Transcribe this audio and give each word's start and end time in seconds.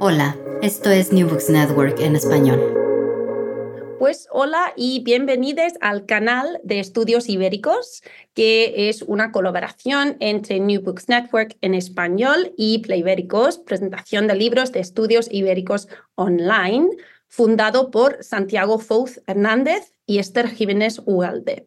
Hola, 0.00 0.36
esto 0.62 0.90
es 0.90 1.12
New 1.12 1.28
Books 1.28 1.50
Network 1.50 1.98
en 1.98 2.14
español. 2.14 2.60
Pues 3.98 4.28
hola 4.30 4.72
y 4.76 5.02
bienvenidos 5.02 5.72
al 5.80 6.06
canal 6.06 6.60
de 6.62 6.78
Estudios 6.78 7.28
Ibéricos, 7.28 8.04
que 8.32 8.88
es 8.88 9.02
una 9.02 9.32
colaboración 9.32 10.16
entre 10.20 10.60
New 10.60 10.82
Books 10.82 11.08
Network 11.08 11.56
en 11.62 11.74
español 11.74 12.54
y 12.56 12.78
Play 12.78 13.00
Ibéricos, 13.00 13.58
presentación 13.58 14.28
de 14.28 14.36
libros 14.36 14.70
de 14.70 14.78
estudios 14.78 15.26
ibéricos 15.32 15.88
online, 16.14 16.90
fundado 17.26 17.90
por 17.90 18.22
Santiago 18.22 18.78
Fouz 18.78 19.20
Hernández 19.26 19.94
y 20.06 20.20
Esther 20.20 20.48
Jiménez 20.48 21.02
Ugalde. 21.06 21.66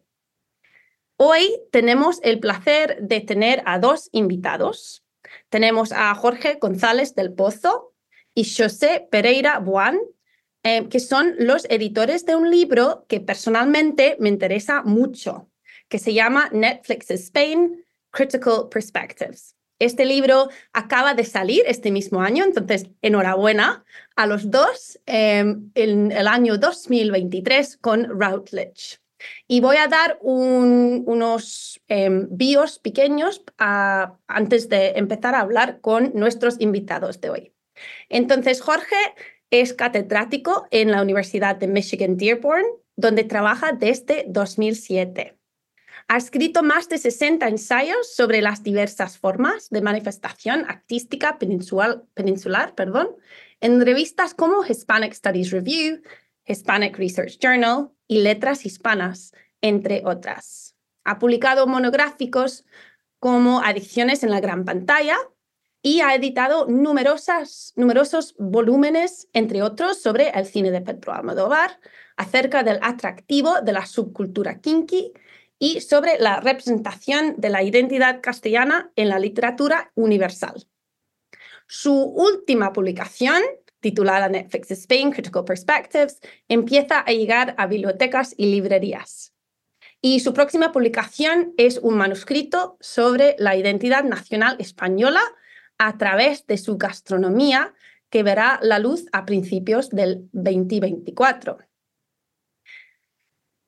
Hoy 1.18 1.60
tenemos 1.70 2.18
el 2.22 2.40
placer 2.40 2.96
de 3.02 3.20
tener 3.20 3.62
a 3.66 3.78
dos 3.78 4.08
invitados. 4.10 5.04
Tenemos 5.50 5.92
a 5.92 6.14
Jorge 6.14 6.56
González 6.58 7.14
del 7.14 7.34
Pozo, 7.34 7.91
y 8.34 8.44
José 8.44 9.08
Pereira 9.10 9.58
Buan, 9.58 9.98
eh, 10.62 10.88
que 10.88 11.00
son 11.00 11.34
los 11.38 11.66
editores 11.68 12.24
de 12.24 12.36
un 12.36 12.50
libro 12.50 13.04
que 13.08 13.20
personalmente 13.20 14.16
me 14.20 14.28
interesa 14.28 14.82
mucho, 14.82 15.50
que 15.88 15.98
se 15.98 16.14
llama 16.14 16.48
Netflix 16.52 17.10
Spain, 17.10 17.84
Critical 18.10 18.68
Perspectives. 18.70 19.56
Este 19.78 20.04
libro 20.04 20.48
acaba 20.72 21.14
de 21.14 21.24
salir 21.24 21.64
este 21.66 21.90
mismo 21.90 22.20
año, 22.20 22.44
entonces 22.44 22.86
enhorabuena 23.02 23.84
a 24.14 24.26
los 24.26 24.48
dos 24.48 25.00
em, 25.06 25.72
en 25.74 26.12
el 26.12 26.28
año 26.28 26.56
2023 26.56 27.78
con 27.78 28.04
Routledge. 28.04 29.00
Y 29.48 29.60
voy 29.60 29.76
a 29.76 29.88
dar 29.88 30.18
unos 30.20 31.80
em, 31.88 32.28
bios 32.30 32.78
pequeños 32.78 33.42
ah, 33.58 34.16
antes 34.28 34.68
de 34.68 34.90
empezar 34.90 35.34
a 35.34 35.40
hablar 35.40 35.80
con 35.80 36.12
nuestros 36.14 36.60
invitados 36.60 37.20
de 37.20 37.30
hoy. 37.30 37.51
Entonces, 38.08 38.60
Jorge 38.60 38.96
es 39.50 39.74
catedrático 39.74 40.66
en 40.70 40.90
la 40.90 41.02
Universidad 41.02 41.56
de 41.56 41.66
Michigan 41.66 42.16
Dearborn, 42.16 42.64
donde 42.96 43.24
trabaja 43.24 43.72
desde 43.72 44.24
2007. 44.28 45.38
Ha 46.08 46.16
escrito 46.16 46.62
más 46.62 46.88
de 46.88 46.98
60 46.98 47.48
ensayos 47.48 48.14
sobre 48.14 48.42
las 48.42 48.62
diversas 48.62 49.18
formas 49.18 49.70
de 49.70 49.82
manifestación 49.82 50.64
artística 50.68 51.38
peninsular, 51.38 52.02
peninsular 52.14 52.74
perdón, 52.74 53.08
en 53.60 53.80
revistas 53.84 54.34
como 54.34 54.64
Hispanic 54.64 55.14
Studies 55.14 55.50
Review, 55.50 56.02
Hispanic 56.44 56.98
Research 56.98 57.38
Journal 57.38 57.90
y 58.08 58.22
Letras 58.22 58.66
Hispanas, 58.66 59.32
entre 59.60 60.02
otras. 60.04 60.76
Ha 61.04 61.18
publicado 61.18 61.66
monográficos 61.66 62.64
como 63.18 63.60
Adicciones 63.60 64.24
en 64.24 64.30
la 64.30 64.40
Gran 64.40 64.64
Pantalla, 64.64 65.16
y 65.82 66.00
ha 66.00 66.14
editado 66.14 66.66
numerosas, 66.66 67.72
numerosos 67.74 68.36
volúmenes, 68.38 69.28
entre 69.32 69.62
otros, 69.62 70.00
sobre 70.00 70.28
el 70.30 70.46
cine 70.46 70.70
de 70.70 70.80
Pedro 70.80 71.12
Almodóvar, 71.12 71.80
acerca 72.16 72.62
del 72.62 72.78
atractivo 72.82 73.60
de 73.60 73.72
la 73.72 73.84
subcultura 73.84 74.60
kinky 74.60 75.12
y 75.58 75.80
sobre 75.80 76.18
la 76.20 76.40
representación 76.40 77.34
de 77.38 77.50
la 77.50 77.64
identidad 77.64 78.20
castellana 78.22 78.92
en 78.94 79.08
la 79.08 79.18
literatura 79.18 79.90
universal. 79.96 80.66
Su 81.66 81.94
última 81.94 82.72
publicación, 82.72 83.42
titulada 83.80 84.28
Netflix 84.28 84.70
Spain 84.70 85.10
Critical 85.10 85.44
Perspectives, 85.44 86.20
empieza 86.46 87.00
a 87.00 87.10
llegar 87.10 87.54
a 87.58 87.66
bibliotecas 87.66 88.34
y 88.36 88.46
librerías. 88.46 89.32
Y 90.00 90.20
su 90.20 90.32
próxima 90.34 90.70
publicación 90.70 91.54
es 91.56 91.78
un 91.78 91.96
manuscrito 91.96 92.76
sobre 92.80 93.34
la 93.38 93.56
identidad 93.56 94.04
nacional 94.04 94.56
española 94.58 95.22
a 95.78 95.98
través 95.98 96.46
de 96.46 96.58
su 96.58 96.76
gastronomía 96.78 97.74
que 98.10 98.22
verá 98.22 98.58
la 98.62 98.78
luz 98.78 99.06
a 99.12 99.24
principios 99.24 99.88
del 99.88 100.28
2024. 100.32 101.58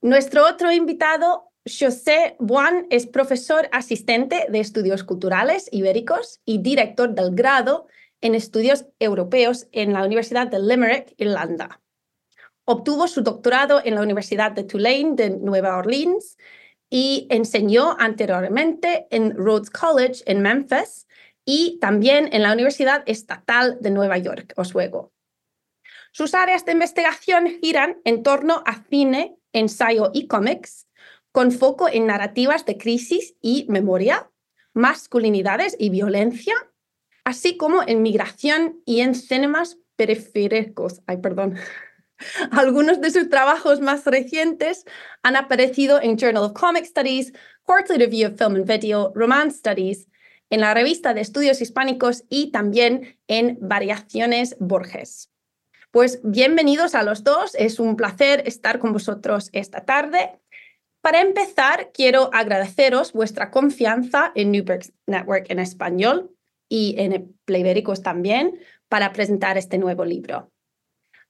Nuestro 0.03 0.47
otro 0.47 0.71
invitado, 0.71 1.51
José 1.65 2.37
Buan, 2.39 2.87
es 2.91 3.07
profesor 3.07 3.69
asistente 3.73 4.47
de 4.51 4.61
estudios 4.61 5.03
culturales 5.03 5.67
ibéricos 5.73 6.43
y 6.45 6.59
director 6.59 7.15
del 7.15 7.35
grado 7.35 7.87
en 8.21 8.35
estudios 8.35 8.85
europeos 8.99 9.67
en 9.73 9.95
la 9.95 10.05
Universidad 10.05 10.47
de 10.47 10.59
Limerick, 10.59 11.15
Irlanda. 11.17 11.81
Obtuvo 12.67 13.09
su 13.09 13.23
doctorado 13.23 13.81
en 13.83 13.95
la 13.95 14.03
Universidad 14.03 14.53
de 14.53 14.65
Tulane 14.65 15.13
de 15.15 15.31
Nueva 15.31 15.79
Orleans 15.79 16.37
y 16.91 17.27
enseñó 17.31 17.97
anteriormente 17.99 19.07
en 19.11 19.35
Rhodes 19.35 19.71
College 19.71 20.23
en 20.27 20.43
Memphis 20.43 21.07
y 21.45 21.79
también 21.81 22.29
en 22.33 22.43
la 22.43 22.53
Universidad 22.53 23.03
Estatal 23.07 23.79
de 23.81 23.91
Nueva 23.91 24.19
York, 24.19 24.53
Oswego. 24.57 25.13
Sus 26.13 26.35
áreas 26.35 26.65
de 26.65 26.73
investigación 26.73 27.59
giran 27.61 28.01
en 28.05 28.23
torno 28.23 28.63
a 28.67 28.85
cine, 28.85 29.37
ensayo 29.53 30.11
y 30.15 30.27
cómics, 30.27 30.87
con 31.33 31.51
foco 31.51 31.89
en 31.89 32.07
narrativas 32.07 32.65
de 32.65 32.79
crisis 32.79 33.35
y 33.41 33.67
memoria, 33.69 34.31
masculinidades 34.73 35.75
y 35.79 35.91
violencia, 35.91 36.55
así 37.25 37.57
como 37.57 37.83
en 37.87 38.03
migración 38.03 38.81
y 38.85 39.01
en 39.01 39.15
cinemas 39.15 39.79
periféricos. 39.97 41.03
Ay, 41.07 41.17
perdón. 41.17 41.57
Algunos 42.53 43.01
de 43.01 43.11
sus 43.11 43.29
trabajos 43.29 43.81
más 43.81 44.05
recientes 44.05 44.85
han 45.23 45.37
aparecido 45.37 46.01
en 46.01 46.17
Journal 46.17 46.45
of 46.45 46.53
Comic 46.53 46.85
Studies, 46.85 47.33
Quarterly 47.65 48.05
Review 48.05 48.29
of 48.29 48.39
Film 48.39 48.55
and 48.55 48.67
Video, 48.67 49.13
Romance 49.15 49.59
Studies, 49.59 50.07
en 50.51 50.61
la 50.61 50.75
revista 50.75 51.15
de 51.15 51.21
estudios 51.21 51.61
hispánicos 51.61 52.25
y 52.29 52.51
también 52.51 53.19
en 53.29 53.59
Variaciones 53.61 54.57
Borges. 54.61 55.31
Pues 55.91 56.21
bienvenidos 56.25 56.95
a 56.95 57.03
los 57.03 57.23
dos, 57.23 57.55
es 57.55 57.79
un 57.79 57.97
placer 57.97 58.43
estar 58.47 58.79
con 58.79 58.93
vosotros 58.93 59.49
esta 59.53 59.85
tarde. 59.85 60.41
Para 61.01 61.21
empezar, 61.21 61.93
quiero 61.93 62.31
agradeceros 62.33 63.13
vuestra 63.13 63.51
confianza 63.51 64.33
en 64.35 64.51
Newberg 64.51 64.87
Network 65.07 65.47
en 65.51 65.59
español 65.59 66.35
y 66.69 66.97
en 66.99 67.37
Playbéricos 67.45 68.03
también 68.03 68.59
para 68.89 69.13
presentar 69.13 69.59
este 69.59 69.79
nuevo 69.79 70.05
libro. 70.05 70.51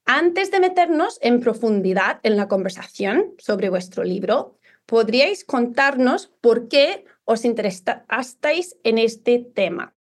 Antes 0.06 0.50
de 0.50 0.60
meternos 0.60 1.18
en 1.22 1.40
profundidad 1.40 2.20
en 2.22 2.36
la 2.36 2.46
conversación 2.46 3.34
sobre 3.38 3.70
vuestro 3.70 4.04
libro, 4.04 4.58
¿podríais 4.86 5.44
contarnos 5.44 6.28
por 6.40 6.68
qué 6.68 7.04
os 7.24 7.44
interesasteis 7.44 8.76
en 8.84 8.98
este 8.98 9.38
tema? 9.54 9.94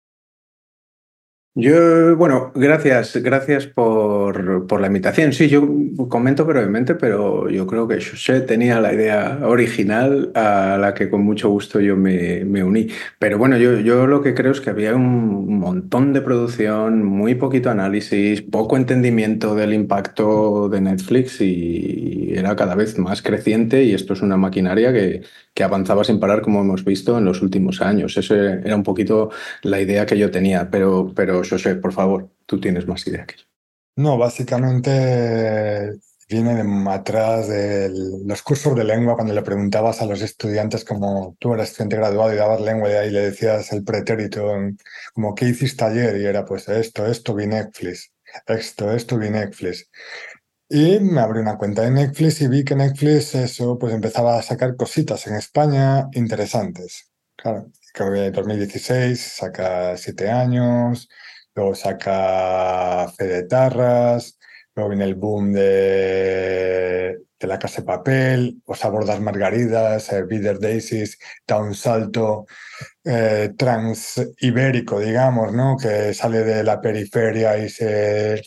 Yo, 1.53 2.15
bueno, 2.15 2.53
gracias, 2.55 3.17
gracias 3.17 3.67
por, 3.67 4.67
por, 4.67 4.79
la 4.79 4.87
invitación. 4.87 5.33
Sí, 5.33 5.49
yo 5.49 5.67
comento 6.07 6.45
brevemente, 6.45 6.95
pero 6.95 7.49
yo 7.49 7.67
creo 7.67 7.89
que 7.89 7.95
José 7.95 8.39
tenía 8.39 8.79
la 8.79 8.93
idea 8.93 9.37
original 9.43 10.31
a 10.33 10.77
la 10.79 10.93
que 10.93 11.09
con 11.09 11.25
mucho 11.25 11.49
gusto 11.49 11.81
yo 11.81 11.97
me, 11.97 12.45
me 12.45 12.63
uní. 12.63 12.87
Pero 13.19 13.37
bueno, 13.37 13.57
yo, 13.57 13.81
yo 13.81 14.07
lo 14.07 14.21
que 14.21 14.33
creo 14.33 14.53
es 14.53 14.61
que 14.61 14.69
había 14.69 14.95
un 14.95 15.59
montón 15.59 16.13
de 16.13 16.21
producción, 16.21 17.03
muy 17.03 17.35
poquito 17.35 17.69
análisis, 17.69 18.41
poco 18.43 18.77
entendimiento 18.77 19.53
del 19.53 19.73
impacto 19.73 20.69
de 20.69 20.79
Netflix 20.79 21.41
y 21.41 22.31
era 22.33 22.55
cada 22.55 22.75
vez 22.75 22.97
más 22.97 23.21
creciente 23.21 23.83
y 23.83 23.93
esto 23.93 24.13
es 24.13 24.21
una 24.21 24.37
maquinaria 24.37 24.93
que, 24.93 25.23
que 25.53 25.63
avanzaba 25.63 26.03
sin 26.03 26.19
parar 26.19 26.41
como 26.41 26.61
hemos 26.61 26.83
visto 26.85 27.17
en 27.17 27.25
los 27.25 27.41
últimos 27.41 27.81
años. 27.81 28.17
Esa 28.17 28.35
era 28.35 28.75
un 28.75 28.83
poquito 28.83 29.29
la 29.63 29.81
idea 29.81 30.05
que 30.05 30.17
yo 30.17 30.31
tenía, 30.31 30.69
pero, 30.69 31.11
pero 31.15 31.41
José, 31.47 31.75
por 31.75 31.93
favor, 31.93 32.29
tú 32.45 32.59
tienes 32.59 32.87
más 32.87 33.05
idea 33.07 33.25
que 33.25 33.35
yo. 33.37 33.43
No, 33.97 34.17
básicamente 34.17 35.99
viene 36.31 36.63
de 36.63 36.89
atrás 36.89 37.49
de 37.49 37.91
los 38.25 38.41
cursos 38.41 38.73
de 38.75 38.85
lengua, 38.85 39.15
cuando 39.15 39.33
le 39.33 39.41
preguntabas 39.41 40.01
a 40.01 40.05
los 40.05 40.21
estudiantes, 40.21 40.85
como 40.85 41.35
tú 41.39 41.53
eras 41.53 41.69
estudiante 41.69 41.97
graduado 41.97 42.33
y 42.33 42.37
dabas 42.37 42.61
lengua 42.61 42.89
y 42.89 42.93
ahí 42.93 43.11
le 43.11 43.19
decías 43.21 43.73
el 43.73 43.83
pretérito, 43.83 44.49
como 45.13 45.35
¿qué 45.35 45.45
hiciste 45.45 45.83
ayer? 45.83 46.21
Y 46.21 46.25
era 46.25 46.45
pues 46.45 46.69
esto, 46.69 47.05
esto 47.05 47.35
vi 47.35 47.47
Netflix, 47.47 48.13
esto, 48.47 48.91
esto 48.93 49.17
vi 49.17 49.29
Netflix. 49.29 49.89
Y 50.73 51.01
me 51.01 51.19
abrí 51.19 51.41
una 51.41 51.57
cuenta 51.57 51.81
de 51.81 51.91
Netflix 51.91 52.39
y 52.39 52.47
vi 52.47 52.63
que 52.63 52.75
Netflix 52.77 53.35
eso 53.35 53.77
pues 53.77 53.93
empezaba 53.93 54.37
a 54.37 54.41
sacar 54.41 54.77
cositas 54.77 55.27
en 55.27 55.35
España 55.35 56.07
interesantes. 56.13 57.11
Claro, 57.35 57.69
que 57.93 58.03
en 58.03 58.31
2016 58.31 59.19
saca 59.19 59.97
Siete 59.97 60.29
años, 60.29 61.09
luego 61.55 61.75
saca 61.75 63.11
Fede 63.17 63.43
Tarras, 63.47 64.37
Luego 64.73 64.91
viene 64.91 65.03
el 65.03 65.15
boom 65.15 65.51
de, 65.51 67.17
de 67.37 67.47
la 67.47 67.59
casa 67.59 67.81
de 67.81 67.87
papel, 67.87 68.61
Os 68.65 68.85
abordas 68.85 69.19
margaridas, 69.19 70.13
eh, 70.13 70.23
Bitter 70.23 70.59
Daisies, 70.59 71.19
da 71.45 71.57
un 71.59 71.75
salto 71.75 72.45
eh, 73.03 73.51
trans-ibérico, 73.57 74.99
digamos, 75.01 75.51
¿no? 75.53 75.75
que 75.77 76.13
sale 76.13 76.43
de 76.43 76.63
la 76.63 76.79
periferia 76.79 77.57
y, 77.57 77.67
se, 77.69 78.41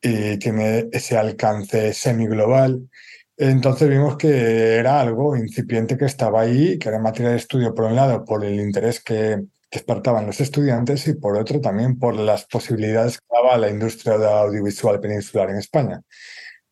y 0.00 0.38
tiene 0.38 0.88
ese 0.92 1.16
alcance 1.16 1.92
semi-global. 1.92 2.88
Entonces 3.36 3.88
vimos 3.88 4.16
que 4.16 4.76
era 4.76 5.00
algo 5.00 5.36
incipiente 5.36 5.96
que 5.96 6.06
estaba 6.06 6.42
ahí, 6.42 6.78
que 6.78 6.88
era 6.88 6.98
materia 6.98 7.30
de 7.30 7.36
estudio 7.36 7.74
por 7.74 7.84
un 7.86 7.96
lado, 7.96 8.24
por 8.24 8.44
el 8.44 8.60
interés 8.60 9.00
que, 9.02 9.38
despertaban 9.70 10.26
los 10.26 10.40
estudiantes 10.40 11.06
y 11.08 11.14
por 11.14 11.36
otro 11.36 11.60
también 11.60 11.98
por 11.98 12.16
las 12.16 12.46
posibilidades 12.46 13.18
que 13.18 13.26
daba 13.30 13.58
la 13.58 13.70
industria 13.70 14.14
audiovisual 14.14 15.00
peninsular 15.00 15.50
en 15.50 15.58
España. 15.58 16.00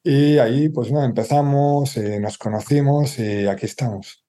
Y 0.02 0.38
ahí 0.38 0.68
pues 0.68 0.90
no, 0.92 1.04
empezamos, 1.04 1.96
y 1.96 2.18
nos 2.20 2.38
conocimos 2.38 3.18
y 3.18 3.46
aquí 3.46 3.66
estamos. 3.66 4.24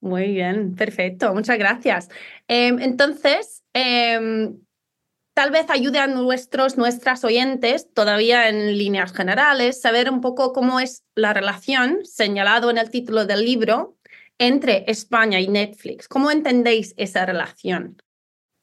Muy 0.00 0.34
bien, 0.34 0.74
perfecto, 0.74 1.34
muchas 1.34 1.58
gracias. 1.58 2.08
Em, 2.46 2.78
entonces, 2.80 3.62
em, 3.72 4.58
tal 5.36 5.50
vez 5.50 5.66
ayude 5.68 5.98
a 5.98 6.06
nuestros, 6.06 6.78
nuestras 6.78 7.22
oyentes, 7.22 7.92
todavía 7.92 8.48
en 8.48 8.78
líneas 8.78 9.12
generales, 9.12 9.82
saber 9.82 10.10
un 10.10 10.22
poco 10.22 10.54
cómo 10.54 10.80
es 10.80 11.04
la 11.14 11.34
relación, 11.34 12.06
señalado 12.06 12.70
en 12.70 12.78
el 12.78 12.88
título 12.88 13.26
del 13.26 13.44
libro, 13.44 13.98
entre 14.38 14.90
España 14.90 15.38
y 15.38 15.48
Netflix. 15.48 16.08
¿Cómo 16.08 16.30
entendéis 16.30 16.94
esa 16.96 17.26
relación? 17.26 17.98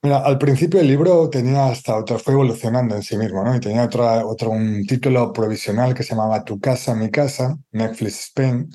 Al 0.03 0.37
principio 0.37 0.81
el 0.81 0.87
libro 0.87 1.29
tenía 1.29 1.67
hasta 1.67 1.95
otro, 1.95 2.19
fue 2.19 2.33
evolucionando 2.33 2.93
en 2.93 3.03
sí 3.03 3.15
mismo, 3.15 3.41
¿no? 3.41 3.55
Y 3.55 3.61
tenía 3.61 3.85
otro, 3.85 4.05
otro 4.27 4.49
un 4.49 4.85
título 4.85 5.31
provisional 5.31 5.93
que 5.93 6.03
se 6.03 6.09
llamaba 6.09 6.43
Tu 6.43 6.59
casa, 6.59 6.93
mi 6.93 7.09
casa, 7.09 7.57
Netflix 7.71 8.25
Spain, 8.25 8.69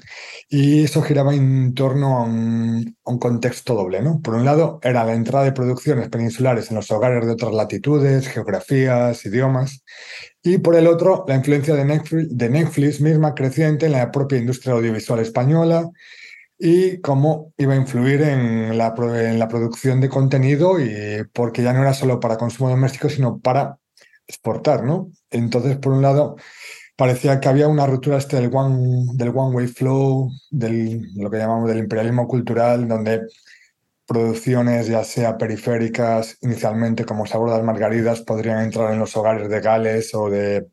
y 0.49 0.85
eso 0.85 1.03
giraba 1.03 1.35
en 1.35 1.75
torno 1.75 2.17
a 2.17 2.23
un, 2.23 2.97
contexto 3.21 3.75
doble, 3.75 4.01
¿no? 4.01 4.23
Por 4.23 4.37
un 4.37 4.47
lado, 4.47 4.81
era 4.83 5.05
la 5.05 5.13
entrada 5.13 5.45
de 5.45 5.53
producciones 5.53 6.09
peninsulares 6.09 6.71
en 6.71 6.77
los 6.77 6.91
hogares 6.91 7.27
de 7.27 7.33
otras 7.33 7.53
latitudes, 7.53 8.27
geografías, 8.27 9.23
idiomas, 9.27 9.85
y 10.43 10.57
por 10.57 10.77
el 10.77 10.87
otro, 10.87 11.27
la 11.29 11.35
influencia 11.35 11.75
de 11.75 12.49
Netflix 12.49 13.03
misma 13.03 13.35
creciente 13.35 13.85
en 13.85 13.93
la 13.93 14.11
propia 14.11 14.39
industria 14.39 14.73
audiovisual 14.73 15.21
española 15.21 15.91
y 16.59 17.01
cómo 17.01 17.53
iba 17.57 17.75
a 17.75 17.77
influir 17.77 18.23
en 18.23 18.77
la, 18.77 18.95
en 18.99 19.39
la 19.39 19.49
producción 19.49 20.01
de 20.01 20.09
contenido 20.09 20.81
y 20.81 21.25
porque 21.33 21.63
ya 21.63 21.73
no 21.73 21.83
era 21.83 21.95
solo 21.95 22.19
para 22.19 22.37
consumo 22.37 22.69
doméstico, 22.69 23.09
sino 23.09 23.39
para 23.41 23.79
exportar, 24.27 24.85
¿no? 24.85 25.13
Entonces, 25.31 25.77
por 25.79 25.93
un 25.93 26.03
lado, 26.03 26.37
parecía 26.97 27.41
que 27.41 27.49
había 27.49 27.69
una 27.69 27.87
ruptura 27.87 28.19
este 28.19 28.37
del 28.37 28.51
one, 28.53 29.07
del 29.15 29.29
one 29.29 29.55
way 29.55 29.67
flow, 29.69 30.31
del 30.51 31.03
lo 31.15 31.31
que 31.31 31.39
llamamos 31.39 31.69
del 31.69 31.79
imperialismo 31.79 32.27
cultural, 32.27 32.89
donde 32.89 33.23
producciones, 34.07 34.89
ya 34.89 35.05
sea 35.05 35.39
periféricas, 35.39 36.39
inicialmente 36.41 37.05
como 37.05 37.27
Sabor 37.27 37.51
de 37.51 37.57
las 37.57 37.65
Margaridas, 37.65 38.23
podrían 38.23 38.65
entrar 38.65 38.93
en 38.93 38.99
los 38.99 39.17
hogares 39.17 39.49
de 39.49 39.61
Gales 39.61 40.15
o 40.15 40.31
de 40.31 40.67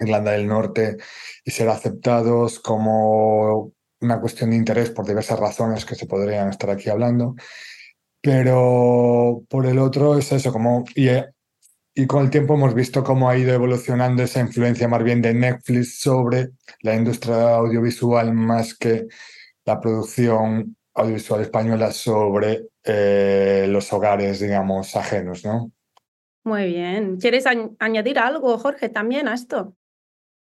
Irlanda 0.00 0.32
del 0.32 0.46
Norte 0.46 0.96
y 1.44 1.50
ser 1.50 1.68
aceptados 1.68 2.58
como 2.60 3.72
una 4.00 4.20
cuestión 4.20 4.50
de 4.50 4.56
interés 4.56 4.90
por 4.90 5.06
diversas 5.06 5.38
razones 5.38 5.84
que 5.84 5.94
se 5.94 6.06
podrían 6.06 6.50
estar 6.50 6.70
aquí 6.70 6.88
hablando, 6.88 7.34
pero 8.20 9.42
por 9.48 9.66
el 9.66 9.78
otro 9.78 10.18
es 10.18 10.32
eso, 10.32 10.52
como, 10.52 10.84
y, 10.94 11.08
y 11.94 12.06
con 12.06 12.24
el 12.24 12.30
tiempo 12.30 12.54
hemos 12.54 12.74
visto 12.74 13.02
cómo 13.02 13.28
ha 13.28 13.36
ido 13.36 13.52
evolucionando 13.52 14.22
esa 14.22 14.40
influencia 14.40 14.88
más 14.88 15.02
bien 15.02 15.22
de 15.22 15.34
Netflix 15.34 16.00
sobre 16.00 16.50
la 16.82 16.94
industria 16.94 17.56
audiovisual 17.56 18.32
más 18.32 18.76
que 18.76 19.06
la 19.64 19.80
producción 19.80 20.76
audiovisual 20.94 21.42
española 21.42 21.92
sobre 21.92 22.66
eh, 22.84 23.66
los 23.68 23.92
hogares, 23.92 24.40
digamos, 24.40 24.96
ajenos, 24.96 25.44
¿no? 25.44 25.70
Muy 26.44 26.66
bien. 26.66 27.18
¿Quieres 27.18 27.44
añadir 27.78 28.18
algo, 28.18 28.56
Jorge, 28.58 28.88
también 28.88 29.28
a 29.28 29.34
esto? 29.34 29.74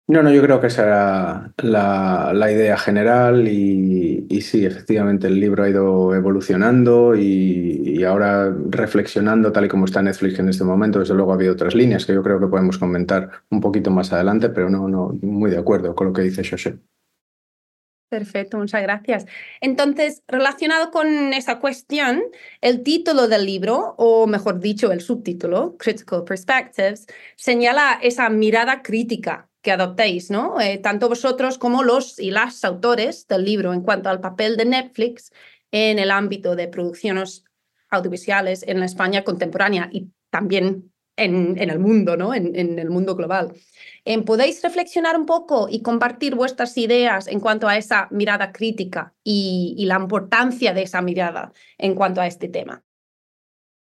No, 0.10 0.24
no, 0.24 0.32
yo 0.32 0.42
creo 0.42 0.62
que 0.62 0.68
esa 0.68 0.84
era 0.84 1.54
la, 1.58 2.52
idea 2.52 2.78
general 2.78 3.46
y, 3.46 4.26
sí, 4.42 4.66
efectivamente 4.66 5.28
el 5.28 5.38
libro 5.38 5.64
ha 5.64 5.70
ido 5.70 6.16
evolucionando 6.16 7.14
y, 7.14 8.02
ahora 8.06 8.56
reflexionando 8.70 9.52
tal 9.52 9.66
y 9.66 9.68
como 9.68 9.84
está 9.84 10.02
Netflix 10.02 10.40
en 10.40 10.48
este 10.48 10.64
momento, 10.64 11.00
desde 11.00 11.14
luego 11.14 11.32
ha 11.32 11.36
habido 11.36 11.52
otras 11.52 11.76
líneas 11.76 12.06
que 12.06 12.14
yo 12.14 12.24
creo 12.24 12.40
que 12.40 12.48
podemos 12.48 12.78
comentar 12.78 13.30
un 13.50 13.60
poquito 13.60 13.92
más 13.92 14.14
adelante, 14.14 14.48
pero 14.50 14.70
no, 14.70 14.88
no, 14.88 15.18
muy 15.22 15.52
de 15.52 15.58
acuerdo 15.58 15.94
con 15.94 16.08
lo 16.08 16.14
que 16.14 16.22
dice 16.22 16.48
José. 16.50 16.78
Perfecto, 18.10 18.58
muchas 18.58 18.82
gracias. 18.84 19.26
Entonces, 19.60 20.24
relacionado 20.30 20.92
con 20.92 21.34
esa 21.34 21.60
cuestión, 21.60 22.24
el 22.62 22.82
título 22.84 23.28
del 23.28 23.46
libro, 23.46 23.96
o 23.98 24.26
mejor 24.28 24.62
dicho, 24.62 24.94
el 24.94 25.02
subtítulo, 25.02 25.76
Critical 25.78 26.24
Perspectives, 26.24 27.08
señala 27.36 28.00
esa 28.02 28.30
mirada 28.30 28.82
crítica 28.82 29.50
que 29.68 29.74
adoptéis, 29.74 30.32
¿no? 30.32 30.62
Eh, 30.62 30.78
tanto 30.78 31.10
vosotros 31.10 31.58
como 31.58 31.84
los 31.84 32.20
y 32.20 32.32
las 32.32 32.64
autores 32.64 33.28
del 33.28 33.44
libro 33.44 33.74
en 33.74 33.82
cuanto 33.82 34.08
al 34.08 34.22
papel 34.22 34.56
de 34.56 34.64
Netflix 34.64 35.34
en 35.72 36.00
el 36.00 36.10
ámbito 36.10 36.56
de 36.56 36.70
producciones 36.70 37.44
audiovisuales 37.90 38.64
en 38.66 38.80
la 38.80 38.86
España 38.86 39.26
contemporánea 39.26 39.90
y 39.92 40.08
también 40.30 40.94
en, 41.18 41.58
el 41.58 41.80
mundo, 41.80 42.16
¿no? 42.16 42.34
En, 42.34 42.80
el 42.80 42.90
mundo 42.90 43.18
global. 43.18 43.56
Eh, 44.06 44.22
¿Podéis 44.22 44.64
reflexionar 44.64 45.18
un 45.18 45.26
poco 45.26 45.68
y 45.70 45.82
compartir 45.82 46.36
vuestras 46.36 46.78
ideas 46.78 47.28
en 47.28 47.42
cuanto 47.42 47.68
a 47.68 47.76
esa 47.76 48.08
mirada 48.10 48.54
crítica 48.54 49.16
y 49.22 49.84
la 49.86 49.98
importancia 49.98 50.74
de 50.74 50.84
esa 50.84 51.02
mirada 51.02 51.52
en 51.78 51.94
cuanto 51.94 52.22
a 52.22 52.28
este 52.28 52.48
tema? 52.48 52.87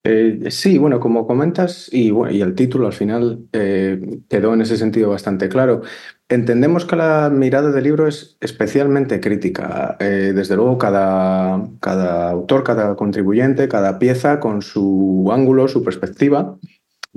Eh, 0.03 0.51
sí, 0.51 0.79
bueno, 0.79 0.99
como 0.99 1.27
comentas, 1.27 1.93
y, 1.93 2.09
el 2.09 2.55
título 2.55 2.87
al 2.87 2.95
final 2.95 3.47
eh, 3.53 4.21
quedó 4.31 4.55
en 4.55 4.63
ese 4.63 4.79
sentido 4.79 5.11
bastante 5.11 5.49
claro. 5.49 5.83
Entendemos 6.29 6.87
que 6.87 6.97
la 6.97 7.29
mirada 7.31 7.71
del 7.71 7.85
libro 7.85 8.07
es 8.07 8.37
especialmente 8.41 9.21
crítica. 9.21 9.97
Eh, 10.01 10.33
desde 10.35 10.57
luego, 10.57 10.79
cada, 10.79 12.31
autor, 12.31 12.65
cada 12.65 12.97
contribuyente, 12.97 13.69
cada 13.69 13.99
pieza 13.99 14.41
con 14.41 14.63
su 14.63 15.29
ángulo, 15.33 15.69
su 15.69 15.83
perspectiva, 15.83 16.57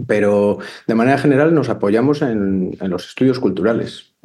pero 0.07 0.57
de 0.87 0.95
manera 0.95 1.17
general 1.17 1.53
nos 1.53 1.69
apoyamos 1.69 2.21
en, 2.21 2.75
los 2.81 3.07
estudios 3.09 3.39
culturales, 3.39 4.15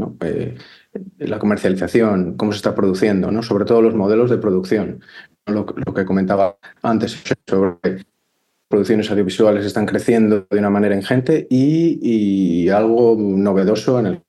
la 1.19 1.39
comercialización, 1.39 2.37
cómo 2.37 2.53
se 2.53 2.57
está 2.57 2.75
produciendo, 2.75 3.31
¿no? 3.31 3.43
sobre 3.43 3.67
todo 3.67 3.83
los 3.83 3.95
modelos 3.95 4.31
de 4.31 4.39
producción. 4.39 5.01
Lo 5.47 5.67
que 5.67 6.05
comentaba 6.05 6.59
antes 6.83 7.23
sobre 7.47 8.05
producciones 8.69 9.11
audiovisuales 9.11 9.65
están 9.65 9.87
creciendo 9.87 10.47
de 10.51 10.59
una 10.59 10.71
manera 10.71 10.95
ingente 10.95 11.47
y, 11.51 12.69
algo 12.69 13.17
novedoso 13.19 13.99
en 13.99 14.23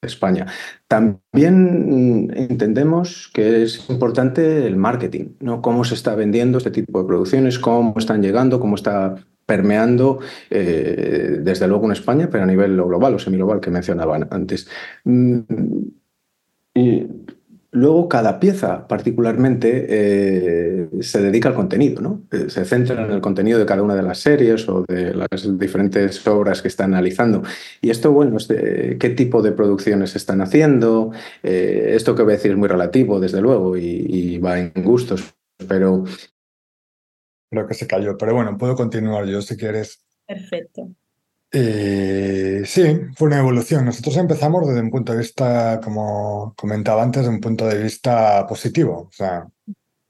España. 0.00 0.46
También 0.88 2.32
entendemos 2.34 3.30
que 3.32 3.62
es 3.62 3.88
importante 3.90 4.66
el 4.66 4.76
marketing, 4.76 5.34
¿no? 5.40 5.60
Cómo 5.60 5.84
se 5.84 5.94
está 5.94 6.14
vendiendo 6.14 6.58
este 6.58 6.70
tipo 6.70 7.00
de 7.00 7.06
producciones, 7.06 7.58
cómo 7.58 7.94
están 7.98 8.22
llegando, 8.22 8.58
cómo 8.58 8.76
está 8.76 9.16
permeando 9.46 10.20
eh, 10.48 11.38
desde 11.42 11.68
luego 11.68 11.84
en 11.84 11.92
España, 11.92 12.28
pero 12.30 12.44
a 12.44 12.46
nivel 12.46 12.76
global 12.76 13.14
o 13.14 13.18
semi-global 13.18 13.60
que 13.60 13.70
mencionaban 13.70 14.26
antes. 14.30 14.66
Mm, 15.04 15.40
y 16.74 17.06
Luego, 17.74 18.08
cada 18.08 18.38
pieza 18.38 18.86
particularmente 18.86 19.86
eh, 19.88 20.88
se 21.00 21.20
dedica 21.20 21.48
al 21.48 21.56
contenido, 21.56 22.00
¿no? 22.00 22.22
Eh, 22.30 22.48
se 22.48 22.64
centra 22.64 23.04
en 23.04 23.10
el 23.10 23.20
contenido 23.20 23.58
de 23.58 23.66
cada 23.66 23.82
una 23.82 23.96
de 23.96 24.02
las 24.04 24.20
series 24.20 24.68
o 24.68 24.84
de 24.86 25.12
las 25.12 25.58
diferentes 25.58 26.24
obras 26.28 26.62
que 26.62 26.68
está 26.68 26.84
analizando. 26.84 27.42
Y 27.80 27.90
esto, 27.90 28.12
bueno, 28.12 28.36
es 28.36 28.46
qué 28.46 29.14
tipo 29.16 29.42
de 29.42 29.50
producciones 29.50 30.14
están 30.14 30.40
haciendo. 30.40 31.10
Eh, 31.42 31.94
esto 31.96 32.14
que 32.14 32.22
voy 32.22 32.34
a 32.34 32.36
decir 32.36 32.52
es 32.52 32.56
muy 32.56 32.68
relativo, 32.68 33.18
desde 33.18 33.40
luego, 33.40 33.76
y, 33.76 34.38
va 34.38 34.60
en 34.60 34.72
gustos, 34.76 35.34
pero... 35.68 36.04
Creo 37.50 37.66
que 37.66 37.74
se 37.74 37.88
cayó, 37.88 38.16
pero 38.16 38.34
bueno, 38.34 38.56
puedo 38.56 38.76
continuar 38.76 39.26
yo 39.26 39.42
si 39.42 39.56
quieres. 39.56 40.04
Perfecto. 40.28 40.94
Y 41.56 42.66
sí, 42.66 43.00
fue 43.16 43.28
una 43.28 43.38
evolución. 43.38 43.84
Nosotros 43.84 44.16
empezamos 44.16 44.66
desde 44.66 44.80
un 44.80 44.90
punto 44.90 45.12
de 45.12 45.18
vista, 45.18 45.80
como 45.80 46.52
comentaba 46.56 47.00
antes, 47.00 47.22
de 47.22 47.28
un 47.28 47.40
punto 47.40 47.68
de 47.68 47.80
vista 47.80 48.44
positivo, 48.44 49.06
o 49.08 49.12
sea, 49.12 49.46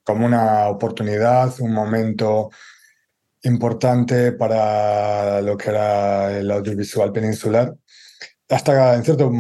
como 0.02 0.24
una 0.24 0.68
oportunidad, 0.68 1.52
un 1.60 1.74
momento 1.74 2.48
importante 3.42 4.32
para 4.32 5.42
lo 5.42 5.58
que 5.58 5.68
era 5.68 6.38
el 6.38 6.50
audiovisual 6.50 7.12
peninsular, 7.12 7.74
hasta 8.48 8.94
en 8.94 9.04
cierto 9.04 9.30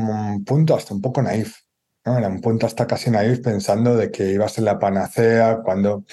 punto, 0.44 0.76
hasta 0.76 0.92
un 0.92 1.00
poco 1.00 1.22
naif. 1.22 1.56
¿no? 2.04 2.18
Era 2.18 2.28
un 2.28 2.42
punto 2.42 2.66
hasta 2.66 2.86
casi 2.86 3.10
naif 3.10 3.40
pensando 3.40 3.96
de 3.96 4.10
que 4.10 4.30
iba 4.30 4.44
a 4.44 4.50
ser 4.50 4.64
la 4.64 4.78
panacea 4.78 5.60
cuando 5.64 6.04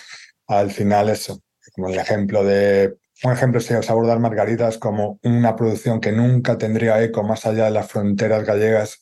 al 0.47 0.71
final 0.71 1.09
eso, 1.09 1.41
como 1.75 1.89
el 1.89 1.99
ejemplo 1.99 2.45
de 2.45 2.95
un 3.23 3.31
ejemplo 3.33 3.59
sería 3.59 3.87
abordar 3.89 4.19
Margaritas 4.19 4.77
como 4.77 5.19
una 5.23 5.55
producción 5.55 5.99
que 5.99 6.11
nunca 6.11 6.57
tendría 6.57 7.01
eco 7.03 7.23
más 7.23 7.45
allá 7.45 7.65
de 7.65 7.71
las 7.71 7.91
fronteras 7.91 8.45
gallegas, 8.45 8.99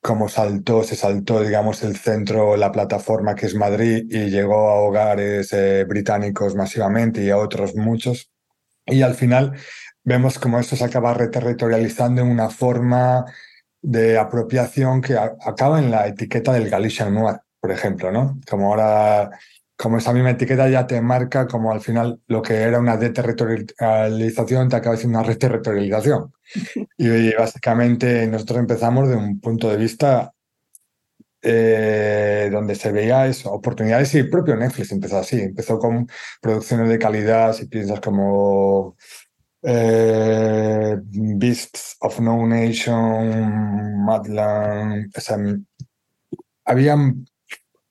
como 0.00 0.28
saltó, 0.28 0.82
se 0.82 0.96
saltó, 0.96 1.40
digamos, 1.42 1.82
el 1.82 1.96
centro, 1.96 2.56
la 2.56 2.72
plataforma 2.72 3.34
que 3.34 3.46
es 3.46 3.54
Madrid 3.54 4.04
y 4.08 4.30
llegó 4.30 4.70
a 4.70 4.74
hogares 4.74 5.52
eh, 5.52 5.84
británicos 5.84 6.54
masivamente 6.54 7.22
y 7.22 7.30
a 7.30 7.38
otros 7.38 7.74
muchos. 7.74 8.30
Y 8.86 9.02
al 9.02 9.14
final 9.14 9.52
vemos 10.02 10.38
como 10.38 10.58
esto 10.58 10.76
se 10.76 10.84
acaba 10.84 11.14
reterritorializando 11.14 12.22
en 12.22 12.28
una 12.28 12.50
forma 12.50 13.24
de 13.82 14.18
apropiación 14.18 15.00
que 15.02 15.16
acaba 15.16 15.78
en 15.78 15.90
la 15.90 16.06
etiqueta 16.06 16.52
del 16.52 16.70
Galician 16.70 17.14
Noir, 17.14 17.40
por 17.60 17.70
ejemplo, 17.70 18.10
¿no? 18.10 18.38
Como 18.48 18.68
ahora 18.68 19.30
como 19.76 19.98
esa 19.98 20.12
misma 20.12 20.30
etiqueta 20.30 20.68
ya 20.68 20.86
te 20.86 21.00
marca 21.00 21.46
como 21.46 21.72
al 21.72 21.80
final 21.80 22.20
lo 22.28 22.42
que 22.42 22.54
era 22.54 22.78
una 22.78 22.96
deterritorialización 22.96 24.68
te 24.68 24.76
acaba 24.76 24.96
siendo 24.96 25.18
una 25.18 25.26
reterritorialización. 25.26 26.32
y, 26.98 27.34
básicamente 27.34 28.26
nosotros 28.26 28.60
empezamos 28.60 29.08
de 29.08 29.16
un 29.16 29.40
punto 29.40 29.68
de 29.68 29.76
vista 29.76 30.32
eh, 31.42 32.48
donde 32.50 32.74
se 32.74 32.92
veía 32.92 33.26
eso, 33.26 33.52
oportunidades 33.52 34.14
y 34.14 34.18
el 34.18 34.30
propio 34.30 34.56
Netflix 34.56 34.92
empezó 34.92 35.18
así, 35.18 35.40
empezó 35.40 35.78
con 35.78 36.08
producciones 36.40 36.88
de 36.88 36.98
calidad, 36.98 37.52
si 37.52 37.66
piensas 37.66 38.00
como 38.00 38.96
eh, 39.62 40.96
Beasts 41.02 41.96
of 42.00 42.20
No 42.20 42.46
Nation, 42.46 44.04
Madland, 44.04 45.12
o 45.14 45.20
sea, 45.20 45.36
habían 46.64 47.26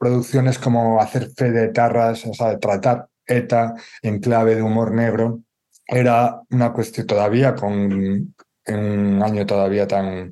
producciones 0.03 0.59
como 0.59 0.99
hacer 1.01 1.29
fe 1.35 1.51
de 1.51 1.69
tarras, 1.69 2.25
o 2.25 2.33
sea, 2.33 2.59
tratar 2.59 3.07
ETA 3.25 3.73
en 4.01 4.19
clave 4.19 4.55
de 4.55 4.61
humor 4.61 4.91
negro, 4.93 5.43
era 5.87 6.41
una 6.49 6.73
cuestión 6.73 7.07
todavía 7.07 7.55
con 7.55 8.35
un 8.67 9.23
año 9.23 9.45
todavía 9.45 9.87
tan, 9.87 10.31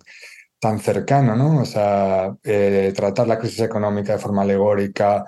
tan 0.59 0.79
cercano, 0.79 1.35
¿no? 1.37 1.61
O 1.61 1.65
sea, 1.65 2.35
eh, 2.43 2.91
tratar 2.95 3.27
la 3.27 3.39
crisis 3.39 3.61
económica 3.61 4.13
de 4.13 4.19
forma 4.19 4.41
alegórica 4.43 5.25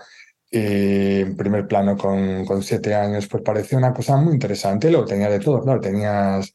y 0.51 1.21
en 1.21 1.35
primer 1.37 1.67
plano 1.67 1.97
con, 1.97 2.45
con 2.45 2.61
siete 2.63 2.93
años, 2.95 3.27
pues 3.27 3.43
parecía 3.43 3.77
una 3.77 3.93
cosa 3.93 4.17
muy 4.17 4.33
interesante. 4.33 4.91
Lo 4.91 5.05
tenía 5.05 5.29
de 5.29 5.39
todo, 5.39 5.61
claro, 5.61 5.79
tenías 5.79 6.53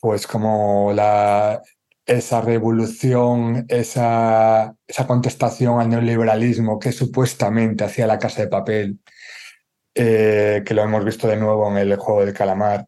pues 0.00 0.26
como 0.26 0.92
la, 0.92 1.62
esa 2.06 2.40
revolución, 2.40 3.64
esa, 3.68 4.74
esa 4.86 5.06
contestación 5.06 5.80
al 5.80 5.88
neoliberalismo 5.88 6.78
que 6.78 6.92
supuestamente 6.92 7.84
hacía 7.84 8.06
la 8.06 8.18
casa 8.18 8.42
de 8.42 8.48
papel, 8.48 8.98
eh, 9.94 10.62
que 10.64 10.74
lo 10.74 10.82
hemos 10.82 11.04
visto 11.04 11.28
de 11.28 11.36
nuevo 11.36 11.70
en 11.70 11.78
el 11.78 11.96
juego 11.96 12.24
del 12.24 12.34
calamar, 12.34 12.86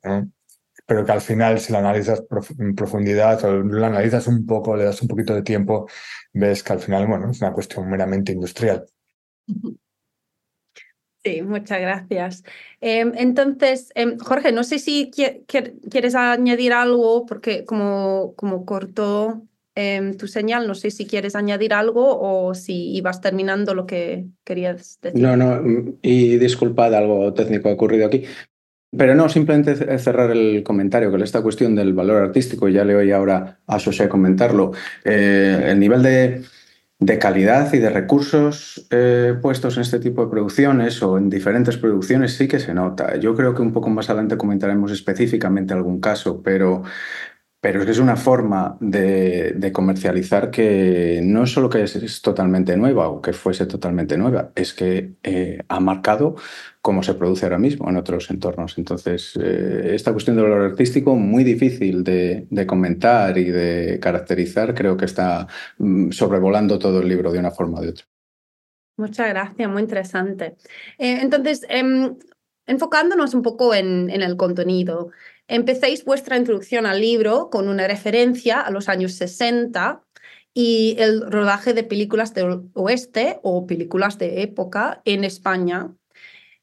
pero 0.86 1.04
que 1.04 1.12
al 1.12 1.20
final 1.20 1.60
si 1.60 1.72
lo 1.72 1.78
analizas 1.78 2.22
en 2.58 2.74
profundidad 2.74 3.44
o 3.44 3.52
lo 3.52 3.86
analizas 3.86 4.26
un 4.26 4.46
poco, 4.46 4.76
le 4.76 4.84
das 4.84 5.00
un 5.02 5.08
poquito 5.08 5.34
de 5.34 5.42
tiempo, 5.42 5.88
ves 6.32 6.62
que 6.62 6.72
al 6.72 6.80
final, 6.80 7.06
bueno, 7.06 7.30
es 7.30 7.40
una 7.40 7.52
cuestión 7.52 7.88
meramente 7.88 8.32
industrial. 8.32 8.86
Sí, 11.24 11.40
muchas 11.40 11.80
gracias. 11.80 12.44
Em, 12.82 13.12
entonces, 13.16 13.90
em, 13.94 14.18
Jorge, 14.18 14.52
no 14.52 14.62
sé 14.62 14.78
si 14.78 15.10
quieres 15.10 16.14
añadir 16.14 16.74
algo, 16.74 17.24
porque 17.24 17.64
como, 17.64 18.34
como 18.36 18.66
cortó 18.66 19.42
em, 19.74 20.16
tu 20.16 20.28
señal, 20.28 20.68
no 20.68 20.74
sé 20.74 20.90
si 20.90 21.06
quieres 21.06 21.34
añadir 21.34 21.72
algo 21.72 22.20
o 22.20 22.54
si 22.54 22.94
ibas 22.94 23.22
terminando 23.22 23.74
lo 23.74 23.86
que 23.86 24.26
querías 24.44 25.00
decir. 25.00 25.20
No, 25.20 25.36
no, 25.36 25.96
y 26.02 26.36
disculpad, 26.36 26.94
algo 26.94 27.32
técnico 27.32 27.70
ha 27.70 27.72
ocurrido 27.72 28.06
aquí. 28.06 28.24
Pero 28.96 29.14
no, 29.14 29.28
simplemente 29.28 29.98
cerrar 29.98 30.30
el 30.30 30.62
comentario, 30.62 31.10
que 31.10 31.24
esta 31.24 31.42
cuestión 31.42 31.74
del 31.74 31.94
valor 31.94 32.22
artístico, 32.22 32.68
ya 32.68 32.84
le 32.84 32.94
oí 32.94 33.10
ahora 33.10 33.58
a 33.66 33.80
José 33.80 34.08
comentarlo, 34.08 34.72
eh, 35.04 35.68
el 35.68 35.80
nivel 35.80 36.02
de 36.02 36.42
de 37.00 37.18
calidad 37.18 37.72
y 37.74 37.78
de 37.78 37.90
recursos 37.90 38.86
eh, 38.90 39.34
puestos 39.42 39.76
en 39.76 39.82
este 39.82 39.98
tipo 39.98 40.24
de 40.24 40.30
producciones 40.30 41.02
o 41.02 41.18
en 41.18 41.28
diferentes 41.28 41.76
producciones 41.76 42.36
sí 42.36 42.46
que 42.48 42.60
se 42.60 42.72
nota. 42.72 43.16
Yo 43.16 43.34
creo 43.34 43.54
que 43.54 43.62
un 43.62 43.72
poco 43.72 43.90
más 43.90 44.08
adelante 44.08 44.36
comentaremos 44.36 44.92
específicamente 44.92 45.74
algún 45.74 46.00
caso, 46.00 46.40
pero 46.42 46.82
pero 47.64 47.80
es 47.80 47.86
que 47.86 47.92
es 47.92 47.98
una 47.98 48.16
forma 48.16 48.76
de, 48.78 49.70
comercializar 49.72 50.50
que 50.50 51.22
no 51.24 51.44
es 51.44 51.50
solo 51.50 51.70
que 51.70 51.82
es, 51.84 52.20
totalmente 52.20 52.76
nueva 52.76 53.08
o 53.08 53.22
que 53.22 53.32
fuese 53.32 53.64
totalmente 53.64 54.18
nueva, 54.18 54.52
es 54.54 54.74
que 54.74 55.14
eh, 55.22 55.62
ha 55.66 55.80
marcado 55.80 56.36
cómo 56.82 57.02
se 57.02 57.14
produce 57.14 57.46
ahora 57.46 57.56
mismo 57.58 57.88
en 57.88 57.96
otros 57.96 58.28
entornos. 58.30 58.76
Entonces, 58.76 59.32
eh, 59.42 59.92
esta 59.94 60.12
cuestión 60.12 60.36
del 60.36 60.44
valor 60.44 60.72
artístico, 60.72 61.16
muy 61.16 61.42
difícil 61.42 62.04
de, 62.04 62.66
comentar 62.66 63.38
y 63.38 63.44
de 63.44 63.98
caracterizar, 63.98 64.74
creo 64.74 64.98
que 64.98 65.06
está 65.06 65.48
mm, 65.78 66.10
sobrevolando 66.10 66.78
todo 66.78 67.00
el 67.00 67.08
libro 67.08 67.32
de 67.32 67.38
una 67.38 67.50
forma 67.50 67.80
de 67.80 67.88
otra. 67.88 68.04
Muchas 68.98 69.30
gracias, 69.30 69.70
muy 69.70 69.80
interesante. 69.80 70.56
Eh, 70.98 71.20
entonces, 71.22 71.64
em, 71.70 72.14
enfocándonos 72.66 73.34
un 73.34 73.42
poco 73.42 73.74
en, 73.74 74.10
el 74.10 74.36
contenido, 74.36 75.10
Empecéis 75.46 76.04
vuestra 76.04 76.38
introducción 76.38 76.86
al 76.86 77.00
libro 77.00 77.50
con 77.50 77.68
una 77.68 77.86
referencia 77.86 78.60
a 78.60 78.70
los 78.70 78.88
años 78.88 79.12
60 79.12 80.02
y 80.54 80.96
el 80.98 81.30
rodaje 81.30 81.74
de 81.74 81.84
películas 81.84 82.32
del 82.32 82.70
oeste 82.72 83.40
o 83.42 83.66
películas 83.66 84.18
de 84.18 84.42
época 84.42 85.02
en 85.04 85.22
España 85.24 85.92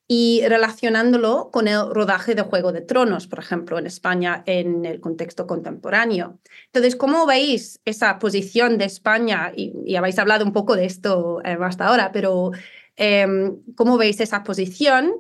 y 0.08 0.42
relacionándolo 0.48 1.52
con 1.52 1.68
el 1.68 1.90
rodaje 1.90 2.36
de 2.36 2.42
Juego 2.42 2.72
de 2.72 2.82
Tronos, 2.82 3.28
por 3.28 3.40
ejemplo, 3.40 3.78
en 3.78 3.86
España 3.86 4.44
en 4.46 4.84
el 4.86 5.00
contexto 5.00 5.48
contemporáneo. 5.48 6.40
Entonces, 6.66 6.96
¿cómo 6.96 7.26
veis 7.26 7.80
esa 7.86 8.20
posición 8.20 8.78
de 8.78 8.86
España? 8.86 9.54
Y, 9.56 9.96
habéis 9.96 10.20
hablado 10.20 10.44
un 10.44 10.54
poco 10.54 10.76
de 10.76 10.86
esto 10.86 11.40
eh, 11.46 11.58
hasta 11.62 11.88
ahora, 11.88 12.12
pero 12.12 12.52
em, 12.98 13.62
¿cómo 13.76 13.98
veis 13.98 14.20
esa 14.20 14.44
posición? 14.44 15.14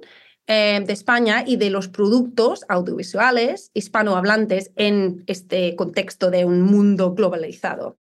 Eh, 0.53 0.83
de 0.85 0.91
España 0.91 1.45
y 1.47 1.55
de 1.55 1.69
los 1.69 1.87
productos 1.87 2.65
audiovisuales 2.67 3.71
hispanohablantes 3.73 4.73
en 4.75 5.23
este 5.25 5.77
contexto 5.77 6.29
de 6.29 6.43
un 6.43 6.61
mundo 6.61 7.13
globalizado. 7.13 7.97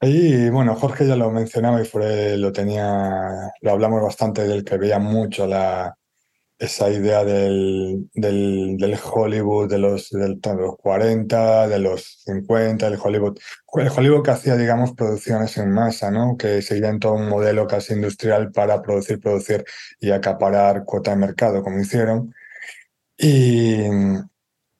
Y 0.00 0.50
bueno, 0.50 0.74
Jorge 0.74 1.06
ya 1.06 1.14
lo 1.14 1.30
mencionaba 1.30 1.80
y 1.80 2.36
lo 2.38 2.50
tenía, 2.50 3.52
lo 3.60 3.70
hablamos 3.70 4.02
bastante 4.02 4.48
del 4.48 4.64
que 4.64 4.78
veía 4.78 4.98
mucho 4.98 5.46
la, 5.46 5.96
esa 6.58 6.90
idea 6.90 7.24
del, 7.24 8.08
del, 8.14 8.98
Hollywood 9.02 9.68
de 9.68 9.78
los, 9.78 10.10
de 10.10 10.38
los 10.54 10.76
40, 10.78 11.68
de 11.68 11.78
los 11.78 12.22
50, 12.24 12.86
el 12.86 12.98
Hollywood, 13.02 13.38
el 13.74 13.88
Hollywood 13.88 14.22
que 14.22 14.30
hacía, 14.30 14.56
digamos, 14.56 14.94
producciones 14.94 15.56
en 15.58 15.70
masa, 15.70 16.10
¿no? 16.10 16.36
que 16.38 16.62
seguían 16.62 16.98
todo 16.98 17.14
un 17.14 17.28
modelo 17.28 17.66
casi 17.66 17.92
industrial 17.92 18.52
para 18.52 18.80
producir, 18.80 19.20
producir 19.20 19.64
y 20.00 20.10
acaparar 20.10 20.84
cuota 20.84 21.10
de 21.10 21.18
mercado, 21.18 21.62
como 21.62 21.78
hicieron. 21.78 22.34
Y, 23.18 23.82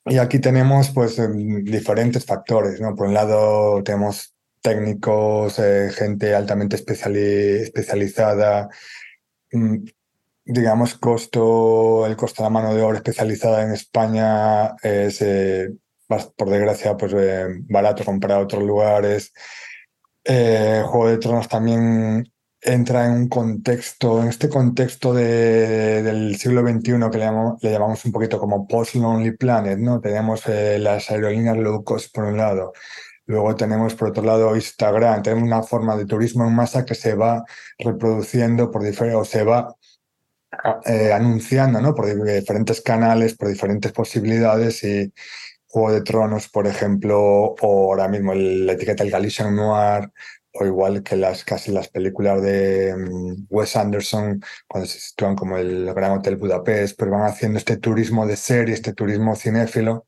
y 0.06 0.18
aquí 0.18 0.38
tenemos 0.38 0.90
pues 0.90 1.20
diferentes 1.64 2.24
factores. 2.24 2.80
¿no? 2.80 2.94
Por 2.94 3.08
un 3.08 3.14
lado 3.14 3.82
tenemos 3.82 4.34
técnicos, 4.62 5.58
eh, 5.58 5.90
gente 5.94 6.34
altamente 6.34 6.76
especializada, 6.76 8.68
mm, 9.52 9.84
digamos, 10.46 10.94
costo, 10.94 12.06
el 12.06 12.16
costo 12.16 12.42
de 12.42 12.46
la 12.46 12.50
mano 12.50 12.74
de 12.74 12.82
obra 12.82 12.98
especializada 12.98 13.64
en 13.64 13.72
España 13.72 14.76
es, 14.82 15.20
eh, 15.20 15.70
por 16.36 16.50
desgracia, 16.50 16.96
pues 16.96 17.12
eh, 17.16 17.46
barato 17.68 18.04
comparado 18.04 18.42
a 18.42 18.44
otros 18.44 18.62
lugares. 18.62 19.32
Eh, 20.24 20.82
Juego 20.86 21.08
de 21.08 21.18
Tronos 21.18 21.48
también 21.48 22.32
entra 22.60 23.06
en 23.06 23.12
un 23.12 23.28
contexto, 23.28 24.22
en 24.22 24.28
este 24.28 24.48
contexto 24.48 25.12
de, 25.12 26.02
del 26.02 26.36
siglo 26.36 26.62
XXI 26.62 27.10
que 27.10 27.18
le 27.18 27.24
llamamos, 27.24 27.62
le 27.62 27.72
llamamos 27.72 28.04
un 28.04 28.12
poquito 28.12 28.38
como 28.38 28.68
post-lonely 28.68 29.36
planet, 29.36 29.78
¿no? 29.78 30.00
Tenemos 30.00 30.44
las 30.46 31.10
aerolíneas 31.10 31.56
low 31.58 31.84
cost 31.84 32.14
por 32.14 32.24
un 32.24 32.36
lado, 32.36 32.72
luego 33.26 33.54
tenemos 33.56 33.94
por 33.94 34.08
otro 34.08 34.22
lado 34.24 34.54
Instagram, 34.56 35.22
tenemos 35.22 35.44
una 35.44 35.62
forma 35.62 35.96
de 35.96 36.06
turismo 36.06 36.46
en 36.46 36.54
masa 36.54 36.84
que 36.84 36.94
se 36.94 37.14
va 37.14 37.44
reproduciendo 37.78 38.70
por 38.70 38.82
diferentes, 38.82 39.20
o 39.20 39.24
se 39.24 39.44
va 39.44 39.76
eh, 40.84 41.12
anunciando 41.12 41.80
¿no? 41.80 41.94
por 41.94 42.06
diferentes 42.06 42.80
canales, 42.80 43.36
por 43.36 43.48
diferentes 43.48 43.92
posibilidades 43.92 44.84
y, 44.84 45.12
Juego 45.68 45.92
de 45.92 46.02
Tronos, 46.02 46.48
por 46.48 46.66
ejemplo, 46.66 47.20
o 47.60 47.90
ahora 47.90 48.08
mismo 48.08 48.32
la 48.34 48.72
etiqueta 48.72 49.02
del 49.02 49.12
Galician 49.12 49.54
Noir, 49.54 50.10
o 50.52 50.64
igual 50.64 51.02
que 51.02 51.16
las 51.16 51.44
casi 51.44 51.70
las 51.70 51.88
películas 51.88 52.40
de 52.40 52.94
mm, 52.96 53.46
Wes 53.50 53.76
Anderson, 53.76 54.40
cuando 54.66 54.88
se 54.88 54.98
sitúan 54.98 55.36
como 55.36 55.58
el 55.58 55.92
Gran 55.92 56.12
Hotel 56.12 56.36
Budapest, 56.36 56.98
pero 56.98 57.10
van 57.10 57.24
haciendo 57.26 57.58
este 57.58 57.76
turismo 57.76 58.26
de 58.26 58.36
serie, 58.36 58.74
este 58.74 58.94
turismo 58.94 59.36
cinéfilo, 59.36 60.06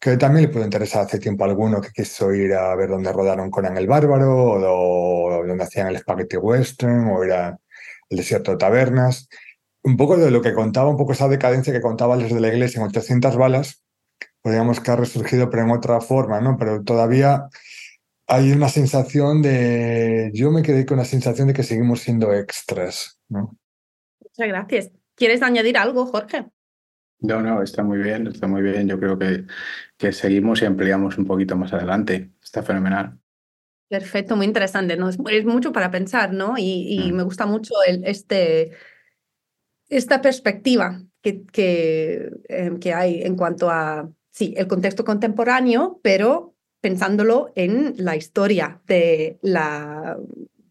que 0.00 0.16
también 0.16 0.46
le 0.46 0.52
puede 0.52 0.64
interesar 0.64 1.02
hace 1.02 1.18
tiempo 1.20 1.44
a 1.44 1.48
alguno 1.48 1.80
que 1.80 1.90
quiso 1.92 2.34
ir 2.34 2.54
a 2.54 2.74
ver 2.74 2.88
dónde 2.90 3.12
rodaron 3.12 3.50
Conan 3.50 3.76
el 3.76 3.86
Bárbaro, 3.86 4.34
o, 4.34 5.44
donde 5.46 5.62
hacían 5.64 5.88
el 5.88 5.98
Spaghetti 5.98 6.38
Western, 6.38 7.08
o 7.08 7.22
era 7.22 7.56
el 8.08 8.16
Desierto 8.16 8.52
de 8.52 8.56
Tabernas. 8.56 9.28
Un 9.84 9.96
poco 9.96 10.16
de 10.16 10.30
lo 10.30 10.42
que 10.42 10.54
contaba, 10.54 10.88
un 10.88 10.96
poco 10.96 11.12
esa 11.12 11.28
decadencia 11.28 11.72
que 11.72 11.80
contaba 11.80 12.16
desde 12.16 12.40
la 12.40 12.48
iglesia 12.48 12.80
en 12.80 12.88
800 12.88 13.36
balas, 13.36 13.84
podríamos 14.42 14.80
que 14.80 14.90
ha 14.90 14.96
resurgido, 14.96 15.50
pero 15.50 15.62
en 15.62 15.70
otra 15.70 16.00
forma, 16.00 16.40
¿no? 16.40 16.56
Pero 16.58 16.82
todavía 16.82 17.48
hay 18.26 18.52
una 18.52 18.68
sensación 18.68 19.42
de, 19.42 20.30
yo 20.32 20.50
me 20.50 20.62
quedé 20.62 20.86
con 20.86 20.96
la 20.96 21.04
sensación 21.04 21.48
de 21.48 21.54
que 21.54 21.62
seguimos 21.62 22.00
siendo 22.00 22.32
extras, 22.32 23.20
¿no? 23.28 23.56
Muchas 24.22 24.48
gracias. 24.48 24.90
¿Quieres 25.14 25.42
añadir 25.42 25.76
algo, 25.76 26.06
Jorge? 26.06 26.46
No, 27.20 27.40
no, 27.40 27.62
está 27.62 27.82
muy 27.82 27.98
bien, 27.98 28.26
está 28.26 28.46
muy 28.46 28.62
bien. 28.62 28.88
Yo 28.88 28.98
creo 28.98 29.18
que, 29.18 29.44
que 29.96 30.12
seguimos 30.12 30.60
y 30.60 30.64
ampliamos 30.64 31.16
un 31.18 31.26
poquito 31.26 31.56
más 31.56 31.72
adelante. 31.72 32.32
Está 32.42 32.62
fenomenal. 32.62 33.18
Perfecto, 33.88 34.36
muy 34.36 34.46
interesante. 34.46 34.96
¿no? 34.96 35.08
Es, 35.08 35.44
mucho 35.44 35.72
para 35.72 35.90
pensar, 35.90 36.32
¿no? 36.32 36.54
Y, 36.58 37.10
mm. 37.12 37.14
me 37.14 37.22
gusta 37.22 37.46
mucho 37.46 37.74
el, 37.86 38.04
este, 38.04 38.72
esta 39.96 40.20
perspectiva 40.20 41.02
que, 41.22 41.42
eh, 42.48 42.70
que 42.80 42.92
hay 42.92 43.22
en 43.22 43.36
cuanto 43.36 43.70
a, 43.70 44.10
sí, 44.30 44.54
el 44.56 44.66
contexto 44.66 45.04
contemporáneo, 45.04 46.00
pero 46.02 46.54
pensándolo 46.80 47.52
en 47.54 47.94
la 47.96 48.16
historia 48.16 48.82
de 48.86 49.38
la 49.40 50.18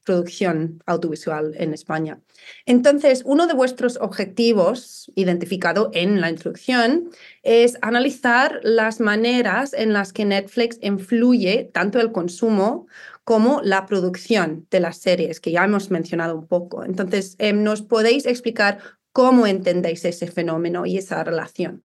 producción 0.04 0.84
audiovisual 0.86 1.56
en 1.58 1.74
España. 1.74 2.20
Entonces, 2.66 3.24
uno 3.26 3.48
de 3.48 3.54
vuestros 3.54 3.98
objetivos, 3.98 5.12
identificado 5.16 5.90
en 5.94 6.20
la 6.22 6.30
introducción, 6.30 7.10
es 7.42 7.78
analizar 7.82 8.60
las 8.64 9.00
maneras 9.00 9.74
en 9.74 9.94
las 9.94 10.14
que 10.14 10.26
Netflix 10.26 10.78
influye 10.82 11.70
tanto 11.74 12.00
el 12.00 12.12
consumo 12.12 12.88
como 13.24 13.62
la 13.64 13.86
producción 13.86 14.68
de 14.70 14.82
las 14.82 14.98
series, 14.98 15.40
que 15.40 15.52
ya 15.52 15.64
hemos 15.64 15.90
mencionado 15.90 16.36
un 16.36 16.48
poco. 16.48 16.84
Entonces, 16.84 17.36
em, 17.40 17.64
¿nos 17.64 17.82
podéis 17.82 18.26
explicar 18.26 18.80
cómo 19.14 19.48
entendéis 19.48 20.04
ese 20.04 20.28
fenómeno 20.28 20.86
y 20.86 20.98
esa 20.98 21.24
relación? 21.24 21.84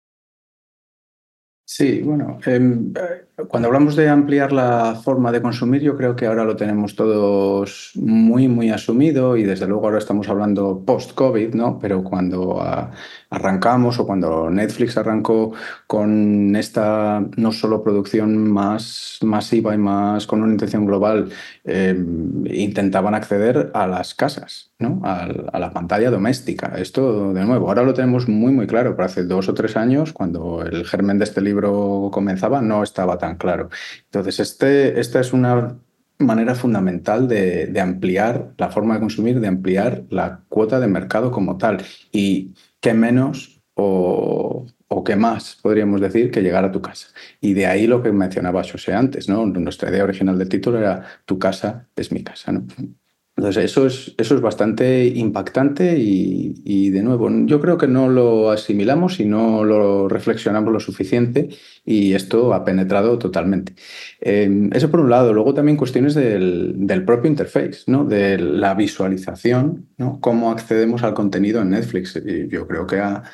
Sí, 1.66 2.02
bueno, 2.02 2.38
em, 2.44 2.92
cuando 3.48 3.68
hablamos 3.68 3.96
de 3.96 4.10
ampliar 4.10 4.52
la 4.52 5.00
forma 5.02 5.32
de 5.32 5.40
consumir, 5.40 5.80
yo 5.80 5.96
creo 5.96 6.14
que 6.14 6.26
ahora 6.26 6.44
lo 6.44 6.56
tenemos 6.56 6.94
todos 6.94 7.92
muy, 7.94 8.48
muy 8.48 8.68
asumido 8.68 9.34
y 9.38 9.44
desde 9.44 9.66
luego 9.66 9.86
ahora 9.86 9.96
estamos 9.98 10.28
hablando 10.28 10.84
post-COVID, 10.84 11.54
¿no? 11.54 11.78
Pero 11.78 12.04
cuando 12.04 12.60
arrancamos 13.30 13.98
o 13.98 14.06
cuando 14.06 14.50
Netflix 14.50 14.96
arrancó 14.96 15.52
con 15.86 16.54
esta 16.56 17.24
no 17.36 17.52
solo 17.52 17.82
producción 17.82 18.50
más 18.50 19.18
masiva 19.22 19.74
y 19.74 19.78
más 19.78 20.26
con 20.26 20.42
una 20.42 20.52
intención 20.52 20.86
global, 20.86 21.30
em, 21.64 22.46
intentaban 22.46 23.14
acceder 23.14 23.70
a 23.74 23.86
las 23.86 24.14
casas, 24.14 24.72
¿no? 24.78 25.00
A, 25.04 25.24
a, 25.24 25.58
la 25.58 25.72
pantalla 25.72 26.10
doméstica. 26.10 26.74
Esto, 26.76 27.32
de 27.32 27.44
nuevo, 27.44 27.68
ahora 27.68 27.82
lo 27.82 27.94
tenemos 27.94 28.28
muy, 28.28 28.52
muy 28.52 28.66
claro, 28.66 28.94
pero 28.96 29.06
hace 29.06 29.24
dos 29.24 29.48
o 29.48 29.54
tres 29.54 29.76
años, 29.76 30.12
cuando 30.12 30.62
el 30.62 30.84
germen 30.86 31.18
de 31.18 31.24
este 31.24 31.40
libro 31.40 32.10
comenzaba, 32.12 32.60
no 32.60 32.82
estaba 32.82 33.18
tan 33.18 33.36
claro. 33.36 33.70
Entonces, 34.04 34.40
este, 34.40 35.00
esta 35.00 35.20
es 35.20 35.32
una 35.32 35.78
manera 36.18 36.54
fundamental 36.54 37.28
de, 37.28 37.66
de, 37.66 37.80
ampliar 37.80 38.52
la 38.56 38.70
forma 38.70 38.94
de 38.94 39.00
consumir, 39.00 39.40
de 39.40 39.48
ampliar 39.48 40.04
la 40.10 40.42
cuota 40.48 40.78
de 40.80 40.86
mercado 40.86 41.30
como 41.30 41.58
tal. 41.58 41.82
Y 42.12 42.54
qué 42.84 42.92
menos 42.92 43.62
o, 43.72 44.66
o 44.88 45.04
qué 45.04 45.16
más, 45.16 45.58
podríamos 45.62 46.02
decir, 46.02 46.30
que 46.30 46.42
llegar 46.42 46.66
a 46.66 46.70
tu 46.70 46.82
casa. 46.82 47.08
Y 47.40 47.54
de 47.54 47.64
ahí 47.66 47.86
lo 47.86 48.02
que 48.02 48.12
mencionaba 48.12 48.62
José 48.62 48.92
antes, 48.92 49.26
¿no? 49.26 49.46
Nuestra 49.46 49.88
idea 49.88 50.04
original 50.04 50.38
del 50.38 50.50
título 50.50 50.78
era 50.78 51.02
Tu 51.24 51.38
casa 51.38 51.88
es 51.96 52.12
mi 52.12 52.22
casa. 52.22 52.52
Entonces, 53.36 53.64
eso 53.64 53.86
es, 53.86 54.14
eso 54.16 54.36
es 54.36 54.40
bastante 54.40 55.06
impactante 55.06 55.96
y, 55.98 56.90
de 56.90 57.02
nuevo, 57.02 57.28
yo 57.46 57.60
creo 57.60 57.76
que 57.76 57.88
no 57.88 58.08
lo 58.08 58.50
asimilamos 58.52 59.18
y 59.18 59.24
no 59.24 59.64
lo 59.64 60.08
reflexionamos 60.08 60.72
lo 60.72 60.78
suficiente 60.78 61.48
y 61.84 62.14
esto 62.14 62.54
ha 62.54 62.64
penetrado 62.64 63.18
totalmente. 63.18 63.74
Eh, 64.20 64.70
eso 64.72 64.88
por 64.90 65.00
un 65.00 65.10
lado. 65.10 65.32
Luego 65.32 65.52
también 65.52 65.76
cuestiones 65.76 66.14
del, 66.14 66.74
del, 66.86 67.04
propio 67.04 67.28
interface, 67.28 67.82
¿no? 67.88 68.04
de 68.04 68.38
la 68.38 68.74
visualización, 68.74 69.88
¿no? 69.98 70.20
cómo 70.20 70.52
accedemos 70.52 71.02
al 71.02 71.14
contenido 71.14 71.60
en 71.60 71.70
Netflix. 71.70 72.16
Y 72.24 72.46
yo 72.48 72.68
creo 72.68 72.86
que 72.86 73.00
ha, 73.00 73.24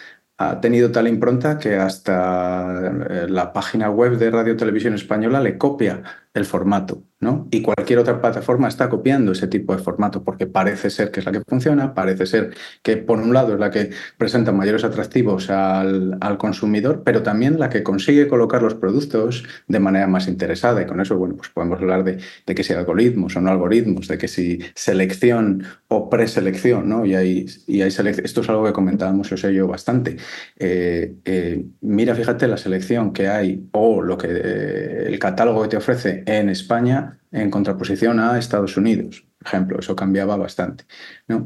ha 0.40 0.58
tenido 0.62 0.90
tal 0.90 1.06
impronta 1.06 1.58
que 1.58 1.76
hasta 1.76 2.90
eh, 3.10 3.26
la 3.28 3.52
página 3.52 3.90
web 3.90 4.16
de 4.16 4.30
Radio 4.30 4.56
Televisión 4.56 4.94
Española 4.94 5.38
le 5.40 5.58
copia 5.58 6.02
el 6.32 6.44
formato, 6.44 7.02
¿no? 7.18 7.48
Y 7.50 7.60
cualquier 7.60 7.98
otra 7.98 8.20
plataforma 8.20 8.68
está 8.68 8.88
copiando 8.88 9.32
ese 9.32 9.48
tipo 9.48 9.74
de 9.74 9.82
formato 9.82 10.22
porque 10.22 10.46
parece 10.46 10.88
ser 10.90 11.10
que 11.10 11.20
es 11.20 11.26
la 11.26 11.32
que 11.32 11.42
funciona, 11.46 11.92
parece 11.92 12.24
ser 12.26 12.54
que 12.82 12.96
por 12.98 13.18
un 13.18 13.34
lado 13.34 13.54
es 13.54 13.60
la 13.60 13.70
que 13.70 13.90
presenta 14.16 14.52
mayores 14.52 14.84
atractivos 14.84 15.50
al, 15.50 16.16
al 16.20 16.38
consumidor, 16.38 17.02
pero 17.04 17.22
también 17.22 17.58
la 17.58 17.68
que 17.68 17.82
consigue 17.82 18.28
colocar 18.28 18.62
los 18.62 18.74
productos 18.74 19.44
de 19.66 19.80
manera 19.80 20.06
más 20.06 20.28
interesada. 20.28 20.82
Y 20.82 20.86
con 20.86 21.00
eso, 21.00 21.18
bueno, 21.18 21.34
pues 21.36 21.48
podemos 21.50 21.80
hablar 21.80 22.04
de, 22.04 22.18
de 22.46 22.54
que 22.54 22.62
si 22.62 22.72
algoritmos 22.74 23.34
o 23.36 23.40
no 23.40 23.50
algoritmos, 23.50 24.06
de 24.06 24.16
que 24.16 24.28
si 24.28 24.60
selección 24.74 25.64
o 25.88 26.08
preselección, 26.08 26.88
¿no? 26.88 27.04
Y 27.04 27.16
hay, 27.16 27.46
y 27.66 27.82
hay 27.82 27.88
Esto 27.88 28.40
es 28.40 28.48
algo 28.48 28.64
que 28.64 28.72
comentábamos, 28.72 29.28
yo 29.28 29.36
sé 29.36 29.52
yo, 29.52 29.66
bastante. 29.66 30.16
Eh, 30.56 31.16
eh, 31.24 31.64
mira, 31.80 32.14
fíjate 32.14 32.46
la 32.46 32.56
selección 32.56 33.12
que 33.12 33.28
hay 33.28 33.68
o 33.72 34.00
lo 34.00 34.16
que 34.16 34.28
eh, 34.30 35.04
el 35.08 35.18
catálogo 35.18 35.62
que 35.62 35.68
te 35.68 35.76
ofrece 35.76 36.19
en 36.26 36.48
España 36.48 37.20
en 37.32 37.50
contraposición 37.50 38.18
a 38.20 38.38
Estados 38.38 38.76
Unidos. 38.76 39.26
Por 39.38 39.46
ejemplo, 39.46 39.78
eso 39.78 39.96
cambiaba 39.96 40.36
bastante. 40.36 40.84
¿no? 41.28 41.44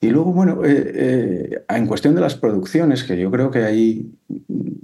Y 0.00 0.10
luego, 0.10 0.32
bueno, 0.32 0.64
eh, 0.64 0.92
eh, 0.94 1.64
en 1.68 1.86
cuestión 1.86 2.14
de 2.14 2.20
las 2.20 2.36
producciones, 2.36 3.02
que 3.02 3.18
yo 3.18 3.30
creo 3.30 3.50
que 3.50 3.64
ahí 3.64 4.12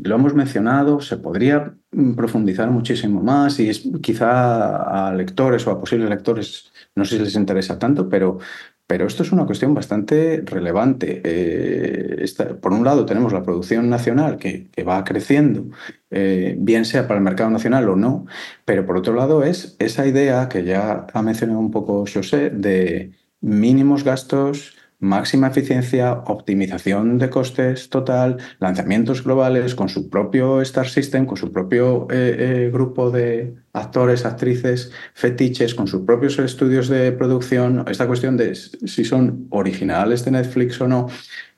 lo 0.02 0.16
hemos 0.16 0.34
mencionado, 0.34 1.00
se 1.00 1.18
podría 1.18 1.74
profundizar 2.16 2.68
muchísimo 2.70 3.22
más 3.22 3.60
y 3.60 3.68
es, 3.68 3.88
quizá 4.02 5.06
a 5.06 5.14
lectores 5.14 5.64
o 5.66 5.70
a 5.70 5.78
posibles 5.78 6.10
lectores 6.10 6.72
no 6.96 7.04
sé 7.04 7.16
si 7.16 7.22
les 7.22 7.36
interesa 7.36 7.78
tanto, 7.78 8.08
pero, 8.08 8.38
pero 8.86 9.06
esto 9.06 9.22
es 9.22 9.32
una 9.32 9.46
cuestión 9.46 9.74
bastante 9.74 10.42
relevante. 10.44 11.22
Eh, 11.24 12.26
por 12.60 12.72
un 12.72 12.84
lado 12.84 13.06
tenemos 13.06 13.32
la 13.32 13.42
producción 13.42 13.88
nacional 13.88 14.36
que, 14.36 14.68
va 14.86 15.04
creciendo, 15.04 15.66
eh, 16.10 16.54
bien 16.58 16.84
sea 16.84 17.06
para 17.08 17.18
el 17.18 17.24
mercado 17.24 17.50
nacional 17.50 17.88
o 17.88 17.96
no, 17.96 18.26
pero 18.64 18.84
por 18.86 18.96
otro 18.98 19.14
lado 19.14 19.42
es 19.42 19.76
esa 19.78 20.06
idea 20.06 20.48
que 20.48 20.64
ya 20.64 21.06
ha 21.12 21.22
mencionado 21.22 21.58
un 21.60 21.70
poco 21.70 22.04
José 22.12 22.50
de 22.50 23.12
mínimos 23.40 24.04
gastos, 24.04 24.76
máxima 24.98 25.48
eficiencia, 25.48 26.12
optimización 26.26 27.18
de 27.18 27.30
costes 27.30 27.88
total, 27.90 28.38
lanzamientos 28.58 29.24
globales 29.24 29.74
con 29.74 29.88
su 29.88 30.10
propio 30.10 30.60
Star 30.60 30.88
System, 30.88 31.26
con 31.26 31.36
su 31.36 31.52
propio 31.52 32.06
eh, 32.10 32.70
grupo 32.72 33.10
de 33.10 33.63
actores, 33.74 34.24
actrices, 34.24 34.92
fetiches, 35.12 35.74
con 35.74 35.86
sus 35.86 36.02
propios 36.02 36.38
estudios 36.38 36.88
de 36.88 37.12
producción, 37.12 37.84
esta 37.88 38.06
cuestión 38.06 38.36
de 38.36 38.54
si 38.54 39.04
son 39.04 39.48
originales 39.50 40.24
de 40.24 40.30
Netflix 40.30 40.80
o 40.80 40.88
no. 40.88 41.08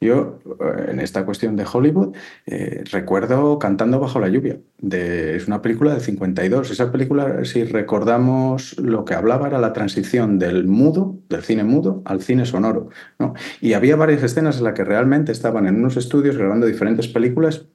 Yo, 0.01 0.41
eh, 0.61 0.91
en 0.91 1.01
esta 1.01 1.25
cuestión 1.25 1.57
de 1.57 1.65
Hollywood, 1.71 2.15
eh, 2.47 2.85
recuerdo 2.91 3.59
Cantando 3.59 4.01
bajo 4.01 4.19
la 4.19 4.29
lluvia. 4.29 4.59
Es 4.91 5.47
una 5.47 5.63
película 5.63 5.95
de 5.95 6.01
52. 6.01 6.71
Esa 6.71 6.91
película, 6.91 7.45
si 7.45 7.65
recordamos, 7.65 8.79
lo 8.79 9.05
que 9.05 9.15
hablaba 9.15 9.47
era 9.47 9.59
la 9.59 9.73
transición 9.73 10.39
del 10.39 10.67
mudo, 10.67 11.19
del 11.29 11.43
cine 11.43 11.65
mudo, 11.65 12.03
al 12.05 12.23
cine 12.23 12.47
sonoro. 12.47 12.89
¿no? 13.19 13.35
Y 13.61 13.75
había 13.75 13.97
varias 13.97 14.23
escenas 14.23 14.59
en 14.59 14.65
las 14.65 14.75
que 14.75 14.85
realmente 14.85 15.33
estaban 15.33 15.67
en 15.67 15.77
unos 15.77 15.97
estudios 15.97 16.37
grabando 16.37 16.67
diferentes 16.67 17.09
películas 17.09 17.67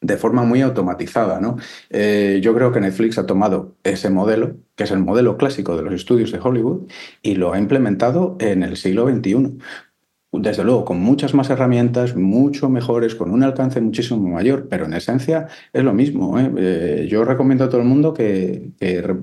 de 0.00 0.16
forma 0.16 0.44
muy 0.44 0.62
automatizada. 0.62 1.40
¿no? 1.40 1.56
Eh, 1.90 2.40
yo 2.42 2.54
creo 2.54 2.72
que 2.72 2.80
Netflix 2.80 3.18
ha 3.18 3.26
tomado 3.26 3.76
ese 3.84 4.10
modelo, 4.10 4.56
que 4.76 4.84
es 4.84 4.90
el 4.90 5.00
modelo 5.00 5.36
clásico 5.36 5.76
de 5.76 5.82
los 5.82 5.94
estudios 5.94 6.32
de 6.32 6.38
Hollywood, 6.40 6.88
y 7.22 7.34
lo 7.34 7.52
ha 7.52 7.58
implementado 7.58 8.36
en 8.40 8.62
el 8.62 8.76
siglo 8.76 9.08
XXI. 9.08 9.58
Desde 10.30 10.62
luego, 10.62 10.84
con 10.84 11.00
muchas 11.00 11.32
más 11.32 11.48
herramientas, 11.48 12.14
mucho 12.14 12.68
mejores, 12.68 13.14
con 13.14 13.30
un 13.30 13.42
alcance 13.42 13.80
muchísimo 13.80 14.28
mayor, 14.28 14.68
pero 14.68 14.84
en 14.84 14.92
esencia 14.92 15.48
es 15.72 15.82
lo 15.82 15.94
mismo. 15.94 16.38
¿eh? 16.38 16.52
Eh, 16.58 17.08
yo 17.10 17.24
recomiendo 17.24 17.64
a 17.64 17.70
todo 17.70 17.80
el 17.80 17.86
mundo 17.86 18.12
que, 18.12 18.72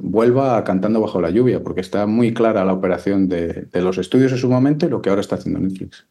vuelva 0.01 0.63
Cantando 0.63 0.99
bajo 1.01 1.21
la 1.21 1.29
lluvia, 1.29 1.61
porque 1.63 1.81
está 1.81 2.07
muy 2.07 2.33
clara 2.33 2.65
la 2.65 2.73
operación 2.73 3.29
de, 3.29 3.67
de 3.71 3.81
los 3.81 3.99
estudios 3.99 4.31
en 4.31 4.39
su 4.39 4.49
momento 4.49 4.87
y 4.87 4.89
lo 4.89 5.01
que 5.01 5.09
ahora 5.09 5.21
está 5.21 5.35
haciendo 5.35 5.59
Netflix. 5.59 6.07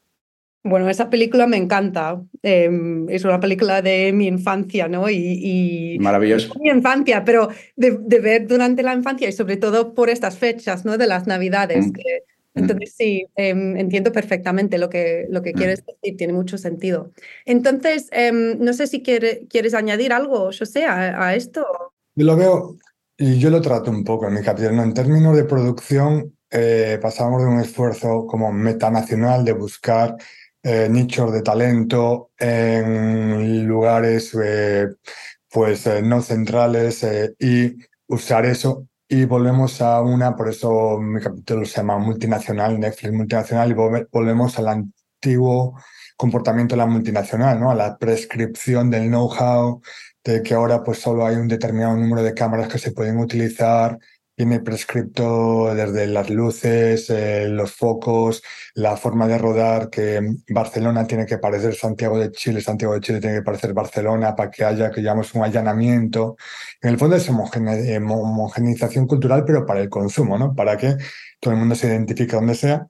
Bueno, 0.64 0.88
esa 0.88 1.11
película 1.11 1.46
me 1.46 1.59
encanta. 1.59 2.22
Em, 2.42 3.07
es 3.11 3.22
una 3.24 3.38
película 3.38 3.83
de 3.83 4.12
mi 4.14 4.27
infancia, 4.27 4.88
¿no? 4.88 5.11
Y, 5.11 5.98
Maravilloso. 6.00 6.55
Mi 6.59 6.70
infancia, 6.70 7.22
pero 7.22 7.50
de, 7.77 7.90
ver 8.18 8.46
durante 8.46 8.83
la 8.83 8.94
infancia 8.94 9.29
y 9.29 9.33
sobre 9.33 9.59
todo 9.59 9.92
por 9.92 10.09
estas 10.09 10.38
fechas, 10.38 10.87
¿no? 10.87 10.96
De 10.96 11.07
las 11.07 11.27
Navidades. 11.27 11.88
Mm. 11.88 11.92
Entonces 12.57 12.94
sí, 12.96 13.27
em, 13.37 13.77
entiendo 13.77 14.11
perfectamente 14.11 14.79
lo 14.79 14.88
que, 14.88 15.27
lo 15.29 15.42
que 15.42 15.53
mm. 15.53 15.57
quieres 15.57 15.85
decir, 15.85 16.16
tiene 16.16 16.33
mucho 16.33 16.57
sentido. 16.57 17.12
Entonces, 17.44 18.09
em, 18.11 18.59
no 18.59 18.72
sé 18.72 18.87
si 18.87 19.03
quieres 19.03 19.74
añadir 19.74 20.14
algo, 20.14 20.46
José, 20.46 20.87
a, 20.87 21.27
a 21.27 21.35
esto. 21.35 21.66
Yo 22.14 22.24
lo 22.24 22.37
veo 22.37 22.77
y 23.18 23.38
yo 23.38 23.50
lo 23.50 23.61
trato 23.61 23.90
un 23.90 24.03
poco 24.03 24.29
en 24.29 24.35
mi 24.35 24.42
capítulo. 24.42 24.83
En 24.83 24.94
términos 24.94 25.37
de 25.37 25.44
producción, 25.44 26.35
eh, 26.50 26.98
pasamos 27.03 27.42
de 27.42 27.48
un 27.48 27.61
esfuerzo 27.61 28.27
como 28.27 28.53
metanacional 28.53 29.44
de 29.44 29.53
buscar 29.53 30.16
eh, 30.64 30.88
nichos 30.90 31.31
de 31.33 31.42
talento 31.42 32.31
en 32.38 33.66
lugares 33.66 34.35
eh, 34.42 34.88
pues 35.50 35.87
eh, 35.87 36.03
no 36.03 36.22
centrales 36.22 37.07
y 37.38 37.77
usar 38.07 38.46
eso 38.46 38.88
y 39.07 39.27
volvemos 39.27 39.83
a 39.83 40.00
una, 40.00 40.35
por 40.35 40.48
eso 40.48 40.98
mi 40.98 41.20
capítulo 41.20 41.64
se 41.66 41.77
llama 41.77 41.98
multinacional, 41.98 42.81
Netflix 42.81 43.12
multinacional, 43.12 43.70
y 43.70 43.74
volvemos 44.11 44.59
al 44.59 44.68
antiguo 44.68 45.79
comportamiento 46.16 46.74
de 46.74 46.79
la 46.79 46.87
multinacional, 46.87 47.61
¿no? 47.61 47.70
a 47.70 47.74
la 47.74 47.98
prescripción 47.98 48.90
del 48.90 49.09
know-how, 49.09 49.83
de 50.24 50.42
que 50.42 50.55
ahora 50.55 50.83
pues 50.83 50.98
solo 50.98 51.27
hay 51.27 51.37
un 51.37 51.48
determinado 51.48 51.94
número 51.96 52.22
de 52.22 52.35
cámaras 52.35 52.68
que 52.68 52.79
se 52.79 52.92
pueden 52.92 53.18
utilizar, 53.18 53.98
tiene 54.37 54.61
prescripto 54.61 55.75
desde 55.75 56.07
las 56.07 56.29
luces, 56.31 57.09
eh, 57.11 57.49
los 57.49 57.73
focos, 57.73 58.42
la 58.75 58.97
forma 58.97 59.29
de 59.29 59.38
rodar, 59.38 59.90
que 59.90 60.20
Barcelona 60.49 61.07
tiene 61.07 61.27
que 61.27 61.38
parecer 61.38 61.75
Santiago 61.75 62.18
de 62.18 62.33
Chile, 62.33 62.61
Santiago 62.61 62.94
de 62.94 63.01
Chile 63.01 63.20
tiene 63.20 63.37
que 63.37 63.42
parecer 63.42 63.73
Barcelona 63.73 64.35
para 64.35 64.51
que 64.51 64.64
haya, 64.64 64.90
que 64.90 65.03
llamamos 65.03 65.35
un 65.35 65.44
allanamiento. 65.44 66.37
En 66.81 66.90
el 66.90 66.99
fondo 66.99 67.16
es 67.16 67.29
eh, 67.29 67.99
homogenización 67.99 69.07
cultural, 69.07 69.44
pero 69.44 69.64
para 69.66 69.81
el 69.81 69.88
consumo, 69.88 70.37
¿no? 70.38 70.55
Para 70.55 70.77
que 70.77 70.97
todo 71.40 71.55
el 71.55 71.61
mundo 71.61 71.75
se 71.75 71.88
identifique 71.88 72.37
donde 72.37 72.55
sea. 72.55 72.88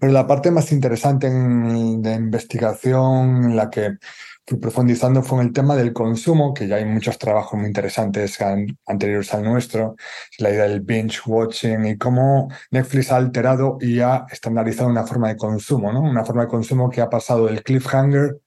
Pero 0.00 0.12
la 0.12 0.26
parte 0.26 0.50
más 0.50 0.72
interesante 0.72 1.28
de 1.28 2.14
investigación, 2.14 3.44
en 3.44 3.56
la 3.56 3.70
que 3.70 3.98
fui 4.46 4.58
profundizando 4.58 5.22
fue 5.22 5.40
en 5.40 5.46
el 5.48 5.52
tema 5.52 5.76
del 5.76 5.92
consumo, 5.92 6.52
que 6.52 6.66
ya 6.66 6.76
hay 6.76 6.84
muchos 6.84 7.18
trabajos 7.18 7.58
muy 7.58 7.68
interesantes 7.68 8.38
anteriores 8.86 9.32
al 9.34 9.44
nuestro, 9.44 9.96
la 10.38 10.50
idea 10.50 10.64
del 10.64 10.80
binge 10.80 11.20
watching 11.26 11.84
y 11.86 11.98
cómo 11.98 12.48
Netflix 12.70 13.12
ha 13.12 13.16
alterado 13.16 13.78
y 13.80 14.00
ha 14.00 14.26
estandarizado 14.30 14.88
una 14.88 15.06
forma 15.06 15.28
de 15.28 15.36
consumo, 15.36 15.92
¿no? 15.92 16.00
Una 16.00 16.24
forma 16.24 16.42
de 16.42 16.48
consumo 16.48 16.90
que 16.90 17.00
ha 17.00 17.10
pasado 17.10 17.46
del 17.46 17.62
cliffhanger 17.62 18.40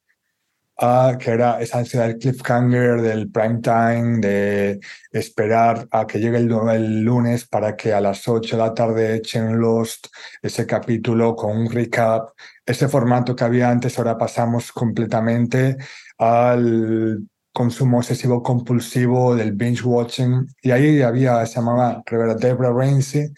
a 0.77 1.17
que 1.19 1.31
era 1.31 1.61
esa 1.61 1.79
ansiedad 1.79 2.07
del 2.07 2.17
cliffhanger, 2.17 3.01
del 3.01 3.31
prime 3.31 3.61
time, 3.61 4.19
de 4.19 4.79
esperar 5.11 5.87
a 5.91 6.05
que 6.05 6.19
llegue 6.19 6.37
el, 6.37 6.51
el, 6.51 7.01
lunes 7.01 7.47
para 7.47 7.75
que 7.75 7.93
a 7.93 8.01
las 8.01 8.27
8 8.27 8.57
de 8.57 8.61
la 8.61 8.73
tarde 8.73 9.15
echen 9.15 9.57
Lost 9.57 10.07
ese 10.41 10.65
capítulo 10.65 11.35
con 11.35 11.57
un 11.57 11.71
recap. 11.71 12.29
Ese 12.65 12.87
formato 12.87 13.35
que 13.35 13.43
había 13.43 13.69
antes, 13.69 13.97
ahora 13.97 14.17
pasamos 14.17 14.71
completamente 14.71 15.77
al 16.17 17.27
consumo 17.53 17.99
excesivo 17.99 18.43
compulsivo 18.43 19.35
del 19.35 19.53
binge 19.53 19.83
watching. 19.83 20.47
Y 20.61 20.71
ahí 20.71 21.01
había, 21.01 21.45
se 21.45 21.55
llamaba 21.55 22.03
Deborah 22.05 22.73
Rainsy, 22.73 23.31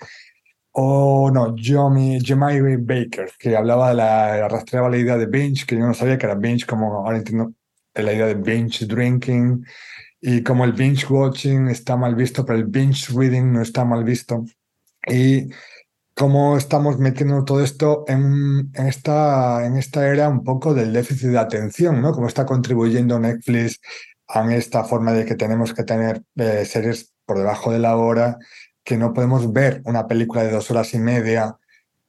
o 0.79 1.31
no, 1.31 1.55
Jimmy, 1.55 2.19
Baker, 2.77 3.31
que 3.39 3.57
hablaba 3.57 3.89
de 3.89 3.95
la, 3.95 4.45
arrastraba 4.45 4.89
la 4.89 4.97
idea 4.97 5.17
de 5.17 5.25
binge, 5.25 5.65
que 5.65 5.75
yo 5.75 5.85
no 5.85 5.93
sabía 5.95 6.17
que 6.17 6.27
era 6.27 6.35
binge, 6.35 6.67
como 6.67 6.93
ahora 6.97 7.17
entiendo 7.17 7.53
la 7.95 8.13
idea 8.13 8.27
de 8.27 8.35
binge 8.35 8.85
drinking, 8.85 9.65
y 10.21 10.43
como 10.43 10.65
el 10.65 10.73
binge 10.73 11.07
watching 11.09 11.67
está 11.67 11.97
mal 11.97 12.13
visto, 12.13 12.45
pero 12.45 12.59
el 12.59 12.65
binge 12.65 13.11
reading 13.11 13.53
no 13.53 13.61
está 13.61 13.85
mal 13.85 14.03
visto. 14.03 14.45
Y 15.07 15.49
cómo 16.17 16.57
estamos 16.57 16.97
metiendo 16.97 17.45
todo 17.45 17.63
esto 17.63 18.03
en, 18.07 18.71
esta, 18.73 19.65
en 19.67 19.77
esta 19.77 20.07
era 20.07 20.27
un 20.29 20.43
poco 20.43 20.73
del 20.73 20.91
déficit 20.91 21.29
de 21.29 21.37
atención, 21.37 22.01
¿no? 22.01 22.11
Cómo 22.11 22.27
está 22.27 22.45
contribuyendo 22.45 23.19
Netflix 23.19 23.79
a 24.27 24.51
esta 24.55 24.83
forma 24.83 25.13
de 25.13 25.25
que 25.25 25.35
tenemos 25.35 25.73
que 25.75 25.83
tener 25.83 26.23
eh, 26.35 26.65
series 26.65 27.13
por 27.25 27.37
debajo 27.37 27.71
de 27.71 27.79
la 27.79 27.97
hora, 27.97 28.39
que 28.83 28.97
no 28.97 29.13
podemos 29.13 29.53
ver 29.53 29.81
una 29.85 30.07
película 30.07 30.43
de 30.43 30.51
dos 30.51 30.71
horas 30.71 30.93
y 30.95 30.99
media 30.99 31.57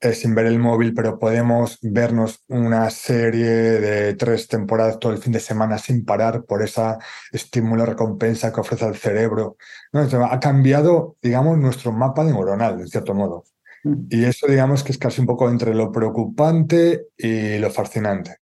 eh, 0.01 0.14
sin 0.14 0.35
ver 0.35 0.47
el 0.47 0.59
móvil, 0.59 0.94
pero 0.94 1.18
podemos 1.18 1.79
vernos 1.83 2.44
una 2.49 2.88
serie 2.90 3.47
de 3.47 4.14
tres 4.14 4.49
temporadas 4.49 4.99
todo 4.99 5.12
el 5.12 5.18
fin 5.18 5.33
de 5.33 5.40
semana 5.40 5.77
sin 5.79 6.05
parar 6.07 6.44
por 6.44 6.62
esa 6.62 6.99
estímulo 7.31 7.85
recompensa 7.85 8.53
que 8.53 8.61
ofrece 8.61 8.87
el 8.87 8.97
cerebro. 8.97 9.59
ha 9.92 10.40
cambiado, 10.40 11.16
digamos, 11.21 11.59
nuestro 11.59 11.92
mapa 11.92 12.25
neuronal, 12.25 12.79
de 12.79 12.87
cierto 12.87 13.14
modo. 13.14 13.44
Y 13.84 14.24
eso 14.24 14.46
digamos 14.46 14.82
que 14.82 14.92
es 14.92 14.98
casi 14.98 15.20
un 15.20 15.26
poco 15.26 15.48
entre 15.48 15.74
lo 15.74 15.92
preocupante 15.92 17.08
y 17.16 17.58
lo 17.58 17.70
fascinante. 17.70 18.38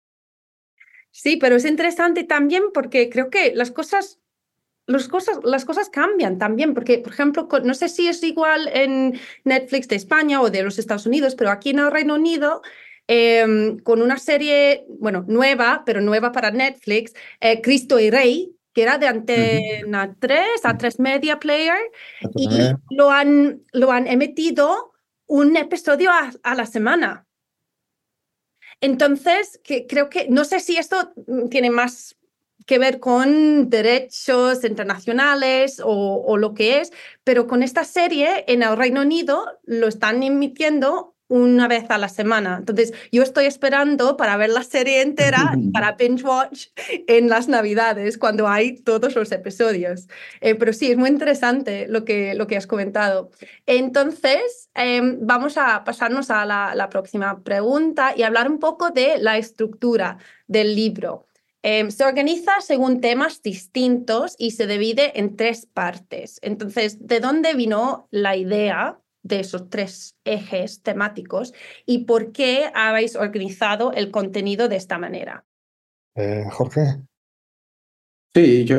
Sí, 1.10 1.36
pero 1.36 1.56
es 1.56 1.64
interesante 1.64 2.24
también 2.24 2.64
porque 2.72 3.08
creo 3.08 3.30
que 3.30 3.54
las 3.54 3.70
cosas, 3.70 4.20
las 4.86 5.08
cosas, 5.08 5.38
las 5.44 5.64
cosas 5.64 5.88
cambian 5.88 6.38
también, 6.38 6.74
porque, 6.74 6.98
por 6.98 7.12
ejemplo, 7.12 7.48
no 7.62 7.74
sé 7.74 7.88
si 7.88 8.08
es 8.08 8.22
igual 8.22 8.68
en 8.72 9.18
Netflix 9.44 9.86
de 9.88 9.96
España 9.96 10.40
o 10.40 10.50
de 10.50 10.62
los 10.62 10.78
Estados 10.78 11.06
Unidos, 11.06 11.36
pero 11.36 11.50
aquí 11.50 11.70
en 11.70 11.78
el 11.78 11.92
Reino 11.92 12.14
Unido, 12.14 12.62
em, 13.06 13.78
con 13.78 14.02
una 14.02 14.18
serie, 14.18 14.86
bueno, 14.88 15.24
nueva, 15.28 15.84
pero 15.86 16.00
nueva 16.00 16.32
para 16.32 16.50
Netflix, 16.50 17.12
eh, 17.40 17.60
Cristo 17.60 18.00
y 18.00 18.10
Rey, 18.10 18.56
que 18.72 18.82
era 18.82 18.98
de 18.98 19.06
Antena 19.06 20.16
3 20.18 20.64
a 20.64 20.76
3 20.76 20.98
Media 20.98 21.38
Player, 21.38 21.78
y 22.34 22.48
lo 22.90 23.12
han, 23.12 23.62
lo 23.72 23.92
han 23.92 24.08
emitido 24.08 24.93
un 25.26 25.56
episodio 25.56 26.10
a, 26.10 26.54
la 26.54 26.66
semana. 26.66 27.26
Entonces, 28.80 29.60
creo 29.88 30.10
que, 30.10 30.28
no 30.28 30.44
sé 30.44 30.60
si 30.60 30.76
esto 30.76 31.12
mm, 31.26 31.48
tiene 31.48 31.70
más 31.70 32.16
que 32.66 32.78
ver 32.78 32.98
con 32.98 33.68
derechos 33.68 34.64
internacionales 34.64 35.80
o, 35.84 36.36
lo 36.38 36.54
que 36.54 36.80
es, 36.80 36.92
pero 37.22 37.46
con 37.46 37.62
esta 37.62 37.84
serie 37.84 38.44
en 38.48 38.62
el 38.62 38.76
Reino 38.76 39.02
Unido 39.02 39.58
lo 39.64 39.88
están 39.88 40.22
emitiendo 40.22 41.13
una 41.28 41.68
vez 41.68 41.84
a 41.90 41.98
la 41.98 42.08
semana. 42.08 42.56
Entonces, 42.58 42.92
yo 43.10 43.22
estoy 43.22 43.46
esperando 43.46 44.16
para 44.16 44.36
ver 44.36 44.50
la 44.50 44.62
serie 44.62 45.02
entera, 45.02 45.54
para 45.72 45.92
binge 45.92 46.24
watch 46.24 46.66
en 47.06 47.28
las 47.28 47.48
Navidades, 47.48 48.18
cuando 48.18 48.48
hay 48.48 48.76
todos 48.76 49.14
los 49.14 49.32
episodios. 49.32 50.08
Eh, 50.40 50.54
pero 50.54 50.72
sí, 50.72 50.90
es 50.90 50.96
muy 50.96 51.08
interesante 51.08 51.86
lo 51.88 52.04
que, 52.04 52.34
lo 52.34 52.46
que 52.46 52.56
has 52.56 52.66
comentado. 52.66 53.30
Entonces, 53.66 54.70
em, 54.74 55.18
vamos 55.20 55.56
a 55.56 55.84
pasarnos 55.84 56.30
a 56.30 56.44
la, 56.44 56.74
la, 56.74 56.88
próxima 56.88 57.42
pregunta 57.42 58.12
y 58.16 58.22
hablar 58.22 58.50
un 58.50 58.58
poco 58.58 58.90
de 58.90 59.18
la 59.18 59.38
estructura 59.38 60.18
del 60.46 60.74
libro. 60.74 61.26
Em, 61.62 61.90
se 61.90 62.04
organiza 62.04 62.60
según 62.60 63.00
temas 63.00 63.40
distintos 63.40 64.34
y 64.38 64.50
se 64.50 64.66
divide 64.66 65.18
en 65.18 65.34
tres 65.34 65.64
partes. 65.64 66.38
Entonces, 66.42 66.98
¿de 67.06 67.20
dónde 67.20 67.54
vino 67.54 68.06
la 68.10 68.36
idea 68.36 69.00
de 69.24 69.40
esos 69.40 69.68
tres 69.68 70.16
ejes 70.24 70.82
temáticos 70.82 71.52
y 71.84 72.04
por 72.04 72.30
qué 72.30 72.70
habéis 72.74 73.16
organizado 73.16 73.90
el 73.92 74.12
contenido 74.12 74.68
de 74.68 74.76
esta 74.76 74.98
manera. 74.98 75.44
Eh, 76.14 76.44
Jorge. 76.52 77.00
Sí, 78.36 78.64
yo 78.64 78.76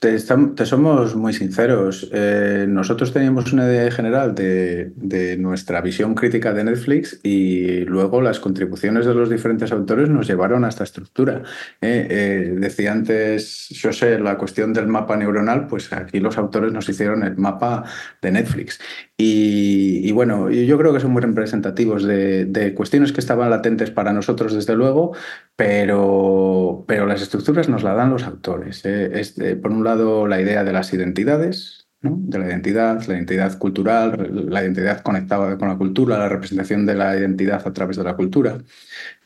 te, 0.00 0.18
somos 0.18 1.14
muy 1.14 1.32
sinceros. 1.32 2.10
Eh, 2.12 2.66
nosotros 2.68 3.12
teníamos 3.12 3.52
una 3.52 3.64
idea 3.66 3.88
general 3.92 4.34
de, 4.34 5.36
nuestra 5.38 5.80
visión 5.80 6.16
crítica 6.16 6.52
de 6.52 6.64
Netflix 6.64 7.20
y 7.22 7.84
luego 7.84 8.20
las 8.20 8.40
contribuciones 8.40 9.06
de 9.06 9.14
los 9.14 9.30
diferentes 9.30 9.70
autores 9.70 10.08
nos 10.08 10.26
llevaron 10.26 10.64
a 10.64 10.68
esta 10.68 10.82
estructura. 10.82 11.44
Eh, 11.80 12.08
eh, 12.10 12.54
decía 12.58 12.90
antes 12.90 13.68
José 13.80 14.18
la 14.18 14.36
cuestión 14.36 14.72
del 14.72 14.88
mapa 14.88 15.16
neuronal, 15.16 15.68
pues 15.68 15.92
aquí 15.92 16.18
los 16.18 16.36
autores 16.36 16.72
nos 16.72 16.88
hicieron 16.88 17.22
el 17.22 17.36
mapa 17.36 17.84
de 18.20 18.32
Netflix. 18.32 18.80
Y, 19.20 20.12
bueno, 20.12 20.48
yo 20.48 20.78
creo 20.78 20.92
que 20.92 21.00
son 21.00 21.10
muy 21.10 21.20
representativos 21.20 22.04
de, 22.04 22.72
cuestiones 22.76 23.10
que 23.12 23.20
estaban 23.20 23.50
latentes 23.50 23.90
para 23.90 24.12
nosotros, 24.12 24.54
desde 24.54 24.76
luego, 24.76 25.12
pero, 25.58 26.84
pero 26.86 27.04
las 27.04 27.20
estructuras 27.20 27.68
nos 27.68 27.82
las 27.82 27.96
dan 27.96 28.10
los 28.10 28.22
autores. 28.22 28.84
¿eh? 28.84 29.10
Es, 29.18 29.34
por 29.60 29.72
un 29.72 29.82
lado, 29.82 30.28
la 30.28 30.40
idea 30.40 30.62
de 30.62 30.72
las 30.72 30.92
identidades, 30.94 31.88
de 32.00 32.38
la 32.38 32.46
identidad, 32.46 33.04
la 33.08 33.14
identidad 33.14 33.58
cultural, 33.58 34.46
la 34.48 34.62
identidad 34.62 35.02
conectada 35.02 35.58
con 35.58 35.66
la 35.66 35.76
cultura, 35.76 36.16
la 36.16 36.28
representación 36.28 36.86
de 36.86 36.94
la 36.94 37.16
identidad 37.18 37.66
a 37.66 37.72
través 37.72 37.96
de 37.96 38.04
la 38.04 38.14
cultura. 38.14 38.58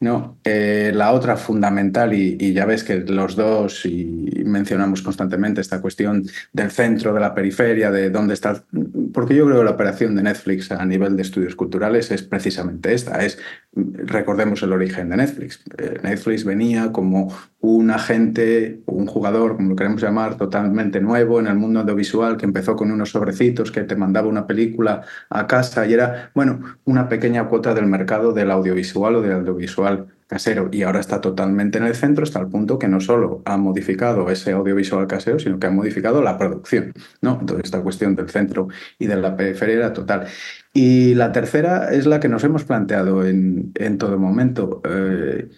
¿No? 0.03 0.37
Eh, 0.43 0.91
la 0.93 1.13
otra 1.13 1.37
fundamental, 1.37 2.13
y, 2.13 2.53
ya 2.53 2.67
ves 2.67 2.83
que 2.83 2.97
los 3.01 3.37
dos, 3.37 3.87
y 3.87 4.43
mencionamos 4.45 5.01
constantemente 5.01 5.61
esta 5.61 5.81
cuestión 5.81 6.25
del 6.53 6.73
centro, 6.73 7.15
de 7.15 7.21
la 7.21 7.35
periferia, 7.35 7.93
de 7.93 8.11
dónde 8.11 8.35
está 8.35 8.65
porque 9.13 9.35
yo 9.35 9.45
creo 9.47 9.59
que 9.59 9.65
la 9.65 9.71
operación 9.73 10.15
de 10.15 10.23
Netflix 10.23 10.71
a 10.73 10.85
nivel 10.85 11.17
de 11.17 11.23
estudios 11.23 11.55
culturales 11.55 12.11
es 12.11 12.23
precisamente 12.23 12.95
esta. 12.95 13.25
Es, 13.25 13.39
recordemos 13.75 14.63
el 14.63 14.73
origen 14.73 15.11
de 15.11 15.17
Netflix. 15.17 15.63
Eh, 15.79 15.99
Netflix 16.03 16.45
venía 16.45 16.93
como 16.93 17.33
un 17.61 17.91
agente, 17.91 18.81
un 18.87 19.07
jugador, 19.07 19.57
como 19.57 19.71
lo 19.71 19.77
queremos 19.77 20.03
llamar, 20.03 20.37
totalmente 20.37 21.01
nuevo 21.01 21.39
en 21.41 21.47
el 21.47 21.55
mundo 21.55 21.81
audiovisual, 21.81 22.37
que 22.37 22.47
empezó 22.47 22.75
con 22.75 22.91
unos 22.91 23.11
sobrecitos 23.11 23.71
que 23.71 23.83
te 23.83 23.97
mandaba 23.97 24.29
una 24.29 24.47
película 24.47 25.03
a 25.31 25.47
casa 25.47 25.87
y 25.87 25.93
era, 25.93 26.31
bueno, 26.35 26.61
una 26.85 27.09
pequeña 27.09 27.49
cuota 27.49 27.75
del 27.75 27.87
mercado 27.87 28.33
del 28.33 28.51
audiovisual 28.51 29.17
o 29.17 29.23
del 29.23 29.33
audiovisual 29.33 29.92
casero 30.33 30.71
y 30.73 30.83
ahora 30.83 31.01
está 31.01 31.21
totalmente 31.21 31.77
en 31.77 31.85
el 31.85 31.95
centro 31.95 32.25
hasta 32.25 32.41
el 32.41 32.49
punto 32.49 32.79
que 32.79 32.89
no 32.89 33.01
solo 33.01 33.43
ha 33.45 33.59
modificado 33.59 34.31
ese 34.31 34.53
audiovisual 34.53 35.07
casero, 35.07 35.39
sino 35.39 35.59
que 35.59 35.67
ha 35.67 35.71
modificado 35.71 36.23
la 36.23 36.39
producción. 36.39 36.95
¿no? 37.21 37.39
Entonces 37.39 37.67
esta 37.67 37.83
cuestión 37.83 38.17
del 38.17 38.31
centro 38.31 38.69
y 38.99 39.07
de 39.07 39.17
la 39.17 39.37
periferia 39.37 39.75
era 39.75 39.93
total. 39.93 40.27
Y 40.73 41.15
la 41.15 41.33
tercera 41.33 41.93
es 41.93 42.07
la 42.07 42.19
que 42.19 42.31
nos 42.31 42.45
hemos 42.45 42.65
planteado 42.65 43.27
en, 43.27 43.73
en 43.75 43.99
todo 43.99 44.19
momento. 44.19 44.81
Eh, 44.89 45.51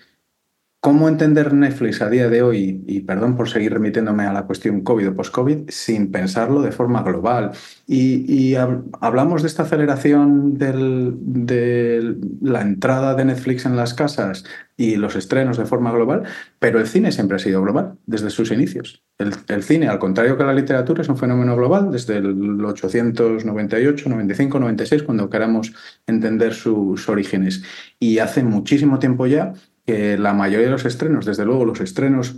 ¿Cómo 0.85 1.09
entender 1.09 1.55
Netflix 1.55 2.03
a 2.03 2.11
día 2.11 2.29
de 2.29 2.43
hoy, 2.43 2.85
y 2.87 3.01
perdón 3.01 3.37
por 3.39 3.49
seguir 3.49 3.73
remitiéndome 3.73 4.25
a 4.25 4.35
la 4.35 4.43
cuestión 4.43 4.83
COVID 4.83 5.09
o 5.09 5.15
post-COVID, 5.17 5.71
sin 5.71 6.13
pensarlo 6.13 6.61
de 6.61 6.73
forma 6.73 7.03
global? 7.03 7.53
Y, 7.87 8.55
hablamos 9.01 9.41
de 9.41 9.49
esta 9.49 9.63
aceleración 9.63 10.59
de 10.59 12.19
la 12.43 12.61
entrada 12.61 13.15
de 13.15 13.25
Netflix 13.25 13.65
en 13.65 13.77
las 13.77 13.95
casas 13.95 14.45
y 14.77 14.97
los 14.97 15.17
estrenos 15.17 15.57
de 15.57 15.65
forma 15.65 15.91
global, 15.91 16.25
pero 16.59 16.79
el 16.79 16.87
cine 16.87 17.13
siempre 17.13 17.37
ha 17.37 17.39
sido 17.39 17.63
global 17.63 17.97
desde 18.05 18.29
sus 18.29 18.51
inicios. 18.51 19.03
El, 19.17 19.63
cine, 19.63 19.89
al 19.89 19.99
contrario 19.99 20.37
que 20.37 20.45
la 20.45 20.53
literatura, 20.53 21.01
es 21.01 21.09
un 21.09 21.17
fenómeno 21.17 21.57
global 21.57 21.93
desde 21.93 22.19
el 22.19 22.63
898, 22.63 24.11
95, 24.11 24.59
96, 24.59 25.03
cuando 25.03 25.31
queramos 25.31 25.73
entender 26.07 26.53
sus 26.53 27.09
orígenes. 27.09 27.63
Y 27.99 28.19
hace 28.19 28.43
muchísimo 28.43 28.99
tiempo 28.99 29.27
ya 29.27 29.55
que 29.87 30.19
la 30.19 30.33
mayoría 30.33 30.67
de 30.67 30.73
los 30.73 30.85
estrenos, 30.85 31.27
desde 31.27 31.45
luego 31.45 31.65
los 31.65 31.81
estrenos 31.81 32.37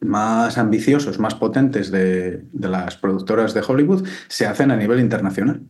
más 0.00 0.58
ambiciosos, 0.58 1.18
más 1.18 1.34
potentes 1.34 1.90
de, 1.90 2.44
las 2.52 2.96
productoras 2.96 3.54
de 3.54 3.62
Hollywood, 3.66 4.06
se 4.28 4.46
hacen 4.46 4.70
a 4.70 4.76
nivel 4.76 5.00
internacional. 5.00 5.62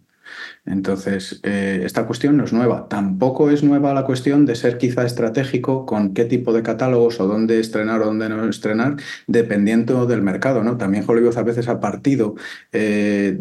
Entonces, 0.65 1.41
eh, 1.45 1.83
esta 1.85 2.07
cuestión 2.07 2.37
no 2.37 2.45
es 2.45 2.53
nueva. 2.53 2.89
Tampoco 2.89 3.51
es 3.51 3.63
nueva 3.63 3.95
la 3.95 4.05
cuestión 4.05 4.45
de 4.47 4.57
ser 4.57 4.79
quizá 4.79 5.05
estratégico 5.05 5.87
con 5.87 6.13
qué 6.13 6.25
tipo 6.25 6.53
de 6.53 6.65
catálogos 6.65 7.21
o 7.21 7.29
dónde 7.29 7.61
estrenar 7.61 8.03
o 8.03 8.07
dónde 8.07 8.29
no 8.29 8.49
estrenar, 8.49 8.97
dependiendo 9.29 10.07
del 10.07 10.23
mercado. 10.23 10.65
¿no? 10.65 10.77
También 10.77 11.05
Hollywood 11.07 11.39
a 11.39 11.45
veces 11.45 11.69
ha 11.69 11.79
partido 11.79 12.35
eh, 12.73 13.39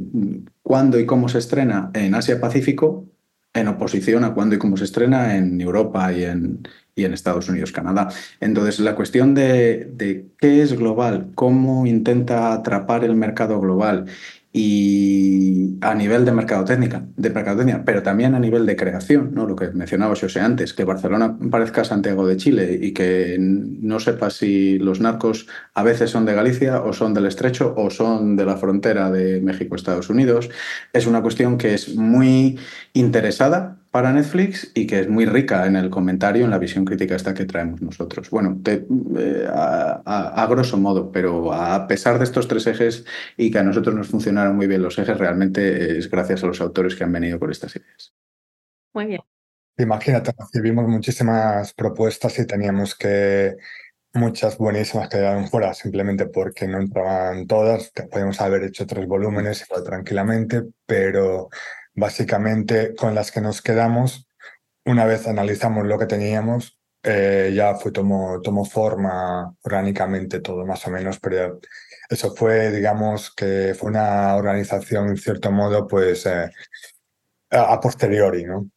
cuándo 0.61 0.99
y 0.99 1.07
cómo 1.07 1.27
se 1.27 1.39
estrena 1.39 1.89
en 1.95 2.13
Asia-Pacífico 2.13 3.07
en 3.55 3.67
oposición 3.69 4.23
a 4.23 4.33
cuándo 4.33 4.55
y 4.55 4.59
cómo 4.59 4.77
se 4.77 4.83
estrena 4.83 5.35
en 5.37 5.59
Europa 5.61 6.11
y 6.11 6.23
en, 6.23 6.67
y 6.95 7.05
en 7.05 7.13
Estados 7.13 7.49
Unidos, 7.49 7.71
Canadá. 7.71 8.09
Entonces, 8.39 8.79
la 8.79 8.95
cuestión 8.95 9.33
de, 9.33 9.89
de, 9.91 10.27
qué 10.37 10.61
es 10.61 10.77
global, 10.77 11.31
cómo 11.35 11.85
intenta 11.85 12.53
atrapar 12.53 13.03
el 13.03 13.15
mercado 13.15 13.59
global 13.59 14.05
y 14.57 15.77
a 15.81 15.93
nivel 15.95 16.23
de 16.23 16.31
mercadotecnia, 16.31 17.05
de 17.17 17.29
mercadotecnia, 17.29 17.83
pero 17.83 18.03
también 18.03 18.35
a 18.35 18.39
nivel 18.39 18.65
de 18.65 18.77
creación, 18.77 19.31
¿no? 19.33 19.45
lo 19.45 19.57
que 19.57 19.67
mencionaba 19.71 20.15
José 20.15 20.39
antes, 20.39 20.73
que 20.73 20.85
Barcelona 20.85 21.37
parezca 21.51 21.83
Santiago 21.83 22.25
de 22.25 22.37
Chile 22.37 22.79
y 22.81 22.93
que 22.93 23.35
no 23.37 23.99
sepa 23.99 24.29
si 24.29 24.79
los 24.79 25.01
narcos 25.01 25.47
a 25.73 25.83
veces 25.83 26.09
son 26.09 26.23
de 26.23 26.35
Galicia 26.35 26.83
o 26.83 26.93
son 26.93 27.13
del 27.13 27.25
Estrecho 27.25 27.73
o 27.75 27.89
son 27.89 28.37
de 28.37 28.45
la 28.45 28.55
frontera 28.55 29.11
de 29.11 29.41
México-Estados 29.41 30.09
Unidos, 30.09 30.49
es 30.93 31.05
una 31.05 31.21
cuestión 31.21 31.57
que 31.57 31.73
es 31.73 31.93
muy 31.93 32.57
interesada 32.93 33.79
para 33.95 34.11
Netflix 34.11 34.73
y 34.73 34.87
que 34.87 34.99
es 34.99 35.07
muy 35.07 35.25
rica 35.25 35.65
en 35.65 35.77
el 35.77 35.89
comentario, 35.89 36.43
en 36.43 36.51
la 36.51 36.57
visión 36.57 36.83
crítica 36.83 37.15
esta 37.15 37.33
que 37.33 37.45
traemos 37.45 37.81
nosotros. 37.81 38.29
Bueno, 38.29 38.61
eh, 38.65 39.47
a, 39.49 40.47
grosso 40.49 40.75
modo, 40.75 41.13
pero 41.13 41.53
a 41.53 41.87
pesar 41.87 42.17
de 42.17 42.25
estos 42.25 42.49
tres 42.49 42.67
ejes 42.67 43.05
y 43.37 43.49
que 43.49 43.59
a 43.59 43.63
nosotros 43.63 43.95
nos 43.95 44.09
funcionaron 44.09 44.57
muy 44.57 44.67
bien 44.67 44.81
los 44.81 44.99
ejes, 44.99 45.17
realmente 45.17 45.97
es 45.97 46.11
gracias 46.11 46.43
a 46.43 46.47
los 46.47 46.59
autores 46.59 46.93
que 46.93 47.05
han 47.05 47.13
venido 47.13 47.39
con 47.39 47.51
estas 47.51 47.73
ideas. 47.73 48.13
Muy 48.93 49.05
bien. 49.05 49.21
Imagínate, 49.77 50.33
recibimos 50.37 50.89
muchísimas 50.89 51.73
propuestas 51.73 52.37
y 52.37 52.45
teníamos 52.45 52.95
que 52.95 53.55
muchas 54.13 54.57
buenísimas 54.57 55.07
que 55.07 55.19
quedaron 55.19 55.47
fuera 55.47 55.73
simplemente 55.73 56.25
porque 56.25 56.67
no 56.67 56.81
entraban 56.81 57.47
todas. 57.47 57.93
Podríamos 58.11 58.41
haber 58.41 58.63
hecho 58.63 58.85
tres 58.85 59.07
volúmenes 59.07 59.65
tranquilamente, 59.85 60.63
pero 60.85 61.47
básicamente 61.95 62.93
con 62.95 63.15
las 63.15 63.31
que 63.31 63.41
nos 63.41 63.61
quedamos, 63.61 64.27
una 64.85 65.05
vez 65.05 65.27
analizamos 65.27 65.85
lo 65.85 65.97
que 65.97 66.05
teníamos, 66.05 66.77
eh, 67.07 67.53
ya 67.55 67.75
fue, 67.75 67.91
tomó, 67.91 68.41
tomó 68.41 68.65
forma 68.65 69.55
orgánicamente 69.63 70.39
todo 70.39 70.65
más 70.65 70.85
o 70.87 70.91
menos, 70.91 71.19
pero 71.19 71.59
eso 72.09 72.35
fue, 72.35 72.71
digamos, 72.71 73.33
que 73.33 73.75
fue 73.77 73.89
una 73.89 74.35
organización 74.35 75.09
en 75.09 75.17
cierto 75.17 75.51
modo, 75.51 75.87
pues 75.87 76.25
eh, 76.25 76.49
a, 77.51 77.79
posteriori, 77.79 78.43
¿no? 78.43 78.69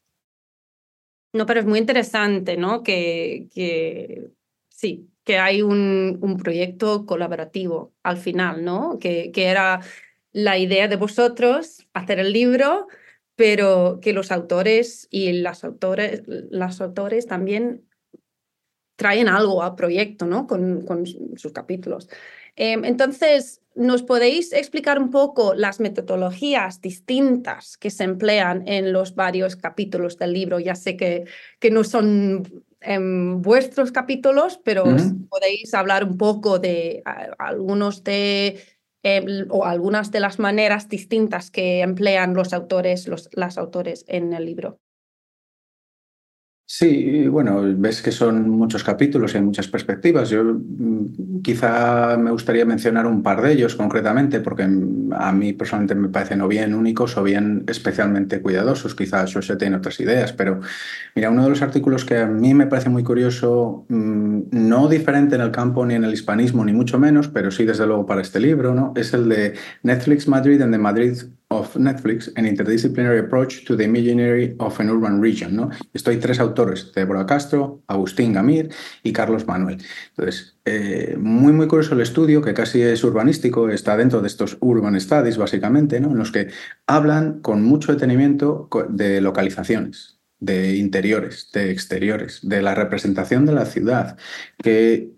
No, 1.33 1.46
pero 1.46 1.61
es 1.61 1.66
muy 1.66 1.78
interesante, 1.78 2.57
¿no? 2.57 2.83
Que, 2.83 3.48
que 3.54 4.31
sí, 4.68 5.11
que 5.24 5.38
hay 5.38 5.62
un, 5.62 6.18
un 6.20 6.37
proyecto 6.37 7.04
colaborativo 7.07 7.92
al 8.02 8.16
final, 8.16 8.64
¿no? 8.64 8.98
Que, 8.98 9.31
que 9.33 9.46
era 9.46 9.81
la 10.33 10.59
idea 10.59 10.88
de 10.88 10.96
vosotros 10.96 11.87
hacer 11.92 12.18
el 12.18 12.33
libro, 12.33 12.88
pero 13.38 14.01
que 14.03 14.12
los 14.12 14.33
autores 14.33 15.07
y 15.12 15.31
las 15.31 15.62
autores, 15.62 16.24
las 16.27 16.81
autores 16.81 17.29
también 17.29 17.88
traen 18.96 19.29
algo 19.29 19.62
al 19.62 19.77
proyecto, 19.77 20.27
¿no? 20.27 20.48
Con, 20.48 20.85
con 20.85 21.07
sus 21.07 21.53
capítulos. 21.53 22.09
Em, 22.57 22.85
entonces, 22.85 23.62
¿nos 23.77 24.03
podéis 24.03 24.53
explicar 24.53 24.98
un 25.01 25.11
poco 25.11 25.55
las 25.55 25.79
metodologías 25.79 26.81
distintas 26.81 27.77
que 27.77 27.90
se 27.90 28.03
emplean 28.03 28.66
en 28.66 28.92
los 28.92 29.14
varios 29.14 29.55
capítulos 29.55 30.18
del 30.18 30.33
libro? 30.33 30.59
Ya 30.59 30.74
sé 30.74 30.96
que, 30.96 31.27
que 31.61 31.70
no 31.70 31.85
son 31.85 32.64
em, 32.81 33.40
vuestros 33.40 33.92
capítulos, 33.92 34.59
pero 34.64 34.83
podéis 35.29 35.72
hablar 35.74 36.03
un 36.03 36.18
poco 36.18 36.59
de 36.59 37.05
algunos 37.38 38.03
de 38.03 38.77
Em, 39.04 39.46
o 39.50 39.64
algunas 39.64 40.11
de 40.11 40.20
las 40.20 40.38
maneras 40.40 40.88
distintas 40.88 41.50
que 41.50 41.82
emplean 41.82 42.34
los 42.34 42.52
autores, 42.52 43.06
los, 43.06 43.28
las 43.32 43.56
autores 43.56 44.04
en 44.08 44.32
el 44.32 44.44
libro. 44.44 44.80
Sí, 46.70 47.26
bueno, 47.28 47.62
ves 47.78 48.02
que 48.02 48.12
son 48.12 48.50
muchos 48.50 48.85
capítulos 48.85 49.33
y 49.33 49.38
hay 49.38 49.42
muchas 49.42 49.68
perspectivas. 49.68 50.28
Yo 50.28 50.44
mm, 50.44 51.40
quizá 51.42 52.18
me 52.18 52.31
gustaría 52.31 52.66
mencionar 52.66 53.07
un 53.07 53.22
par 53.22 53.40
de 53.40 53.52
ellos 53.52 53.74
concretamente, 53.74 54.40
porque 54.40 54.64
a 54.64 55.33
mí 55.33 55.54
personalmente 55.54 55.94
me 55.94 56.11
parecen 56.11 56.42
o 56.42 56.48
bien 56.48 56.74
únicos 56.74 57.16
o 57.16 57.22
bien 57.22 57.64
especialmente 57.68 58.42
cuidadosos. 58.42 58.94
Quizás 58.94 59.33
José 59.33 59.57
tiene 59.57 59.76
otras 59.76 59.98
ideas, 60.00 60.35
pero 60.35 60.61
mira, 61.14 61.31
uno 61.31 61.44
de 61.44 61.48
los 61.48 61.62
artículos 61.62 62.04
que 62.04 62.18
a 62.18 62.26
mí 62.26 62.52
me 62.52 62.66
parece 62.66 62.90
muy 62.90 63.02
curioso, 63.02 63.87
mm, 63.88 64.40
no 64.50 64.88
diferente 64.88 65.37
en 65.37 65.40
el 65.40 65.50
campo 65.50 65.87
ni 65.87 65.94
en 65.94 66.04
el 66.04 66.12
hispanismo, 66.12 66.66
ni 66.66 66.74
mucho 66.74 66.98
menos, 66.98 67.28
pero 67.28 67.50
sí 67.50 67.64
desde 67.64 67.87
luego 67.87 68.04
para 68.04 68.20
este 68.20 68.40
libro, 68.40 68.74
¿no? 68.74 68.92
es 68.94 69.14
el 69.14 69.26
de 69.31 69.54
Netflix 69.83 70.28
Madrid 70.28 70.61
and 70.61 70.72
the 70.72 70.78
Madrid 70.78 71.14
of 71.50 71.76
Netflix, 71.76 72.30
an 72.37 72.44
interdisciplinary 72.44 73.20
approach 73.20 73.64
to 73.64 73.74
the 73.74 73.84
imaginary 73.84 74.54
of 74.58 74.78
an 74.80 74.90
urban 74.90 75.20
region. 75.20 75.56
¿no? 75.56 75.70
Estoy 75.94 76.18
tres 76.18 76.40
autores, 76.40 76.92
Deborah 76.94 77.26
Castro, 77.26 77.82
Agustín 77.87 78.34
Gamir 78.34 78.70
y 79.02 79.12
Carlos 79.12 79.46
Manuel. 79.46 79.78
Entonces, 80.11 80.58
eh, 80.66 81.16
muy, 81.18 81.52
muy 81.54 81.66
curioso 81.66 81.94
el 81.94 82.02
estudio, 82.02 82.42
que 82.42 82.52
casi 82.52 82.82
es 82.82 83.02
urbanístico, 83.02 83.70
está 83.70 83.96
dentro 83.96 84.20
de 84.20 84.28
estos 84.28 84.58
urban 84.61 85.00
studies, 85.00 85.38
básicamente, 85.38 86.00
¿no? 86.00 86.11
en 86.11 86.18
los 86.18 86.32
que 86.32 86.48
hablan 86.87 87.40
con 87.40 87.62
mucho 87.62 87.92
detenimiento 87.92 88.68
de 88.90 89.22
localizaciones, 89.22 90.20
de 90.40 90.76
interiores, 90.76 91.50
de 91.52 91.70
exteriores, 91.70 92.40
de 92.42 92.61
la 92.61 92.74
representación 92.74 93.46
de 93.46 93.52
la 93.52 93.64
ciudad, 93.64 94.18
que 94.62 95.17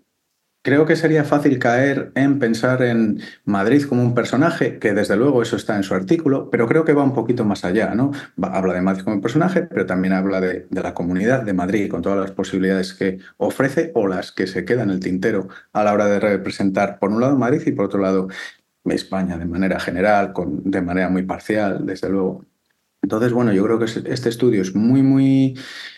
Creo 0.63 0.85
que 0.85 0.95
sería 0.95 1.23
fácil 1.23 1.57
caer 1.57 2.11
en 2.13 2.37
pensar 2.37 2.83
en 2.83 3.19
Madrid 3.45 3.83
como 3.87 4.03
un 4.03 4.13
personaje, 4.13 4.77
que 4.77 4.93
desde 4.93 5.15
luego 5.17 5.41
eso 5.41 5.55
está 5.55 5.75
en 5.75 5.81
su 5.81 5.95
artículo, 5.95 6.51
pero 6.51 6.67
creo 6.67 6.85
que 6.85 6.93
va 6.93 7.03
un 7.03 7.15
poquito 7.15 7.43
más 7.45 7.65
allá, 7.65 7.95
¿no? 7.95 8.11
habla 8.43 8.75
de 8.75 8.81
Madrid 8.81 9.03
como 9.03 9.15
un 9.15 9.21
personaje, 9.23 9.63
pero 9.63 9.87
también 9.87 10.13
habla 10.13 10.39
de, 10.39 10.67
la 10.69 10.93
comunidad 10.93 11.41
de 11.41 11.53
Madrid 11.53 11.89
con 11.89 12.03
todas 12.03 12.19
las 12.19 12.31
posibilidades 12.31 12.93
que 12.93 13.17
ofrece 13.37 13.91
o 13.95 14.07
las 14.07 14.31
que 14.31 14.45
se 14.45 14.63
quedan 14.63 14.89
en 14.89 14.95
el 14.95 14.99
tintero 14.99 15.47
a 15.73 15.83
la 15.83 15.93
hora 15.93 16.05
de 16.05 16.19
representar, 16.19 16.99
por 16.99 17.09
un 17.09 17.21
lado, 17.21 17.35
Madrid 17.37 17.63
y 17.65 17.71
por 17.71 17.85
otro 17.85 17.99
lado, 17.99 18.27
España 18.85 19.37
de 19.39 19.45
manera 19.45 19.79
general, 19.79 20.33
de 20.63 20.81
manera 20.81 21.09
muy 21.09 21.23
parcial, 21.23 21.85
desde 21.87 22.09
luego. 22.09 22.45
Entonces, 23.01 23.33
bueno, 23.33 23.51
yo 23.53 23.63
creo 23.63 23.79
que 23.79 23.85
este 23.85 24.29
estudio 24.29 24.61
es 24.61 24.75
muy, 24.75 25.01
muy 25.01 25.57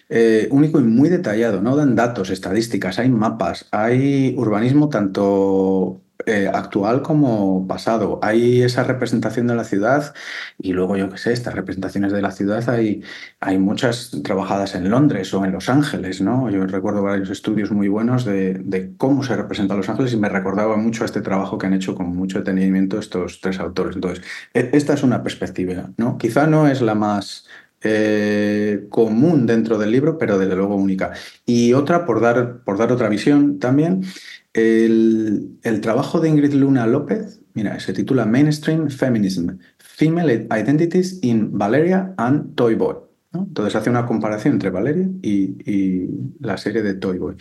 eh, 0.10 0.48
único 0.52 0.80
y 0.80 0.84
muy 0.84 1.10
detallado, 1.10 1.62
¿no? 1.62 1.76
Dan 1.76 1.96
datos, 1.96 2.30
estadísticas, 2.30 3.00
hay 3.00 3.10
mapas, 3.10 3.68
hay 3.72 4.36
urbanismo 4.38 4.90
tanto 4.90 6.02
eh, 6.26 6.50
actual 6.54 7.02
como 7.02 7.68
pasado. 7.68 8.20
Hay 8.22 8.62
esa 8.62 8.84
representación 8.84 9.48
de 9.48 9.56
la 9.56 9.64
ciudad 9.64 10.14
y 10.58 10.74
luego, 10.74 10.98
yo 10.98 11.10
qué 11.10 11.18
sé, 11.18 11.34
estas 11.34 11.54
representaciones 11.54 12.12
de 12.12 12.22
la 12.22 12.32
ciudad 12.32 12.68
hay, 12.70 13.04
hay 13.40 13.58
muchas 13.58 14.12
trabajadas 14.24 14.76
en 14.76 14.90
Londres 14.90 15.34
o 15.34 15.44
en 15.46 15.52
Los 15.52 15.70
Ángeles, 15.70 16.22
¿no? 16.22 16.50
Yo 16.50 16.66
recuerdo 16.66 17.04
varios 17.04 17.30
estudios 17.30 17.72
muy 17.72 17.88
buenos 17.88 18.26
de, 18.26 18.54
de 18.56 18.96
cómo 18.98 19.24
se 19.24 19.36
representa 19.36 19.76
Los 19.76 19.90
Ángeles 19.90 20.14
y 20.14 20.18
me 20.18 20.30
recordaba 20.30 20.78
mucho 20.78 21.04
a 21.04 21.06
este 21.06 21.22
trabajo 21.22 21.58
que 21.58 21.68
han 21.68 21.74
hecho 21.74 21.96
con 21.96 22.16
mucho 22.16 22.40
detenimiento 22.40 23.00
estos 23.00 23.42
tres 23.42 23.60
autores. 23.60 23.96
Entonces, 23.96 24.24
e, 24.54 24.70
esta 24.74 24.94
es 24.94 25.04
una 25.04 25.24
perspectiva, 25.24 25.92
¿no? 25.98 26.18
Quizá 26.18 26.48
no 26.48 26.68
es 26.68 26.82
la 26.82 26.96
más 26.96 27.48
eh, 27.86 28.86
común 28.90 29.46
dentro 29.46 29.78
del 29.78 29.92
libro, 29.92 30.18
pero 30.18 30.40
desde 30.40 30.56
luego 30.56 30.76
única. 30.76 31.12
Y 31.46 31.74
otra, 31.74 32.06
por 32.06 32.22
dar, 32.22 32.60
por 32.64 32.78
dar 32.78 32.94
otra 32.94 33.10
visión 33.10 33.60
también, 33.60 34.06
el, 34.54 35.60
trabajo 35.82 36.20
de 36.20 36.30
Ingrid 36.30 36.54
Luna 36.54 36.88
López, 36.88 37.42
mira, 37.54 37.80
se 37.80 37.94
titula 37.94 38.26
Mainstream 38.26 38.90
Feminism, 38.90 39.58
Female 39.78 40.48
Identities 40.52 41.20
in 41.24 41.58
Valeria 41.58 42.14
and 42.18 42.56
Toy 42.56 42.76
Boy. 42.76 42.96
¿no? 43.32 43.44
Entonces 43.48 43.76
hace 43.76 43.90
una 43.90 44.06
comparación 44.06 44.56
entre 44.56 44.70
Valeria 44.70 45.10
y, 45.22 45.56
y 45.70 46.10
la 46.40 46.58
serie 46.58 46.84
de 46.84 46.94
Toy 46.94 47.18
Boy. 47.18 47.36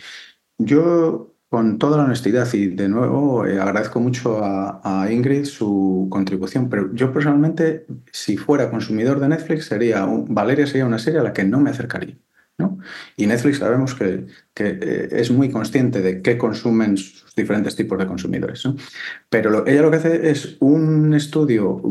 Yo 0.57 1.33
con 1.53 1.77
toda 1.77 1.97
la 1.97 2.05
honestidad 2.05 2.51
y 2.53 2.65
de 2.65 2.89
nuevo 2.89 3.45
eh, 3.45 3.59
agradezco 3.59 3.99
mucho 3.99 4.39
a, 4.43 5.07
Ingrid 5.11 5.45
su 5.45 6.07
contribución, 6.09 6.67
pero 6.67 6.91
yo 6.95 7.13
personalmente, 7.13 7.85
si 8.11 8.37
fuera 8.37 8.71
consumidor 8.71 9.19
de 9.19 9.27
Netflix, 9.27 9.65
sería 9.65 10.03
Valeria 10.07 10.65
sería 10.65 10.87
una 10.87 10.97
serie 10.97 11.19
a 11.19 11.23
la 11.23 11.31
que 11.31 11.43
no 11.43 11.59
me 11.59 11.69
acercaría. 11.69 12.17
Y 13.15 13.27
Netflix 13.27 13.59
sabemos 13.59 13.95
que, 13.95 14.25
eh, 14.59 15.07
es 15.11 15.31
muy 15.31 15.49
consciente 15.49 16.01
de 16.01 16.21
qué 16.21 16.37
consumen 16.37 16.97
sus 16.97 17.33
diferentes 17.35 17.75
tipos 17.75 17.97
de 17.97 18.07
consumidores. 18.07 18.65
¿no? 18.65 18.75
Pero 19.29 19.65
ella 19.67 19.81
lo 19.81 19.91
que 19.91 19.97
hace 19.97 20.29
es 20.29 20.57
un 20.59 21.13
estudio 21.13 21.81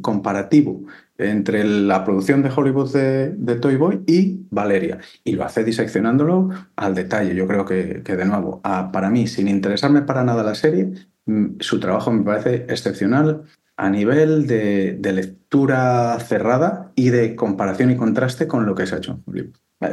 comparativo 0.00 0.84
entre 1.16 1.64
la 1.64 2.04
producción 2.04 2.42
de 2.42 2.50
Hollywood 2.54 2.92
de, 2.92 3.54
Toy 3.56 3.76
Boy 3.76 4.02
y 4.06 4.46
Valeria. 4.50 4.98
Y 5.22 5.32
lo 5.32 5.44
hace 5.44 5.64
diseccionándolo 5.64 6.50
al 6.76 6.94
detalle. 6.94 7.34
Yo 7.34 7.46
creo 7.46 7.64
que, 7.64 8.02
de 8.02 8.24
nuevo, 8.24 8.60
para 8.62 9.10
mí, 9.10 9.26
sin 9.26 9.48
interesarme 9.48 10.02
para 10.02 10.24
nada 10.24 10.42
la 10.42 10.54
serie, 10.54 10.92
mm, 11.26 11.60
su 11.60 11.78
trabajo 11.80 12.12
me 12.12 12.24
parece 12.24 12.66
excepcional 12.68 13.44
a 13.76 13.90
nivel 13.90 14.46
de, 14.46 14.98
lectura 15.02 16.18
cerrada 16.20 16.92
y 16.96 17.10
de 17.10 17.36
comparación 17.36 17.90
y 17.90 17.96
contraste 17.96 18.46
con 18.48 18.66
lo 18.66 18.74
que 18.74 18.86
se 18.86 18.94
ha 18.94 18.98
hecho. 18.98 19.20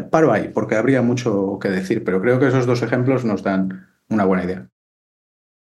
Paro 0.09 0.31
ahí, 0.31 0.49
porque 0.53 0.75
habría 0.75 1.01
mucho 1.01 1.57
que 1.61 1.69
decir, 1.69 2.03
pero 2.03 2.21
creo 2.21 2.39
que 2.39 2.47
esos 2.47 2.65
dos 2.65 2.81
ejemplos 2.81 3.25
nos 3.25 3.43
dan 3.43 3.87
una 4.09 4.25
buena 4.25 4.43
idea. 4.43 4.67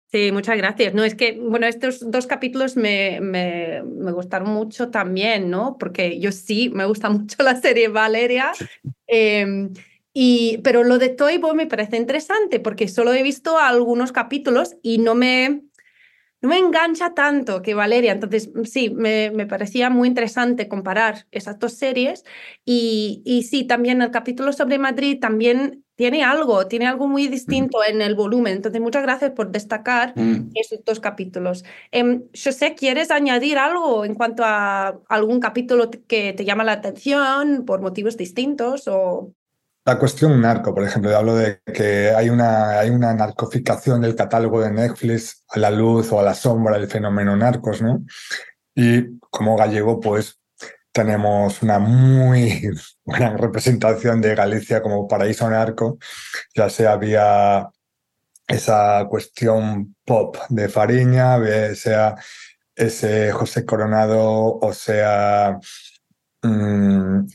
Sí, 0.10 0.32
muchas 0.32 0.56
gracias. 0.56 0.94
No, 0.94 1.04
es 1.04 1.16
que, 1.16 1.34
bueno, 1.34 1.68
estos 1.68 2.10
dos 2.10 2.28
capítulos 2.28 2.78
me, 2.78 3.20
me, 3.20 3.84
me, 3.84 4.12
gustaron 4.14 4.50
mucho 4.50 4.90
también, 4.90 5.50
¿no? 5.50 5.78
Porque 5.78 6.20
yo 6.20 6.32
sí, 6.32 6.70
me 6.74 6.86
gusta 6.86 7.10
mucho 7.10 7.44
la 7.44 7.60
serie 7.60 7.90
Valeria. 7.90 8.54
Em, 9.06 9.74
y, 10.14 10.60
pero 10.64 10.84
lo 10.84 10.98
de 10.98 11.10
Toy 11.10 11.38
Boy 11.38 11.56
me 11.56 11.68
parece 11.68 11.98
interesante 11.98 12.60
porque 12.60 12.88
solo 12.88 13.14
he 13.14 13.22
visto 13.22 13.60
algunos 13.60 14.12
capítulos 14.12 14.76
y 14.82 14.98
no 14.98 15.14
me, 15.14 15.64
no 16.42 16.50
me 16.50 16.58
engancha 16.60 17.14
tanto 17.14 17.62
que 17.62 17.74
Valeria. 17.74 18.12
Entonces, 18.12 18.50
sí, 18.66 18.90
me, 18.92 19.32
me 19.32 19.48
parecía 19.48 19.90
muy 19.90 20.08
interesante 20.08 20.68
comparar 20.68 21.26
esas 21.32 21.58
dos 21.60 21.74
series. 21.74 22.24
Y, 22.64 23.22
y 23.26 23.44
sí, 23.44 23.64
también 23.64 24.02
el 24.02 24.12
capítulo 24.12 24.54
sobre 24.54 24.78
Madrid 24.78 25.20
también 25.20 25.84
tiene 25.96 26.24
algo, 26.24 26.68
tiene 26.68 26.86
algo 26.86 27.08
muy 27.08 27.28
distinto 27.28 27.80
en 27.84 28.04
el 28.04 28.14
volumen. 28.14 28.58
Entonces, 28.58 28.80
muchas 28.80 29.02
gracias 29.02 29.32
por 29.32 29.52
destacar 29.52 30.14
mm. 30.16 30.52
esos 30.54 30.86
dos 30.86 31.00
capítulos. 31.00 31.66
Eh, 31.92 32.22
José, 32.32 32.76
¿quieres 32.76 33.10
añadir 33.10 33.58
algo 33.58 34.06
en 34.06 34.14
cuanto 34.14 34.44
a 34.46 35.00
algún 35.10 35.40
capítulo 35.40 35.90
que 35.90 36.34
te 36.34 36.46
llama 36.46 36.64
la 36.64 36.74
atención 36.74 37.66
por 37.66 37.82
motivos 37.82 38.16
distintos? 38.16 38.88
O... 38.88 39.34
La 39.88 39.98
cuestión 39.98 40.42
narco, 40.42 40.76
por 40.76 40.84
ejemplo, 40.84 41.16
hablo 41.16 41.34
de 41.34 41.62
que 41.74 42.10
hay 42.10 42.30
una, 42.30 42.78
hay 42.78 42.90
una 42.90 43.14
narcoficación 43.14 44.02
del 44.02 44.16
catálogo 44.16 44.60
de 44.60 44.70
Netflix 44.70 45.46
a 45.48 45.60
la 45.60 45.72
luz 45.72 46.12
o 46.12 46.20
a 46.20 46.24
la 46.24 46.34
sombra 46.34 46.78
del 46.78 46.90
fenómeno 46.90 47.38
narcos, 47.38 47.82
¿no? 47.82 48.04
Y 48.76 49.18
como 49.30 49.56
gallego, 49.56 50.02
pues 50.02 50.42
tenemos 50.92 51.62
una 51.64 51.80
muy 51.80 52.70
buena 53.06 53.38
representación 53.38 54.20
de 54.20 54.36
Galicia 54.36 54.82
como 54.82 55.08
paraíso 55.08 55.50
narco, 55.50 56.00
ya 56.54 56.70
sea 56.70 56.98
vía 56.98 57.70
esa 58.46 59.06
cuestión 59.10 59.96
pop 60.04 60.36
de 60.50 60.68
Fariña, 60.68 61.40
sea 61.76 62.16
ese 62.76 63.32
José 63.32 63.66
Coronado, 63.66 64.60
o 64.60 64.74
sea 64.74 65.58
mm, 66.42 67.26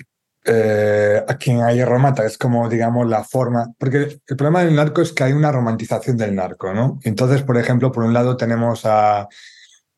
eh, 0.44 1.22
a 1.26 1.36
quien 1.36 1.62
hay 1.62 1.84
romata, 1.84 2.24
es 2.26 2.38
como, 2.38 2.68
digamos, 2.68 3.08
la 3.08 3.24
forma, 3.24 3.72
porque 3.78 4.20
el 4.26 4.36
problema 4.36 4.64
del 4.64 4.74
narco 4.74 5.02
es 5.02 5.12
que 5.12 5.24
hay 5.24 5.32
una 5.32 5.52
romantización 5.52 6.16
del 6.16 6.34
narco, 6.34 6.72
¿no? 6.72 6.98
Entonces, 7.02 7.42
por 7.42 7.56
ejemplo, 7.56 7.92
por 7.92 8.04
un 8.04 8.12
lado 8.12 8.36
tenemos 8.36 8.84
a 8.84 9.28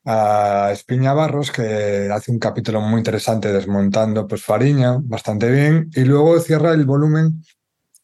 a 0.04 0.70
Espiña 0.72 1.14
Barros, 1.14 1.50
que 1.50 2.10
hace 2.12 2.30
un 2.30 2.38
capítulo 2.38 2.80
muy 2.80 2.98
interesante 2.98 3.52
desmontando 3.52 4.26
pues 4.26 4.44
Fariña, 4.44 4.98
bastante 5.00 5.50
bien, 5.50 5.90
y 5.94 6.04
luego 6.04 6.38
cierra 6.40 6.72
el 6.72 6.84
volumen, 6.84 7.42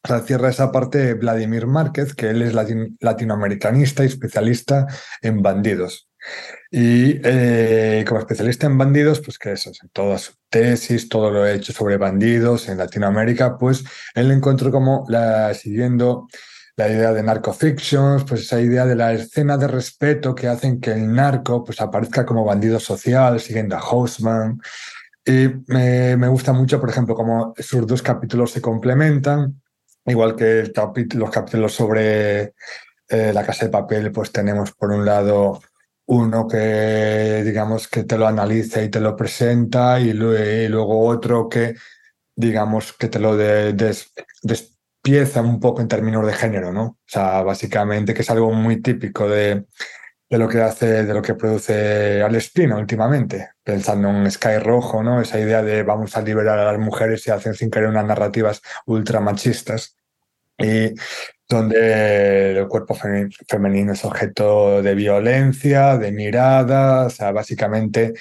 o 0.02 0.08
sea, 0.08 0.20
cierra 0.20 0.48
esa 0.48 0.72
parte 0.72 1.14
Vladimir 1.14 1.66
Márquez, 1.66 2.14
que 2.14 2.30
él 2.30 2.42
es 2.42 2.54
latinoamericanista 3.00 4.02
y 4.02 4.06
especialista 4.06 4.86
en 5.20 5.42
bandidos. 5.42 6.09
Y 6.70 7.20
eh, 7.24 8.04
como 8.06 8.20
especialista 8.20 8.66
en 8.66 8.78
bandidos, 8.78 9.20
pues 9.20 9.38
que 9.38 9.52
eso, 9.52 9.72
toda 9.92 10.18
su 10.18 10.32
tesis, 10.48 11.08
todo 11.08 11.30
lo 11.30 11.46
hecho 11.46 11.72
sobre 11.72 11.96
bandidos 11.96 12.68
en 12.68 12.78
Latinoamérica, 12.78 13.58
pues 13.58 13.84
él 14.14 14.30
encontró 14.30 14.70
como 14.70 15.04
la, 15.08 15.52
siguiendo 15.54 16.28
la 16.76 16.88
idea 16.88 17.12
de 17.12 17.22
narcofictions, 17.22 18.24
pues 18.24 18.42
esa 18.42 18.60
idea 18.60 18.86
de 18.86 18.96
la 18.96 19.12
escena 19.12 19.56
de 19.56 19.68
respeto 19.68 20.34
que 20.34 20.48
hacen 20.48 20.80
que 20.80 20.92
el 20.92 21.12
narco 21.12 21.64
pues 21.64 21.80
aparezca 21.80 22.24
como 22.24 22.44
bandido 22.44 22.80
social, 22.80 23.40
siguiendo 23.40 23.76
a 23.76 23.80
Hausman. 23.80 24.60
Y 25.24 25.48
me, 25.66 26.16
me 26.16 26.28
gusta 26.28 26.52
mucho, 26.52 26.80
por 26.80 26.88
ejemplo, 26.90 27.14
cómo 27.14 27.52
sus 27.58 27.86
dos 27.86 28.02
capítulos 28.02 28.52
se 28.52 28.62
complementan, 28.62 29.60
igual 30.06 30.36
que 30.36 30.72
los 31.14 31.30
capítulos 31.30 31.74
sobre 31.74 32.54
eh, 33.08 33.32
la 33.34 33.44
casa 33.44 33.66
de 33.66 33.72
papel, 33.72 34.12
pues 34.12 34.32
tenemos 34.32 34.72
por 34.72 34.92
un 34.92 35.04
lado 35.04 35.60
uno 36.10 36.48
que 36.48 37.42
digamos 37.44 37.86
que 37.86 38.02
te 38.02 38.18
lo 38.18 38.26
analiza 38.26 38.82
y 38.82 38.88
te 38.88 39.00
lo 39.00 39.14
presenta 39.14 40.00
y, 40.00 40.12
luego 40.12 41.06
otro 41.06 41.48
que 41.48 41.76
digamos 42.34 42.92
que 42.94 43.08
te 43.08 43.20
lo 43.20 43.36
de, 43.36 43.94
pieza 45.00 45.40
un 45.40 45.60
poco 45.60 45.80
en 45.80 45.88
términos 45.88 46.26
de 46.26 46.32
género, 46.32 46.72
¿no? 46.72 46.82
O 46.82 46.98
sea, 47.06 47.42
básicamente 47.42 48.12
que 48.12 48.22
es 48.22 48.30
algo 48.30 48.50
muy 48.50 48.82
típico 48.82 49.28
de, 49.28 49.66
de 50.28 50.38
lo 50.38 50.48
que 50.48 50.60
hace, 50.60 51.04
de 51.04 51.14
lo 51.14 51.22
que 51.22 51.34
produce 51.34 52.22
Alespino 52.22 52.76
últimamente, 52.76 53.50
pensando 53.62 54.08
en 54.08 54.28
Sky 54.30 54.58
Rojo, 54.58 55.04
¿no? 55.04 55.20
Esa 55.20 55.38
idea 55.38 55.62
de 55.62 55.84
vamos 55.84 56.16
a 56.16 56.22
liberar 56.22 56.58
a 56.58 56.72
las 56.72 56.80
mujeres 56.80 57.24
y 57.28 57.30
hacen 57.30 57.54
sin 57.54 57.70
querer 57.70 57.88
unas 57.88 58.04
narrativas 58.04 58.62
ultra 58.86 59.20
machistas. 59.20 59.96
Y 60.58 60.92
donde 61.50 62.52
el 62.58 62.68
cuerpo 62.68 62.96
femenino 63.48 63.92
es 63.92 64.04
objeto 64.04 64.82
de 64.82 64.94
violencia, 64.94 65.98
de 65.98 66.12
mirada, 66.12 67.06
o 67.06 67.10
sea, 67.10 67.32
básicamente 67.32 68.14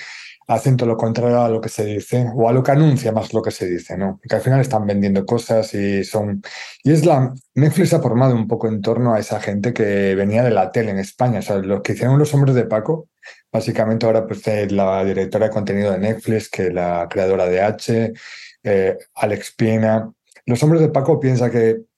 hacen 0.48 0.78
todo 0.78 0.90
lo 0.90 0.98
contrario 0.98 1.42
a 1.42 1.50
lo 1.50 1.62
que 1.62 1.70
se 1.70 1.86
dice 1.86 2.26
o 2.34 2.50
a 2.50 2.54
lo 2.54 2.64
que 2.64 2.72
anuncia 2.72 3.12
más 3.12 3.34
lo 3.34 3.44
que 3.44 3.52
se 3.52 3.68
dice, 3.68 3.96
¿no? 3.98 4.18
Porque 4.20 4.36
al 4.36 4.42
final 4.42 4.60
están 4.60 4.88
vendiendo 4.88 5.24
cosas 5.26 5.76
y 5.76 6.04
son... 6.04 6.42
Y 6.84 6.92
es 6.92 7.06
la... 7.06 7.32
Netflix 7.54 7.94
ha 7.94 8.02
formado 8.02 8.34
un 8.34 8.48
poco 8.48 8.68
en 8.68 8.82
torno 8.82 9.14
a 9.14 9.20
esa 9.20 9.40
gente 9.40 9.74
que 9.74 10.16
venía 10.16 10.44
de 10.44 10.50
la 10.50 10.72
tele 10.72 10.90
en 10.90 10.98
España, 10.98 11.40
o 11.40 11.42
sea, 11.44 11.58
lo 11.58 11.84
que 11.84 11.94
hicieron 11.94 12.18
los 12.18 12.34
hombres 12.34 12.56
de 12.56 12.66
Paco, 12.66 13.10
básicamente 13.52 14.08
ahora 14.08 14.26
pues 14.26 14.42
la 14.72 15.06
directora 15.06 15.46
de 15.48 15.54
contenido 15.54 15.92
de 15.92 16.00
Netflix, 16.00 16.50
que 16.50 16.72
la 16.72 17.08
creadora 17.08 17.46
de 17.46 17.62
H, 17.62 18.14
eh, 18.64 18.98
Alex 19.14 19.54
Pina. 19.56 20.12
Los 20.46 20.64
hombres 20.64 20.82
de 20.82 20.90
Paco 20.90 21.20
piensa 21.20 21.52
que 21.52 21.89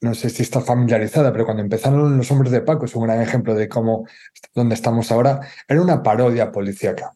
no 0.00 0.14
sé 0.14 0.30
si 0.30 0.42
está 0.42 0.60
familiarizada, 0.60 1.32
pero 1.32 1.44
cuando 1.44 1.62
empezaron 1.62 2.16
los 2.16 2.30
hombres 2.30 2.52
de 2.52 2.60
Paco, 2.60 2.84
es 2.84 2.94
un 2.94 3.04
gran 3.04 3.20
ejemplo 3.22 3.54
de 3.54 3.68
cómo, 3.68 4.06
donde 4.54 4.74
estamos 4.74 5.10
ahora, 5.10 5.40
era 5.66 5.80
una 5.80 6.02
parodia 6.02 6.52
policíaca. 6.52 7.12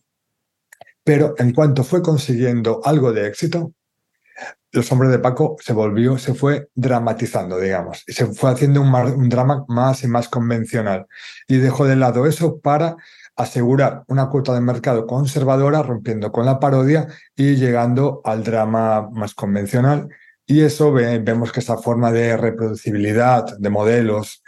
Pero 1.04 1.34
en 1.38 1.52
cuanto 1.52 1.84
fue 1.84 2.02
consiguiendo 2.02 2.80
algo 2.84 3.12
de 3.12 3.26
éxito, 3.26 3.72
Los 4.72 4.90
Hombres 4.92 5.10
de 5.10 5.18
Paco 5.18 5.56
se 5.60 5.72
volvió, 5.72 6.18
se 6.18 6.34
fue 6.34 6.68
dramatizando, 6.74 7.58
digamos, 7.58 8.04
y 8.06 8.12
se 8.12 8.26
fue 8.26 8.50
haciendo 8.50 8.80
un, 8.80 8.94
un 8.94 9.28
drama 9.28 9.64
más 9.68 10.04
y 10.04 10.08
más 10.08 10.28
convencional. 10.28 11.06
Y 11.48 11.56
dejó 11.56 11.86
de 11.86 11.96
lado 11.96 12.26
eso 12.26 12.60
para 12.60 12.96
asegurar 13.36 14.04
una 14.06 14.28
cuota 14.28 14.54
de 14.54 14.60
mercado 14.60 15.06
conservadora, 15.06 15.82
rompiendo 15.82 16.30
con 16.30 16.46
la 16.46 16.60
parodia 16.60 17.08
y 17.34 17.56
llegando 17.56 18.20
al 18.24 18.44
drama 18.44 19.08
más 19.12 19.34
convencional. 19.34 20.08
Y 20.50 20.62
eso 20.62 20.90
vemos 20.90 21.52
que 21.52 21.60
esa 21.60 21.78
forma 21.78 22.10
de 22.10 22.36
reproducibilidad 22.36 23.56
de 23.56 23.70
modelos 23.70 24.42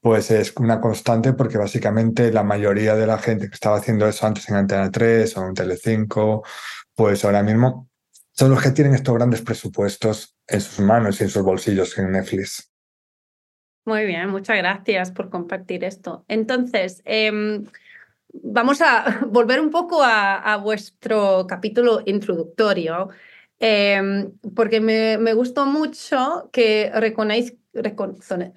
pues 0.00 0.30
es 0.30 0.54
una 0.56 0.80
constante 0.80 1.34
porque 1.34 1.58
básicamente 1.58 2.32
la 2.32 2.42
mayoría 2.42 2.96
de 2.96 3.06
la 3.06 3.18
gente 3.18 3.48
que 3.48 3.54
estaba 3.54 3.76
haciendo 3.76 4.08
eso 4.08 4.26
antes 4.26 4.48
en 4.48 4.56
Antena 4.56 4.90
3 4.90 5.36
o 5.36 5.46
en 5.46 5.52
Telecinco, 5.52 6.42
pues 6.94 7.22
ahora 7.26 7.42
mismo 7.42 7.90
son 8.32 8.52
los 8.52 8.62
que 8.62 8.70
tienen 8.70 8.94
estos 8.94 9.14
grandes 9.14 9.42
presupuestos 9.42 10.38
en 10.46 10.62
sus 10.62 10.80
manos 10.80 11.20
y 11.20 11.24
en 11.24 11.28
sus 11.28 11.42
bolsillos 11.42 11.98
en 11.98 12.12
Netflix. 12.12 12.72
Muy 13.84 14.06
bien, 14.06 14.30
muchas 14.30 14.56
gracias 14.56 15.10
por 15.10 15.28
compartir 15.28 15.84
esto. 15.84 16.24
Entonces, 16.28 17.02
em, 17.04 17.66
vamos 18.32 18.80
a 18.80 19.20
volver 19.28 19.60
un 19.60 19.68
poco 19.68 20.02
a, 20.02 20.56
vuestro 20.56 21.46
capítulo 21.46 22.00
introductorio, 22.06 23.10
em, 23.62 24.32
porque 24.54 24.80
me, 24.80 25.18
me, 25.18 25.34
gustó 25.34 25.66
mucho 25.66 26.50
que 26.52 26.90
reconocéis 26.92 27.54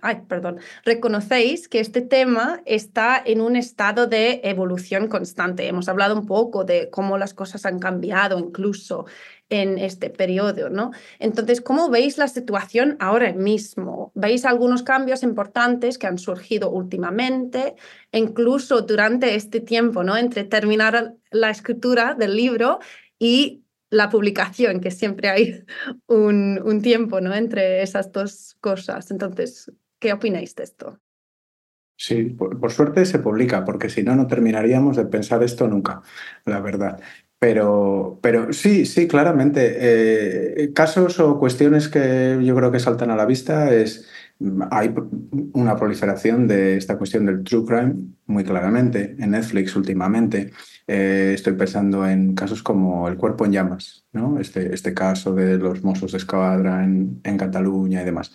ay, 0.02 0.24
perdón, 0.28 0.60
reconocéis 0.84 1.70
que 1.70 1.80
este 1.80 2.02
tema 2.02 2.62
está 2.66 3.22
en 3.26 3.40
un 3.42 3.56
estado 3.56 4.08
de 4.08 4.42
evolución 4.44 5.08
constante. 5.08 5.68
Hemos 5.68 5.88
hablado 5.88 6.16
un 6.16 6.26
poco 6.26 6.66
de 6.66 6.90
cómo 6.90 7.18
las 7.18 7.34
cosas 7.34 7.66
han 7.66 7.80
cambiado 7.80 8.38
incluso 8.38 9.06
en 9.48 9.78
este 9.78 10.10
periodo, 10.10 10.70
¿no? 10.70 10.92
Entonces, 11.20 11.62
¿cómo 11.62 11.90
veis 11.90 12.18
la 12.18 12.28
situación 12.28 12.98
ahora 13.00 13.32
mismo? 13.34 14.12
¿Veis 14.16 14.44
algunos 14.44 14.84
cambios 14.84 15.24
importantes 15.24 15.98
que 15.98 16.08
han 16.08 16.18
surgido 16.18 16.72
últimamente, 16.72 17.76
incluso 18.12 18.82
durante 18.82 19.36
este 19.36 19.60
tiempo, 19.60 20.04
¿no? 20.04 20.18
Entre 20.18 20.44
terminar 20.44 21.14
la 21.30 21.52
escritura 21.52 22.16
del 22.16 22.36
libro 22.36 22.80
y 23.20 23.65
la 23.96 24.10
publicación, 24.10 24.80
que 24.80 24.92
siempre 24.92 25.30
hay 25.30 25.64
un, 26.08 26.62
un 26.64 26.82
tiempo 26.82 27.22
¿no? 27.22 27.34
entre 27.34 27.82
esas 27.82 28.12
dos 28.12 28.58
cosas. 28.60 29.10
Entonces, 29.12 29.72
¿qué 30.00 30.14
opináis 30.14 30.56
de 30.56 30.64
esto? 30.64 31.00
Sí, 31.98 32.26
por, 32.26 32.72
suerte 32.72 33.06
se 33.06 33.20
publica, 33.20 33.64
porque 33.64 33.90
si 33.90 34.04
no, 34.04 34.16
no 34.16 34.28
terminaríamos 34.28 34.98
de 34.98 35.06
pensar 35.06 35.42
esto 35.44 35.68
nunca, 35.68 36.02
la 36.46 36.60
verdad. 36.60 37.00
Pero, 37.40 38.20
pero 38.22 38.52
sí, 38.54 38.86
sí, 38.86 39.08
claramente. 39.08 39.78
Eh, 40.64 40.74
casos 40.74 41.20
o 41.20 41.40
cuestiones 41.40 41.88
que 41.88 42.40
yo 42.44 42.56
creo 42.56 42.72
que 42.72 42.80
saltan 42.80 43.12
a 43.12 43.16
la 43.16 43.26
vista 43.26 43.74
es 43.74 44.08
hay 44.72 44.94
una 45.54 45.78
proliferación 45.78 46.48
de 46.48 46.78
esta 46.78 46.98
cuestión 46.98 47.26
del 47.26 47.44
true 47.44 47.66
crime 47.66 47.96
muy 48.26 48.44
claramente 48.44 49.16
en 49.18 49.32
Netflix 49.32 49.76
últimamente. 49.76 50.52
Eh, 50.88 51.32
estoy 51.34 51.54
pensando 51.54 52.08
en 52.08 52.36
casos 52.36 52.62
como 52.62 53.08
El 53.08 53.18
cuerpo 53.18 53.46
en 53.46 53.52
llamas, 53.54 54.06
¿no? 54.12 54.40
este, 54.40 54.74
este 54.74 54.94
caso 54.94 55.34
de 55.34 55.58
los 55.58 55.84
mozos 55.84 56.12
de 56.12 56.20
escuadra 56.20 56.84
en, 56.84 57.22
en 57.24 57.38
Cataluña 57.38 58.02
y 58.02 58.06
demás 58.06 58.32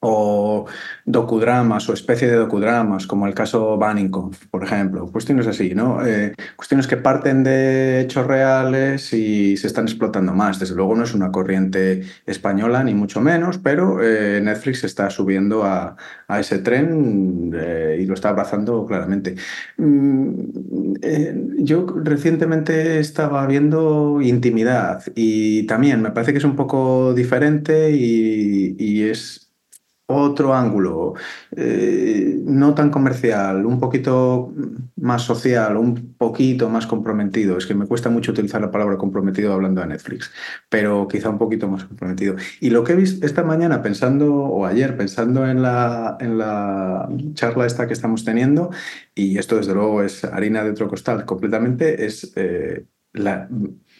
o 0.00 0.64
docudramas 1.04 1.88
o 1.88 1.92
especie 1.92 2.26
de 2.28 2.36
docudramas, 2.36 3.06
como 3.06 3.26
el 3.26 3.34
caso 3.34 3.76
Bannico, 3.76 4.30
por 4.50 4.64
ejemplo. 4.64 5.06
Cuestiones 5.12 5.46
así, 5.46 5.74
¿no? 5.74 6.04
Eh, 6.06 6.32
cuestiones 6.56 6.86
que 6.86 6.96
parten 6.96 7.44
de 7.44 8.00
hechos 8.00 8.26
reales 8.26 9.12
y 9.12 9.56
se 9.58 9.66
están 9.66 9.84
explotando 9.84 10.32
más. 10.32 10.58
Desde 10.58 10.74
luego 10.74 10.94
no 10.96 11.04
es 11.04 11.12
una 11.14 11.30
corriente 11.30 12.02
española, 12.24 12.82
ni 12.82 12.94
mucho 12.94 13.20
menos, 13.20 13.58
pero 13.58 14.02
eh, 14.02 14.40
Netflix 14.42 14.84
está 14.84 15.10
subiendo 15.10 15.64
a, 15.64 15.96
ese 16.38 16.60
tren 16.60 17.52
eh, 17.54 17.98
y 18.00 18.06
lo 18.06 18.14
está 18.14 18.30
abrazando 18.30 18.86
claramente. 18.86 19.34
Mm, 19.76 20.94
yo 21.58 21.86
recientemente 22.02 23.00
estaba 23.00 23.46
viendo 23.46 24.20
Intimidad 24.22 25.02
y 25.14 25.64
también 25.66 26.00
me 26.00 26.10
parece 26.12 26.32
que 26.32 26.38
es 26.38 26.44
un 26.44 26.56
poco 26.56 27.12
diferente 27.14 27.90
y 27.90 29.02
es 29.02 29.49
otro 30.10 30.54
ángulo, 30.54 31.14
eh, 31.56 32.40
no 32.44 32.74
tan 32.74 32.90
comercial, 32.90 33.64
un 33.66 33.80
poquito 33.80 34.52
más 34.96 35.22
social, 35.22 35.76
un 35.76 36.14
poquito 36.16 36.68
más 36.68 36.86
comprometido. 36.86 37.56
Es 37.56 37.66
que 37.66 37.74
me 37.74 37.86
cuesta 37.86 38.10
mucho 38.10 38.32
utilizar 38.32 38.60
la 38.60 38.70
palabra 38.70 38.96
comprometido 38.96 39.52
hablando 39.52 39.80
de 39.80 39.88
Netflix, 39.88 40.30
pero 40.68 41.08
quizá 41.08 41.30
un 41.30 41.38
poquito 41.38 41.68
más 41.68 41.84
comprometido. 41.84 42.36
Y 42.60 42.70
lo 42.70 42.84
que 42.84 42.92
he 42.92 42.96
visto 42.96 43.24
esta 43.24 43.42
mañana 43.42 43.82
pensando, 43.82 44.34
o 44.34 44.66
ayer 44.66 44.96
pensando 44.96 45.46
en 45.46 45.62
la, 45.62 46.16
en 46.20 46.38
la 46.38 47.08
charla 47.34 47.66
esta 47.66 47.86
que 47.86 47.92
estamos 47.92 48.24
teniendo, 48.24 48.70
y 49.14 49.38
esto 49.38 49.56
desde 49.56 49.74
luego 49.74 50.02
es 50.02 50.24
harina 50.24 50.64
de 50.64 50.70
otro 50.70 50.88
costal 50.88 51.24
completamente, 51.24 52.04
es 52.04 52.32
eh, 52.36 52.84
la, 53.12 53.48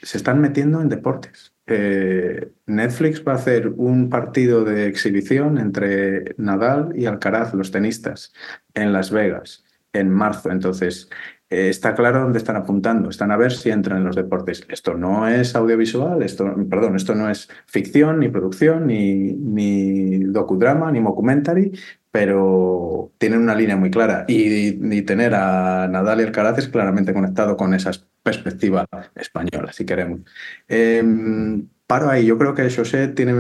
se 0.03 0.17
están 0.19 0.41
metiendo 0.41 0.81
en 0.81 0.89
deportes. 0.89 1.55
Eh, 1.67 2.51
Netflix 2.67 3.23
va 3.27 3.33
a 3.33 3.37
hacer 3.37 3.69
un 3.69 4.09
partido 4.09 4.65
de 4.65 4.87
exhibición 4.87 5.59
entre 5.59 6.35
Nadal 6.37 6.93
y 6.97 7.07
Alcaraz, 7.07 7.55
los 7.55 7.71
tenistas, 7.71 8.33
en 8.75 8.93
Las 8.93 9.11
Vegas, 9.11 9.65
en 9.93 10.11
marzo. 10.11 10.51
Entonces, 10.51 11.09
eh, 11.49 11.69
está 11.69 11.95
claro 11.95 12.23
dónde 12.23 12.39
están 12.39 12.57
apuntando. 12.57 13.11
Están 13.11 13.31
a 13.31 13.37
ver 13.37 13.53
si 13.53 13.71
entran 13.71 13.99
en 13.99 14.05
los 14.05 14.17
deportes. 14.17 14.65
Esto 14.69 14.95
no 14.95 15.29
es 15.29 15.55
audiovisual, 15.55 16.23
esto, 16.23 16.55
perdón, 16.69 16.97
esto 16.97 17.15
no 17.15 17.29
es 17.29 17.49
ficción, 17.67 18.21
ni 18.21 18.29
producción, 18.29 18.87
ni, 18.87 19.33
ni 19.33 20.21
docudrama, 20.25 20.91
ni 20.91 21.01
mockumentary, 21.01 21.73
pero 22.11 23.13
tienen 23.19 23.41
una 23.41 23.55
línea 23.55 23.77
muy 23.77 23.91
clara. 23.91 24.25
Y, 24.29 25.03
tener 25.03 25.35
a 25.35 25.89
Nadal 25.89 26.21
y 26.21 26.25
Alcaraz 26.25 26.59
es 26.59 26.69
claramente 26.69 27.15
conectado 27.15 27.57
con 27.57 27.75
esas 27.75 28.07
perspectiva 28.23 28.87
española, 29.15 29.73
si 29.73 29.85
queremos. 29.87 30.21
Em, 30.69 31.69
paro 31.87 32.11
ahí, 32.11 32.27
yo 32.27 32.39
creo 32.39 32.55
que 32.55 32.71
José 32.71 33.09
tiene 33.09 33.33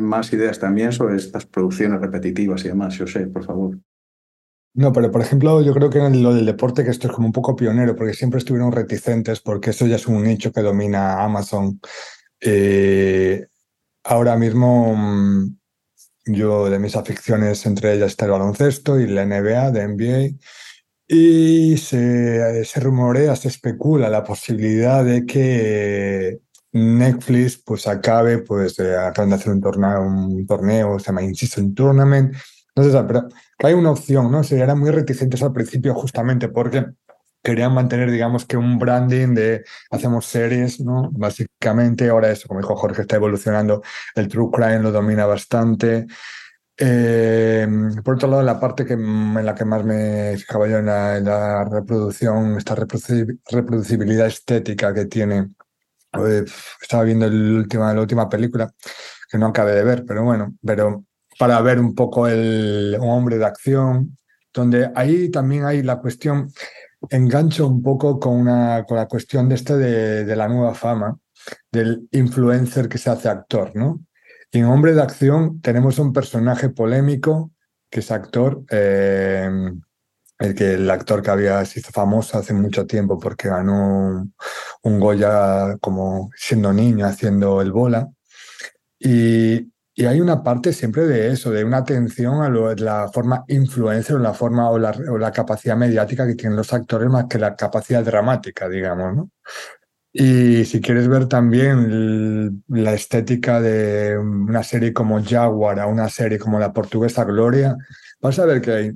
más 0.00 0.32
ideas 0.32 0.58
también 0.58 0.92
sobre 0.92 1.16
estas 1.16 1.46
producciones 1.46 2.00
repetitivas 2.00 2.64
y 2.64 2.68
demás. 2.68 2.98
José, 2.98 3.26
por 3.26 3.44
favor. 3.44 3.78
No, 4.74 4.92
pero 4.92 5.10
por 5.12 5.20
ejemplo, 5.20 5.62
yo 5.62 5.72
creo 5.72 5.88
que 5.88 6.00
en 6.00 6.22
lo 6.22 6.34
del 6.34 6.46
deporte, 6.46 6.82
que 6.82 6.90
esto 6.90 7.06
es 7.06 7.12
como 7.14 7.28
un 7.28 7.32
poco 7.32 7.54
pionero, 7.54 7.94
porque 7.94 8.12
siempre 8.12 8.38
estuvieron 8.38 8.72
reticentes, 8.72 9.40
porque 9.40 9.70
eso 9.70 9.86
ya 9.86 9.96
es 9.96 10.08
un 10.08 10.24
nicho 10.24 10.52
que 10.52 10.62
domina 10.62 11.22
Amazon. 11.22 11.80
Eh, 12.40 13.46
ahora 14.02 14.36
mismo, 14.36 14.96
mm, 14.96 15.56
yo 16.26 16.70
de 16.70 16.78
mis 16.78 16.96
aficiones, 16.96 17.66
entre 17.66 17.94
ellas 17.94 18.12
está 18.12 18.24
el 18.26 18.32
baloncesto 18.32 18.98
y 18.98 19.06
la 19.06 19.24
NBA, 19.26 19.70
de 19.70 19.88
NBA. 19.88 20.38
Y 21.06 21.76
se, 21.76 22.64
se, 22.64 22.80
rumorea, 22.80 23.36
se 23.36 23.48
especula 23.48 24.08
la 24.08 24.24
posibilidad 24.24 25.04
de 25.04 25.26
que 25.26 26.40
Netflix 26.72 27.58
pues 27.58 27.86
acabe, 27.86 28.38
pues 28.38 28.78
eh, 28.78 28.96
acaban 28.96 29.30
de 29.30 29.36
hacer 29.36 29.52
un 29.52 29.60
torneo, 29.60 30.02
un 30.02 30.46
torneo, 30.46 30.98
se 30.98 31.06
llama 31.06 31.22
In-Season 31.22 31.74
Tournament, 31.74 32.34
no 32.76 32.82
sé, 32.82 32.90
pero 33.06 33.28
hay 33.58 33.74
una 33.74 33.92
opción, 33.92 34.32
¿no? 34.32 34.42
Se 34.42 34.58
eran 34.58 34.80
muy 34.80 34.90
reticentes 34.90 35.42
al 35.42 35.52
principio 35.52 35.94
justamente 35.94 36.48
porque 36.48 36.86
querían 37.44 37.74
mantener, 37.74 38.10
digamos, 38.10 38.46
que 38.46 38.56
un 38.56 38.78
branding 38.78 39.34
de 39.34 39.64
hacemos 39.90 40.26
series, 40.26 40.80
¿no? 40.80 41.10
Básicamente, 41.12 42.08
ahora 42.08 42.30
eso, 42.30 42.48
como 42.48 42.60
dijo 42.60 42.74
Jorge, 42.74 43.02
está 43.02 43.16
evolucionando, 43.16 43.82
el 44.16 44.28
True 44.28 44.50
Crime 44.50 44.80
lo 44.80 44.90
domina 44.90 45.26
bastante, 45.26 46.06
eh, 46.76 47.68
por 48.04 48.16
otro 48.16 48.28
lado, 48.28 48.42
la 48.42 48.58
parte 48.58 48.84
que, 48.84 48.94
en 48.94 49.46
la 49.46 49.54
que 49.54 49.64
más 49.64 49.84
me 49.84 50.36
fijaba 50.36 50.66
yo 50.68 50.78
en 50.78 50.86
la, 50.86 51.64
reproducción, 51.70 52.56
esta 52.58 52.74
reproducibilidad 52.74 54.26
estética 54.26 54.92
que 54.92 55.06
tiene. 55.06 55.50
Eh, 56.26 56.44
estaba 56.80 57.04
viendo 57.04 57.26
el 57.26 57.56
última, 57.56 57.92
la 57.94 58.00
última 58.00 58.28
película, 58.28 58.72
que 59.30 59.38
no 59.38 59.46
acabé 59.46 59.72
de 59.74 59.84
ver, 59.84 60.04
pero 60.06 60.24
bueno, 60.24 60.54
pero 60.64 61.04
para 61.38 61.60
ver 61.60 61.78
un 61.80 61.94
poco 61.94 62.28
el, 62.28 62.96
un 63.00 63.10
hombre 63.10 63.38
de 63.38 63.46
acción, 63.46 64.16
donde 64.52 64.90
ahí 64.94 65.30
también 65.30 65.64
hay 65.64 65.82
la 65.82 66.00
cuestión, 66.00 66.48
engancho 67.10 67.66
un 67.66 67.82
poco 67.82 68.18
con, 68.18 68.34
una, 68.34 68.84
con 68.84 68.96
la 68.96 69.08
cuestión 69.08 69.48
de 69.48 69.54
este 69.54 69.76
de, 69.76 70.24
de 70.24 70.36
la 70.36 70.48
nueva 70.48 70.74
fama, 70.74 71.18
del 71.70 72.08
influencer 72.12 72.88
que 72.88 72.98
se 72.98 73.10
hace 73.10 73.28
actor, 73.28 73.72
¿no? 73.74 74.00
en 74.58 74.66
Hombre 74.66 74.94
de 74.94 75.02
Acción 75.02 75.60
tenemos 75.60 75.98
un 75.98 76.12
personaje 76.12 76.68
polémico 76.68 77.50
que 77.90 78.00
es 78.00 78.10
actor, 78.10 78.62
eh, 78.70 79.48
el, 80.38 80.54
que, 80.54 80.74
el 80.74 80.90
actor 80.90 81.22
que 81.22 81.30
había 81.30 81.64
sido 81.64 81.90
famoso 81.92 82.38
hace 82.38 82.54
mucho 82.54 82.86
tiempo 82.86 83.18
porque 83.18 83.48
ganó 83.48 84.32
un, 84.82 85.00
Goya 85.00 85.76
como 85.80 86.30
siendo 86.36 86.72
niño 86.72 87.06
haciendo 87.06 87.60
el 87.60 87.72
bola. 87.72 88.08
Y, 88.98 89.72
hay 90.02 90.20
una 90.20 90.42
parte 90.42 90.72
siempre 90.72 91.06
de 91.06 91.28
eso, 91.28 91.50
de 91.50 91.64
una 91.64 91.78
atención 91.78 92.42
a 92.42 92.50
la 92.50 93.08
forma 93.12 93.44
influencer 93.48 94.16
o 94.16 94.18
la 94.18 94.34
forma 94.34 94.70
o 94.70 94.78
la, 94.78 95.32
capacidad 95.32 95.76
mediática 95.76 96.26
que 96.26 96.34
tienen 96.34 96.56
los 96.56 96.72
actores 96.72 97.08
más 97.08 97.26
que 97.26 97.38
la 97.38 97.54
capacidad 97.54 98.04
dramática, 98.04 98.68
digamos, 98.68 99.14
¿no? 99.14 99.30
Y 100.12 100.64
si 100.64 100.80
quieres 100.80 101.08
ver 101.08 101.26
también 101.26 102.62
la 102.68 102.92
estética 102.94 103.60
de 103.60 104.16
una 104.16 104.62
serie 104.62 104.92
como 104.92 105.22
Jaguar 105.22 105.84
una 105.86 106.08
serie 106.08 106.38
como 106.38 106.60
la 106.60 106.72
portuguesa 106.72 107.24
Gloria, 107.24 107.76
vas 108.20 108.38
a 108.38 108.46
ver 108.46 108.60
que 108.60 108.94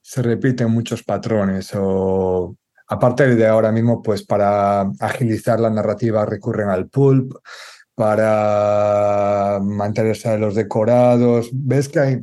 se 0.00 0.22
repiten 0.22 0.70
muchos 0.70 1.02
patrones 1.02 1.70
o 1.74 2.56
aparte 2.88 3.34
de 3.34 3.46
ahora 3.46 3.72
mismo, 3.72 4.02
pues 4.02 4.24
para 4.24 4.82
agilizar 5.00 5.58
la 5.58 5.70
narrativa 5.70 6.26
recurren 6.26 6.68
al 6.68 6.88
pulp, 6.88 7.34
para 7.94 9.60
mantenerse 9.62 10.38
los 10.38 10.54
decorados. 10.54 11.50
Ves 11.52 11.88
que 11.88 12.00
hay, 12.00 12.20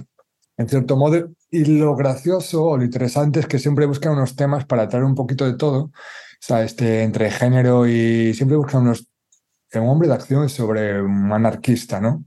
en 0.57 0.70
cierto 0.70 0.97
modo, 0.97 1.30
Y 1.51 1.65
lo 1.65 1.95
gracioso 1.95 2.63
o 2.65 2.78
lo 2.78 2.84
interesante 2.84 3.39
es 3.39 3.47
que 3.47 3.59
siempre 3.59 3.86
buscan 3.88 4.13
unos 4.13 4.36
temas 4.36 4.65
para 4.65 4.88
traer 4.88 5.03
un 5.05 5.15
poquito 5.15 5.45
de 5.45 5.55
todo, 5.57 5.86
o 5.86 5.91
sea, 6.39 6.63
este, 6.63 7.03
entre 7.03 7.32
género 7.32 7.88
y 7.88 8.34
siempre 8.34 8.57
buscan 8.57 8.84
unos... 8.84 9.07
Un 9.74 9.88
hombre 9.88 10.07
de 10.07 10.15
acción 10.15 10.49
sobre 10.49 10.99
un 11.01 11.32
anarquista, 11.32 12.01
¿no? 12.01 12.26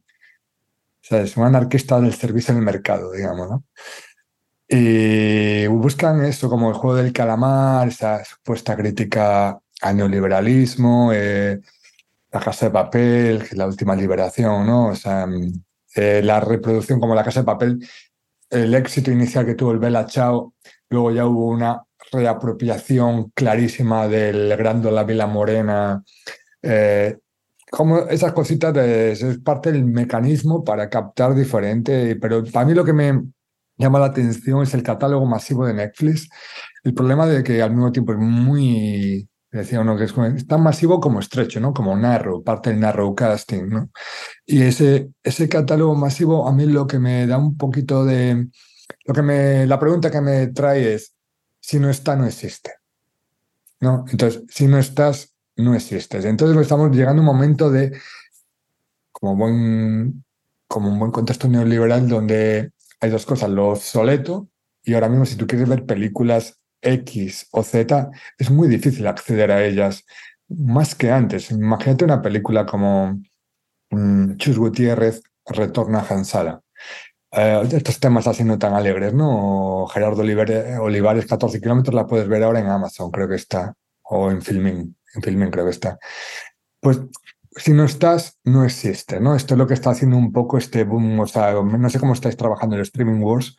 O 1.03 1.05
sea, 1.05 1.23
es 1.23 1.37
un 1.37 1.45
anarquista 1.45 2.01
del 2.01 2.15
servicio 2.15 2.55
del 2.55 2.63
mercado, 2.63 3.11
digamos, 3.13 3.51
¿no? 3.51 3.65
Y 4.69 5.67
buscan 5.67 6.25
eso 6.25 6.49
como 6.49 6.71
el 6.71 6.77
juego 6.77 6.97
del 6.97 7.13
calamar, 7.13 7.89
esa 7.89 8.25
supuesta 8.25 8.77
crítica 8.77 9.59
al 9.81 9.97
neoliberalismo, 9.97 11.13
eh, 11.13 11.61
la 12.33 12.41
casa 12.41 12.67
de 12.67 12.73
papel, 12.73 13.45
la 13.53 13.67
última 13.67 13.95
liberación, 13.95 14.67
¿no? 14.67 14.89
O 14.89 14.95
sea, 14.95 15.29
eh, 15.95 16.23
la 16.23 16.41
reproducción 16.41 16.99
como 16.99 17.15
la 17.15 17.25
casa 17.25 17.41
de 17.41 17.47
papel, 17.47 17.87
el 18.51 18.75
éxito 18.75 19.11
inicial 19.11 19.45
que 19.45 19.55
tuvo 19.55 19.73
el 19.73 19.79
Bella 19.79 20.07
Chao, 20.07 20.55
luego 20.89 21.11
ya 21.11 21.27
hubo 21.27 21.49
una 21.49 21.83
reapropiación 22.11 23.31
clarísima 23.35 24.09
del 24.09 24.49
la 24.49 25.05
Vila 25.05 25.27
Morena. 25.27 26.03
Eh, 26.63 27.19
como 27.71 27.99
esas 28.01 28.33
cositas 28.33 28.77
es 28.77 29.39
parte 29.39 29.73
del 29.73 29.85
mecanismo 29.85 30.65
para 30.65 30.89
captar 30.91 31.35
diferente, 31.35 32.17
pero 32.17 32.45
para 32.45 32.67
mí 32.67 32.75
lo 32.75 32.85
que 32.85 32.93
me 32.93 33.23
llama 33.77 33.99
la 33.99 34.07
atención 34.07 34.63
es 34.63 34.75
el 34.75 34.83
catálogo 34.83 35.27
masivo 35.27 35.67
de 35.67 35.75
Netflix. 35.75 36.29
El 36.85 36.95
problema 36.95 37.27
de 37.27 37.43
que 37.43 37.63
al 37.63 37.71
mismo 37.71 37.93
tiempo 37.93 38.13
es 38.13 38.19
muy 38.19 39.29
decía 39.59 39.81
uno 39.81 39.97
que 39.97 40.05
es, 40.05 40.15
tan 40.47 40.63
masivo 40.63 41.01
como 41.01 41.21
estrecho, 41.21 41.61
¿no? 41.61 41.75
Como 41.75 41.97
narrow, 41.97 42.43
parte 42.43 42.71
del 42.71 42.81
narrow 42.81 43.15
casting, 43.15 43.69
¿no? 43.69 43.91
Y 44.47 44.63
ese, 44.63 45.11
ese 45.23 45.49
catálogo 45.49 45.95
masivo 45.95 46.49
a 46.49 46.53
mí 46.53 46.67
lo 46.67 46.87
que 46.87 46.99
me 46.99 47.27
da 47.27 47.39
un 47.39 47.57
poquito 47.57 48.05
de... 48.05 48.49
Lo 49.05 49.15
que 49.15 49.23
me, 49.23 49.67
la 49.67 49.79
pregunta 49.79 50.11
que 50.11 50.21
me 50.21 50.49
trae 50.49 50.95
es, 50.95 51.15
si 51.61 51.79
no 51.79 51.91
está, 51.91 52.17
no 52.17 52.27
existe. 52.27 52.73
¿No? 53.81 54.05
Entonces, 54.11 54.43
si 54.49 54.67
no 54.67 54.79
estás, 54.79 55.35
no 55.57 55.75
existes. 55.75 56.25
Entonces 56.25 56.57
estamos 56.61 56.91
llegando 56.91 57.21
a 57.21 57.25
un 57.25 57.27
momento 57.27 57.71
de, 57.71 57.99
como, 59.13 59.37
buen, 59.37 60.25
como 60.67 60.89
un 60.89 60.99
buen 60.99 61.11
contexto 61.11 61.49
neoliberal 61.49 62.09
donde 62.09 62.73
hay 63.01 63.11
dos 63.11 63.27
cosas, 63.27 63.51
lo 63.51 63.71
obsoleto 63.71 64.49
y 64.85 64.95
ahora 64.95 65.09
mismo 65.09 65.27
si 65.27 65.37
tú 65.37 65.47
quieres 65.47 65.69
ver 65.69 65.85
películas 65.87 66.62
X 66.83 67.49
o 67.53 67.63
Z, 67.63 68.11
es 68.39 68.51
muy 68.51 68.69
difícil 68.69 69.07
acceder 69.07 69.51
a 69.51 69.65
ellas 69.65 70.05
más 70.49 70.95
que 70.95 71.11
antes. 71.11 71.51
Imagínate 71.51 72.05
una 72.05 72.21
película 72.21 72.67
como 72.67 73.23
mm, 73.91 74.37
Chus 74.37 74.59
Gutiérrez 74.59 75.23
retorna 75.47 76.01
a 76.01 76.07
Hansala. 76.07 76.61
Eh, 77.33 77.63
estos 77.73 77.99
temas 77.99 78.27
así 78.27 78.45
no 78.45 78.59
tan 78.59 78.75
alegres, 78.75 79.15
¿no? 79.15 79.87
Gerardo 79.87 80.23
Olivares, 80.23 81.27
14 81.27 81.61
kilómetros, 81.61 81.95
la 81.95 82.07
puedes 82.07 82.29
ver 82.29 82.43
ahora 82.43 82.61
en 82.61 82.67
Amazon, 82.67 83.11
creo 83.11 83.29
que 83.29 83.37
está, 83.37 83.75
o 84.03 84.31
en 84.31 84.43
Filming, 84.43 84.95
en 85.15 85.23
Filming 85.23 85.51
creo 85.51 85.65
que 85.65 85.71
está. 85.71 85.99
Pues 86.81 87.01
si 87.57 87.73
no 87.73 87.85
estás, 87.85 88.39
no 88.45 88.65
existe, 88.65 89.19
¿no? 89.21 89.35
Esto 89.35 89.55
es 89.55 89.59
lo 89.59 89.67
que 89.67 89.75
está 89.75 89.91
haciendo 89.91 90.17
un 90.19 90.33
poco 90.33 90.59
este 90.59 90.85
boom, 90.85 91.21
o 91.21 91.27
sea, 91.27 91.53
no 91.53 91.91
sé 91.91 91.99
cómo 91.99 92.13
estáis 92.13 92.37
trabajando 92.37 92.77
en 92.77 92.81
el 92.81 92.87
Streaming 92.87 93.23
Wars, 93.23 93.57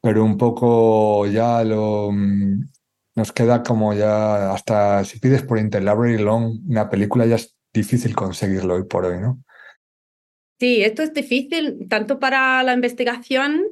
pero 0.00 0.24
un 0.24 0.36
poco 0.36 1.26
ya 1.26 1.64
lo 1.64 2.10
mm, 2.12 2.68
nos 3.16 3.32
queda 3.32 3.62
como 3.62 3.94
ya 3.94 4.52
hasta 4.52 5.04
si 5.04 5.18
pides 5.18 5.42
por 5.42 5.58
Interlibrary 5.58 6.18
Long 6.18 6.60
una 6.68 6.88
película 6.88 7.26
ya 7.26 7.36
es 7.36 7.56
difícil 7.72 8.14
conseguirlo 8.14 8.74
hoy 8.74 8.84
por 8.84 9.04
hoy, 9.04 9.18
¿no? 9.18 9.42
Sí, 10.60 10.82
esto 10.82 11.02
es 11.02 11.14
difícil 11.14 11.86
tanto 11.88 12.18
para 12.18 12.62
la 12.64 12.72
investigación 12.72 13.64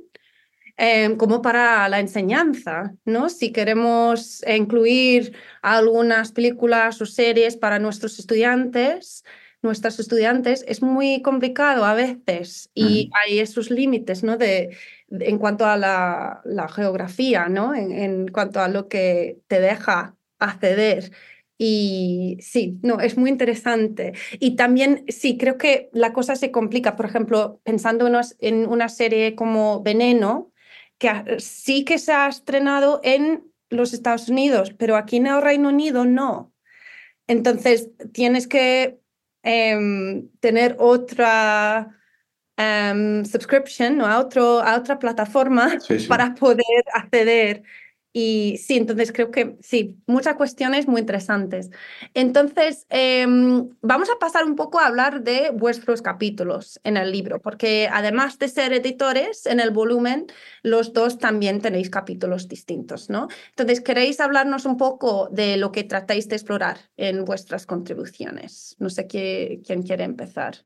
em, 0.77 1.17
como 1.17 1.43
para 1.43 1.89
la 1.89 1.99
enseñanza, 1.99 2.95
¿no? 3.05 3.29
Si 3.29 3.51
queremos 3.51 4.45
incluir 4.47 5.33
algunas 5.63 6.33
películas 6.33 7.01
o 7.01 7.07
series 7.07 7.57
para 7.57 7.79
nuestros 7.79 8.19
estudiantes, 8.19 9.25
nuestras 9.63 9.99
estudiantes, 9.99 10.65
es 10.69 10.81
muy 10.83 11.23
complicado 11.23 11.85
a 11.85 11.95
veces 11.95 12.71
y 12.75 13.11
hay 13.15 13.41
esos 13.41 13.71
límites, 13.71 14.23
¿no? 14.23 14.37
De, 14.37 14.77
en 15.11 15.39
cuanto 15.39 15.67
a 15.67 15.77
la, 15.77 16.69
geografía, 16.69 17.49
¿no? 17.49 17.75
En, 17.75 18.29
cuanto 18.29 18.61
a 18.61 18.69
lo 18.69 18.89
que 18.89 19.41
te 19.49 19.61
deja 19.61 20.17
acceder. 20.39 21.13
Y 21.59 22.37
sí, 22.41 22.79
no, 22.83 23.01
es 23.01 23.17
muy 23.17 23.31
interesante. 23.31 24.13
Y 24.41 24.57
también, 24.57 25.05
sí, 25.09 25.39
creo 25.39 25.57
que 25.59 25.89
la 25.93 26.13
cosa 26.13 26.37
se 26.37 26.51
complica, 26.51 26.97
por 26.97 27.07
ejemplo, 27.07 27.61
pensando 27.65 28.11
en 28.41 28.67
una 28.67 28.89
serie 28.89 29.35
como 29.35 29.83
Veneno, 29.83 30.53
que 30.99 31.37
sí 31.39 31.85
que 31.85 31.99
se 31.99 32.13
ha 32.13 32.29
estrenado 32.29 33.01
en 33.03 33.45
los 33.71 33.93
Estados 33.93 34.29
Unidos, 34.29 34.75
pero 34.77 34.97
aquí 34.97 35.17
en 35.17 35.27
el 35.27 35.43
Reino 35.43 35.69
Unido 35.69 36.05
no. 36.05 36.53
Entonces, 37.27 37.91
tienes 38.13 38.47
que 38.47 39.01
em, 39.43 40.29
tener 40.41 40.77
otra 40.79 41.96
um, 42.59 43.25
subscription 43.25 43.99
¿no? 43.99 44.07
a, 44.07 44.19
otro, 44.19 44.61
a 44.61 44.77
otra 44.77 44.99
plataforma 44.99 45.79
para 46.09 46.35
poder 46.35 46.85
acceder. 46.93 47.63
Y 48.19 48.57
sí, 48.57 48.79
entonces 48.79 49.13
creo 49.13 49.31
que 49.31 49.59
sí, 49.61 49.99
muchas 50.07 50.37
cuestiones 50.37 50.89
muy 50.89 51.03
interesantes. 51.03 51.69
Entonces, 52.15 52.87
em, 52.89 53.69
vamos 53.83 54.09
a 54.09 54.19
pasar 54.19 54.47
un 54.47 54.57
poco 54.57 54.81
a 54.81 54.87
hablar 54.87 55.23
de 55.23 55.51
vuestros 55.53 56.01
capítulos 56.01 56.81
en 56.83 56.97
el 56.97 57.13
libro, 57.13 57.43
porque 57.43 57.91
además 57.93 58.39
de 58.39 58.49
ser 58.49 58.73
editores 58.73 59.45
en 59.45 59.61
el 59.61 59.71
volumen, 59.71 60.29
los 60.63 60.95
dos 60.95 61.19
también 61.19 61.61
tenéis 61.61 61.91
capítulos 61.91 62.49
distintos, 62.49 63.11
¿no? 63.11 63.29
Entonces, 63.51 63.83
¿queréis 63.83 64.19
hablarnos 64.19 64.65
un 64.65 64.79
poco 64.79 65.29
de 65.31 65.59
lo 65.59 65.71
que 65.71 65.85
tratáis 65.85 66.27
de 66.27 66.37
explorar 66.37 66.79
en 66.97 67.23
vuestras 67.27 67.67
contribuciones? 67.67 68.77
No 68.79 68.89
sé 68.89 69.07
quién 69.07 69.83
quiere 69.83 70.05
empezar. 70.05 70.65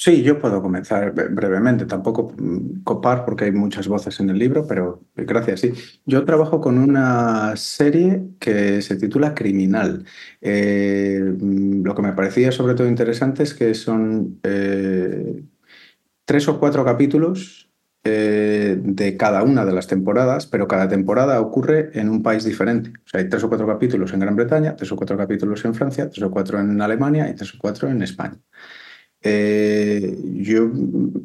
Sí, 0.00 0.22
yo 0.22 0.38
puedo 0.38 0.62
comenzar 0.62 1.12
brevemente, 1.12 1.84
tampoco 1.84 2.32
mm, 2.38 2.82
copar 2.84 3.24
porque 3.24 3.46
hay 3.46 3.52
muchas 3.52 3.88
voces 3.88 4.20
en 4.20 4.30
el 4.30 4.38
libro, 4.38 4.64
pero 4.64 5.02
gracias, 5.16 5.60
sí. 5.60 5.72
Yo 6.06 6.24
trabajo 6.24 6.60
con 6.60 6.78
una 6.78 7.56
serie 7.56 8.22
que 8.38 8.80
se 8.80 8.94
titula 8.96 9.34
Criminal. 9.34 10.04
Eh, 10.40 11.20
mm, 11.40 11.82
lo 11.84 11.94
que 11.96 12.02
me 12.02 12.12
parecía 12.12 12.52
sobre 12.52 12.74
todo 12.74 12.86
interesante 12.86 13.42
es 13.42 13.54
que 13.54 13.74
son 13.74 14.38
eh, 14.44 15.42
tres 16.24 16.48
o 16.48 16.60
cuatro 16.60 16.84
capítulos 16.84 17.70
eh, 18.04 18.78
de 18.80 19.16
cada 19.16 19.42
una 19.42 19.64
de 19.64 19.72
las 19.72 19.88
temporadas, 19.88 20.46
pero 20.46 20.68
cada 20.68 20.88
temporada 20.88 21.40
ocurre 21.40 21.90
en 21.98 22.08
un 22.10 22.22
país 22.22 22.44
diferente. 22.44 22.90
O 23.04 23.08
sea, 23.08 23.20
hay 23.20 23.28
tres 23.28 23.44
o 23.44 23.48
cuatro 23.48 23.66
capítulos 23.66 24.12
en 24.12 24.20
Gran 24.20 24.36
Bretaña, 24.36 24.76
tres 24.76 24.92
o 24.92 24.96
cuatro 24.96 25.16
capítulos 25.16 25.64
en 25.64 25.74
Francia, 25.74 26.08
tres 26.10 26.22
o 26.22 26.30
cuatro 26.30 26.60
en 26.60 26.80
Alemania 26.80 27.28
y 27.30 27.34
tres 27.34 27.54
o 27.54 27.58
cuatro 27.58 27.88
en 27.88 28.02
España. 28.02 28.38
Eh, 29.20 30.16
yo, 30.34 30.70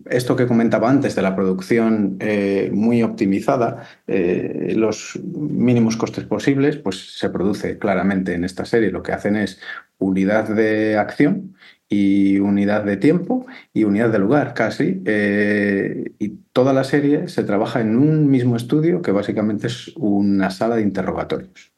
esto 0.10 0.36
que 0.36 0.48
comentaba 0.48 0.90
antes 0.90 1.16
de 1.16 1.22
la 1.22 1.36
producción 1.36 2.18
eh, 2.20 2.72
muy 2.74 3.04
optimizada, 3.04 3.88
eh, 4.08 4.74
los 4.76 5.20
mínimos 5.24 5.96
costes 5.98 6.26
posibles, 6.26 6.78
pues 6.78 7.18
se 7.18 7.30
produce 7.30 7.78
claramente 7.78 8.34
en 8.34 8.44
esta 8.44 8.66
serie. 8.66 8.92
Lo 8.92 9.04
que 9.04 9.12
hacen 9.12 9.36
es 9.36 9.60
unidad 10.00 10.50
de 10.50 10.98
acción 10.98 11.56
y 11.88 12.40
unidad 12.40 12.84
de 12.84 12.98
tiempo 12.98 13.46
y 13.74 13.84
unidad 13.84 14.10
de 14.12 14.20
lugar 14.20 14.54
casi. 14.56 15.04
y 16.20 16.30
toda 16.52 16.74
la 16.74 16.84
serie 16.84 17.28
se 17.28 17.44
trabaja 17.44 17.82
en 17.82 17.96
un 17.98 18.30
mismo 18.30 18.56
estudio 18.56 19.02
que 19.02 19.12
básicamente 19.12 19.68
es 19.68 19.92
una 19.98 20.50
sala 20.50 20.76
de 20.78 20.82
interrogatorios 20.84 21.74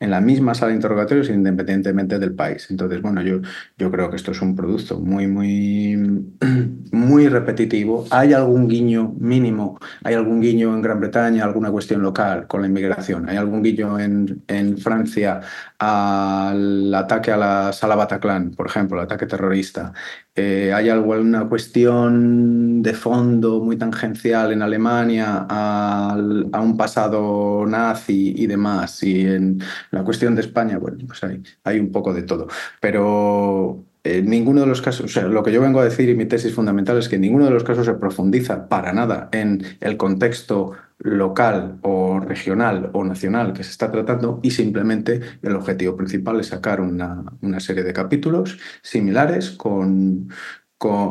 en 0.00 0.10
la 0.10 0.20
misma 0.20 0.54
sala 0.54 0.70
de 0.70 0.76
interrogatorios 0.76 1.28
independientemente 1.28 2.18
del 2.18 2.34
país. 2.34 2.68
Entonces, 2.70 3.02
bueno, 3.02 3.20
yo, 3.22 3.40
yo 3.76 3.90
creo 3.90 4.10
que 4.10 4.16
esto 4.16 4.30
es 4.30 4.40
un 4.40 4.54
producto 4.54 5.00
muy, 5.00 5.26
muy, 5.26 5.96
muy 6.92 7.28
repetitivo. 7.28 8.06
Hay 8.10 8.32
algún 8.32 8.68
guiño 8.68 9.14
mínimo, 9.18 9.78
hay 10.04 10.14
algún 10.14 10.40
guiño 10.40 10.74
en 10.74 10.82
Gran 10.82 11.00
Bretaña, 11.00 11.44
alguna 11.44 11.70
cuestión 11.70 12.02
local 12.02 12.46
con 12.46 12.62
la 12.62 12.68
inmigración, 12.68 13.28
hay 13.28 13.36
algún 13.36 13.62
guiño 13.62 13.98
en, 13.98 14.42
en 14.46 14.78
Francia 14.78 15.40
al 15.78 16.92
ataque 16.94 17.30
a 17.30 17.36
la 17.36 17.72
sala 17.72 17.94
Bataclan, 17.94 18.50
por 18.52 18.66
ejemplo, 18.66 18.98
el 18.98 19.04
ataque 19.04 19.26
terrorista. 19.26 19.92
Eh, 20.34 20.72
hay 20.74 20.88
alguna 20.88 21.48
cuestión 21.48 22.82
de 22.82 22.94
fondo 22.94 23.60
muy 23.60 23.76
tangencial 23.76 24.52
en 24.52 24.62
Alemania 24.62 25.46
a 25.48 26.16
un 26.60 26.76
pasado 26.76 27.64
nazi 27.66 28.34
y 28.36 28.46
demás. 28.46 29.02
Y 29.02 29.26
en 29.26 29.62
la 29.90 30.02
cuestión 30.02 30.34
de 30.34 30.40
España, 30.42 30.78
bueno, 30.78 30.98
pues 31.06 31.20
hay, 31.64 31.80
un 31.80 31.92
poco 31.92 32.12
de 32.12 32.22
todo. 32.22 32.48
Pero 32.80 33.84
en 34.02 34.28
ninguno 34.28 34.62
de 34.62 34.66
los 34.66 34.82
casos, 34.82 35.06
o 35.06 35.08
sea, 35.08 35.24
lo 35.24 35.42
que 35.42 35.52
yo 35.52 35.60
vengo 35.60 35.80
a 35.80 35.84
decir 35.84 36.08
y 36.08 36.14
mi 36.14 36.26
tesis 36.26 36.54
fundamental 36.54 36.98
es 36.98 37.08
que 37.08 37.16
en 37.16 37.22
ninguno 37.22 37.44
de 37.44 37.50
los 37.52 37.64
casos 37.64 37.86
se 37.86 37.94
profundiza 37.94 38.68
para 38.68 38.92
nada 38.92 39.28
en 39.32 39.64
el 39.80 39.96
contexto 39.96 40.72
local 40.98 41.78
o 41.82 42.20
regional 42.20 42.90
o 42.92 43.04
nacional 43.04 43.52
que 43.52 43.64
se 43.64 43.70
está 43.70 43.90
tratando 43.90 44.40
y 44.42 44.50
simplemente 44.50 45.20
el 45.42 45.54
objetivo 45.54 45.96
principal 45.96 46.40
es 46.40 46.48
sacar 46.48 46.80
una, 46.80 47.24
una 47.40 47.60
serie 47.60 47.84
de 47.84 47.92
capítulos 47.92 48.58
similares 48.82 49.50
con 49.50 50.28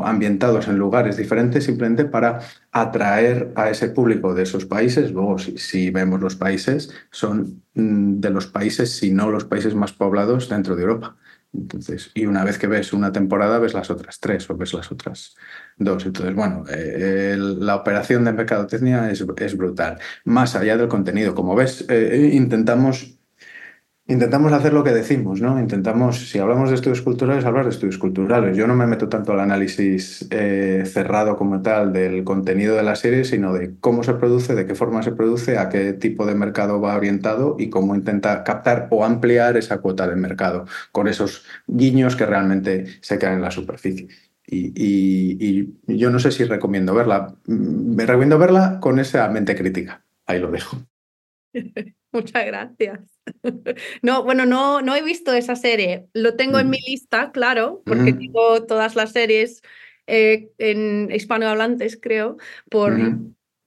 ambientados 0.03 0.67
en 0.67 0.77
lugares 0.77 1.17
diferentes 1.17 1.65
simplemente 1.65 2.05
para 2.05 2.39
atraer 2.71 3.51
a 3.55 3.69
ese 3.69 3.89
público 3.89 4.33
de 4.33 4.43
esos 4.43 4.65
países. 4.65 5.11
Luego, 5.11 5.37
si, 5.37 5.89
vemos 5.91 6.21
los 6.21 6.35
países, 6.35 6.93
son 7.11 7.63
mm, 7.73 8.19
de 8.19 8.29
los 8.29 8.47
países, 8.47 8.95
si 8.97 9.11
no 9.11 9.29
los 9.29 9.45
países 9.45 9.75
más 9.75 9.91
poblados 9.91 10.47
dentro 10.49 10.75
de 10.75 10.83
Europa. 10.83 11.17
Entonces, 11.57 12.11
y 12.13 12.25
una 12.25 12.43
vez 12.43 12.57
que 12.57 12.67
ves 12.67 12.93
una 12.93 13.11
temporada, 13.11 13.59
ves 13.59 13.73
las 13.73 13.89
otras 13.89 14.19
tres 14.19 14.49
o 14.49 14.55
ves 14.55 14.73
las 14.73 14.91
otras 14.91 15.35
dos. 15.77 16.05
Entonces, 16.05 16.35
bueno, 16.35 16.63
eh, 16.69 17.35
la 17.37 17.75
operación 17.75 18.23
de 18.23 18.33
mercadotecnia 18.33 19.09
es, 19.09 19.25
es, 19.37 19.57
brutal. 19.57 19.97
Más 20.23 20.55
allá 20.55 20.77
del 20.77 20.87
contenido, 20.87 21.33
como 21.35 21.55
ves, 21.55 21.85
eh, 21.89 22.29
intentamos 22.33 23.16
intentamos 24.07 24.53
hacer 24.53 24.73
lo 24.73 24.83
que 24.83 24.91
decimos, 24.91 25.41
¿no? 25.41 25.59
Intentamos, 25.59 26.29
si 26.29 26.39
hablamos 26.39 26.69
de 26.69 26.75
estudios 26.75 27.01
culturales, 27.01 27.43
hablar 27.43 27.65
de 27.65 27.71
estudios 27.71 27.97
culturales. 27.97 28.55
Yo 28.55 28.65
no 28.65 28.75
me 28.75 28.87
meto 28.87 29.09
tanto 29.09 29.33
al 29.33 29.41
análisis 29.41 30.27
eh, 30.31 30.83
cerrado 30.85 31.35
como 31.35 31.61
tal 31.61 31.91
del 31.91 32.23
contenido 32.23 32.75
de 32.75 32.83
la 32.83 32.95
serie, 32.95 33.25
sino 33.25 33.53
de 33.53 33.75
cómo 33.79 34.03
se 34.03 34.13
produce, 34.13 34.55
de 34.55 34.65
qué 34.65 34.75
forma 34.75 35.03
se 35.03 35.11
produce, 35.11 35.57
a 35.57 35.67
qué 35.69 35.93
tipo 35.93 36.25
de 36.25 36.35
mercado 36.35 36.79
va 36.79 36.95
orientado 36.95 37.57
y 37.59 37.69
cómo 37.69 37.95
intenta 37.95 38.43
captar 38.43 38.87
o 38.91 39.03
ampliar 39.03 39.57
esa 39.57 39.79
cuota 39.79 40.07
de 40.07 40.15
mercado 40.15 40.65
con 40.91 41.07
esos 41.07 41.45
guiños 41.67 42.15
que 42.15 42.25
realmente 42.25 42.85
se 43.01 43.19
quedan 43.19 43.35
en 43.35 43.41
la 43.41 43.51
superficie. 43.51 44.07
Y, 44.49 44.71
y 44.77 45.97
yo 45.97 46.09
no 46.09 46.19
sé 46.19 46.31
si 46.31 46.45
recomiendo 46.45 46.93
verla. 46.93 47.35
Me 47.45 48.05
recomiendo 48.05 48.39
verla 48.39 48.79
con 48.79 48.97
esa 48.99 49.27
mente 49.27 49.57
crítica. 49.57 50.05
Ahí 50.25 50.39
lo 50.39 50.49
dejo. 50.49 50.77
Muchas 52.13 52.45
gracias. 52.45 53.16
No, 54.01 54.23
bueno, 54.23 54.45
no, 54.45 54.81
no 54.81 54.95
he 54.95 55.01
visto 55.01 55.33
esa 55.33 55.55
serie. 55.55 56.07
Lo 56.13 56.35
tengo 56.35 56.59
en 56.59 56.69
mi 56.69 56.79
lista, 56.79 57.31
claro, 57.31 57.81
porque 57.85 58.13
tengo 58.13 58.63
todas 58.65 58.95
las 58.95 59.11
series 59.11 59.61
eh, 60.07 60.49
en 60.57 61.09
hispanohablantes, 61.11 61.99
creo, 62.01 62.37
por, 62.69 62.93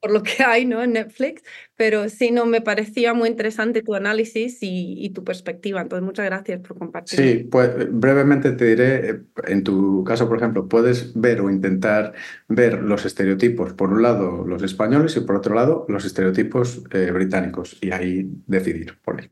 por 0.01 0.11
lo 0.11 0.23
que 0.23 0.43
hay 0.43 0.65
¿no? 0.65 0.81
en 0.81 0.93
Netflix, 0.93 1.43
pero 1.75 2.09
sí, 2.09 2.31
no, 2.31 2.47
me 2.47 2.61
parecía 2.61 3.13
muy 3.13 3.29
interesante 3.29 3.83
tu 3.83 3.93
análisis 3.93 4.57
y, 4.61 5.11
tu 5.13 5.23
perspectiva. 5.23 5.81
Entonces, 5.81 6.03
muchas 6.03 6.25
gracias 6.25 6.59
por 6.61 6.77
compartir. 6.77 7.19
Sí, 7.19 7.43
pues 7.43 7.69
brevemente 7.91 8.53
te 8.53 8.65
diré, 8.65 9.09
eh, 9.09 9.21
en 9.47 9.63
tu 9.63 10.03
caso, 10.03 10.27
por 10.27 10.37
ejemplo, 10.37 10.67
puedes 10.67 11.13
ver 11.13 11.41
o 11.41 11.51
intentar 11.51 12.13
ver 12.47 12.81
los 12.81 13.05
estereotipos, 13.05 13.73
por 13.73 13.93
un 13.93 14.01
lado 14.01 14.43
los 14.45 14.63
españoles 14.63 15.15
y 15.17 15.19
por 15.21 15.35
otro 15.35 15.53
lado 15.53 15.85
los 15.87 16.03
estereotipos 16.05 16.83
eh, 16.91 17.11
británicos, 17.11 17.77
y 17.81 17.91
ahí 17.91 18.27
decidir 18.47 18.97
por 19.03 19.21
ahí. 19.21 19.29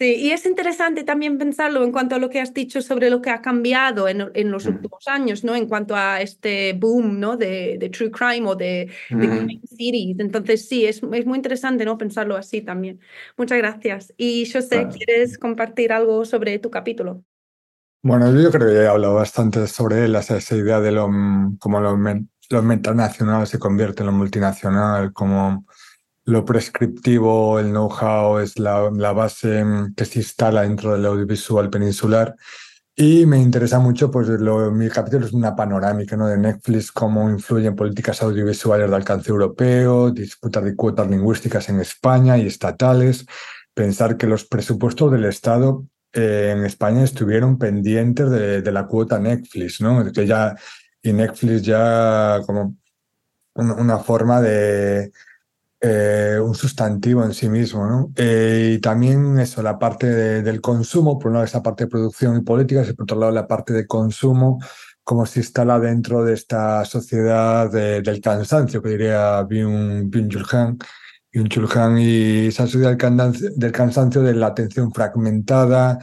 Sí, 0.00 0.14
y 0.14 0.30
es 0.30 0.46
interesante 0.46 1.04
también 1.04 1.36
pensarlo 1.36 1.84
en 1.84 1.92
cuanto 1.92 2.14
a 2.14 2.18
lo 2.18 2.30
que 2.30 2.40
has 2.40 2.54
dicho 2.54 2.80
sobre 2.80 3.10
lo 3.10 3.20
que 3.20 3.28
ha 3.28 3.42
cambiado 3.42 4.08
en, 4.08 4.30
en 4.32 4.50
los 4.50 4.64
últimos 4.64 5.06
años, 5.06 5.44
¿no? 5.44 5.54
En 5.54 5.68
cuanto 5.68 5.94
a 5.94 6.22
este 6.22 6.72
boom, 6.72 7.20
¿no? 7.20 7.36
De, 7.36 7.76
de 7.78 7.90
true 7.90 8.10
crime 8.10 8.48
o 8.48 8.54
de, 8.54 8.90
crime 9.08 9.60
series. 9.66 10.18
Entonces, 10.18 10.66
sí, 10.66 10.86
es, 10.86 11.02
es, 11.12 11.26
muy 11.26 11.36
interesante, 11.36 11.84
¿no? 11.84 11.98
Pensarlo 11.98 12.38
así 12.38 12.62
también. 12.62 12.98
Muchas 13.36 13.58
gracias. 13.58 14.14
Y 14.16 14.50
José, 14.50 14.88
¿quieres 14.90 15.36
compartir 15.36 15.92
algo 15.92 16.24
sobre 16.24 16.58
tu 16.58 16.70
capítulo? 16.70 17.22
Bueno, 18.02 18.34
yo 18.40 18.50
creo 18.50 18.68
que 18.68 18.76
he 18.76 18.86
hablado 18.86 19.16
bastante 19.16 19.66
sobre 19.66 20.06
él, 20.06 20.16
esa 20.16 20.56
idea 20.56 20.80
de 20.80 20.92
lo, 20.92 21.10
cómo 21.58 21.78
lo, 21.78 21.98
lo 21.98 22.62
metanacional 22.62 23.46
se 23.46 23.58
convierte 23.58 24.02
en 24.02 24.06
lo 24.06 24.12
multinacional, 24.12 25.12
como 25.12 25.66
lo 26.30 26.44
prescriptivo, 26.44 27.58
el 27.58 27.70
know-how 27.70 28.38
es 28.38 28.58
la, 28.58 28.88
base 29.12 29.64
mm, 29.64 29.94
que 29.94 30.04
se 30.04 30.20
instala 30.20 30.62
dentro 30.62 30.92
del 30.92 31.04
audiovisual 31.06 31.68
peninsular. 31.70 32.34
Y 32.96 33.26
me 33.26 33.38
interesa 33.38 33.78
mucho, 33.78 34.10
pues 34.10 34.28
lo, 34.28 34.70
mi 34.70 34.88
capítulo 34.88 35.26
es 35.26 35.32
una 35.32 35.56
panorámica 35.56 36.16
¿no? 36.16 36.26
de 36.28 36.36
Netflix, 36.38 36.92
cómo 36.92 37.30
influye 37.30 37.68
en 37.68 37.76
políticas 37.76 38.22
audiovisuales 38.22 38.90
de 38.90 38.96
alcance 38.96 39.30
europeo, 39.30 40.10
disputas 40.10 40.64
de 40.64 40.76
cuotas 40.76 41.08
lingüísticas 41.08 41.68
en 41.68 41.80
España 41.80 42.36
y 42.36 42.46
estatales, 42.46 43.26
pensar 43.74 44.16
que 44.16 44.26
los 44.26 44.44
presupuestos 44.44 45.10
del 45.12 45.24
Estado 45.24 45.86
eh, 46.12 46.54
en 46.56 46.64
España 46.64 47.02
estuvieron 47.02 47.58
pendientes 47.58 48.30
de, 48.30 48.62
de, 48.62 48.72
la 48.72 48.86
cuota 48.86 49.18
Netflix, 49.18 49.80
¿no? 49.80 50.12
Que 50.12 50.26
ya, 50.26 50.54
y 51.02 51.12
Netflix 51.12 51.62
ya 51.62 52.40
como 52.44 52.76
una 53.54 53.98
forma 53.98 54.40
de, 54.40 55.12
eh, 55.80 56.38
un 56.42 56.54
sustantivo 56.54 57.24
en 57.24 57.32
sí 57.32 57.48
mismo. 57.48 57.86
¿no? 57.86 58.12
Eh, 58.16 58.74
y 58.76 58.80
también 58.80 59.38
eso, 59.38 59.62
la 59.62 59.78
parte 59.78 60.06
del 60.42 60.60
consumo, 60.60 61.18
por 61.18 61.28
un 61.28 61.34
lado 61.34 61.46
esa 61.46 61.62
parte 61.62 61.84
de 61.84 61.90
producción 61.90 62.36
y 62.36 62.42
políticas 62.42 62.88
y 62.88 62.92
por 62.92 63.04
otro 63.04 63.18
lado 63.18 63.32
la 63.32 63.46
parte 63.46 63.72
de 63.72 63.86
consumo, 63.86 64.58
cómo 65.02 65.26
se 65.26 65.40
instala 65.40 65.78
dentro 65.80 66.24
de 66.24 66.34
esta 66.34 66.84
sociedad 66.84 67.70
del 67.70 68.20
cansancio, 68.20 68.82
que 68.82 68.90
diría 68.90 69.42
Byung-Chul 69.42 70.46
Han, 71.76 71.98
y 71.98 72.46
esa 72.48 72.66
sociedad 72.66 72.96
del 73.56 73.72
cansancio, 73.72 74.22
de 74.22 74.34
la 74.34 74.48
atención 74.48 74.92
fragmentada, 74.92 75.98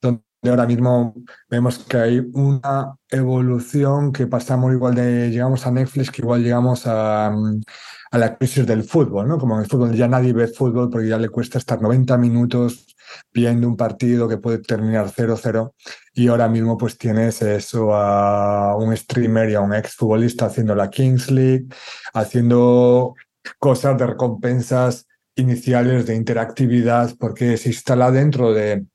donde 0.00 0.22
ahora 0.48 0.66
mismo 0.66 1.14
vemos 1.50 1.80
que 1.80 1.96
hay 1.96 2.30
una 2.32 2.94
evolución 3.10 4.12
que 4.12 4.26
pasamos 4.26 4.72
igual 4.72 4.94
de, 4.94 5.30
llegamos 5.30 5.66
a 5.66 5.70
Netflix, 5.72 6.10
que 6.10 6.22
igual 6.22 6.42
llegamos 6.42 6.86
a, 6.86 7.34
a 8.16 8.18
la 8.18 8.36
crisis 8.36 8.66
del 8.66 8.82
fútbol, 8.82 9.28
¿no? 9.28 9.38
Como 9.38 9.56
en 9.56 9.62
el 9.62 9.68
fútbol 9.68 9.94
ya 9.94 10.08
nadie 10.08 10.32
ve 10.32 10.48
fútbol 10.48 10.88
porque 10.90 11.08
ya 11.08 11.18
le 11.18 11.28
cuesta 11.28 11.58
estar 11.58 11.80
90 11.80 12.16
minutos 12.16 12.86
viendo 13.32 13.68
un 13.68 13.76
partido 13.76 14.26
que 14.26 14.38
puede 14.38 14.58
terminar 14.58 15.10
0-0 15.10 15.74
y 16.14 16.28
ahora 16.28 16.48
mismo 16.48 16.78
pues 16.78 16.96
tienes 16.96 17.42
eso 17.42 17.94
a 17.94 18.74
un 18.76 18.96
streamer 18.96 19.50
y 19.50 19.54
a 19.54 19.60
un 19.60 19.74
exfutbolista 19.74 20.46
haciendo 20.46 20.74
la 20.74 20.88
Kings 20.88 21.30
League, 21.30 21.66
haciendo 22.14 23.14
cosas 23.58 23.98
de 23.98 24.06
recompensas 24.06 25.06
iniciales 25.36 26.06
de 26.06 26.16
interactividad 26.16 27.14
porque 27.18 27.58
se 27.58 27.68
instala 27.68 28.10
dentro 28.10 28.54
de, 28.54 28.86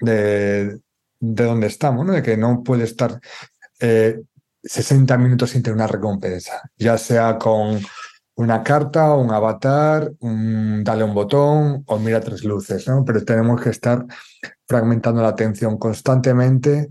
de, 0.00 0.78
de 1.18 1.44
donde 1.44 1.66
estamos, 1.66 2.04
¿no? 2.04 2.12
De 2.12 2.22
que 2.22 2.36
no 2.36 2.62
puede 2.62 2.84
estar 2.84 3.18
60 3.80 5.14
eh, 5.14 5.18
minutos 5.18 5.50
sin 5.50 5.62
tener 5.62 5.76
una 5.76 5.86
recompensa, 5.86 6.60
ya 6.76 6.98
sea 6.98 7.38
con 7.38 7.80
una 8.36 8.62
carta, 8.62 9.14
un 9.14 9.30
avatar, 9.32 10.12
dale 10.20 11.04
un 11.04 11.14
botón 11.14 11.84
o 11.86 11.98
mira 11.98 12.20
tres 12.20 12.44
luces, 12.44 12.86
¿no? 12.86 13.04
Pero 13.04 13.24
tenemos 13.24 13.60
que 13.60 13.70
estar 13.70 14.04
fragmentando 14.66 15.22
la 15.22 15.28
atención 15.28 15.78
constantemente 15.78 16.88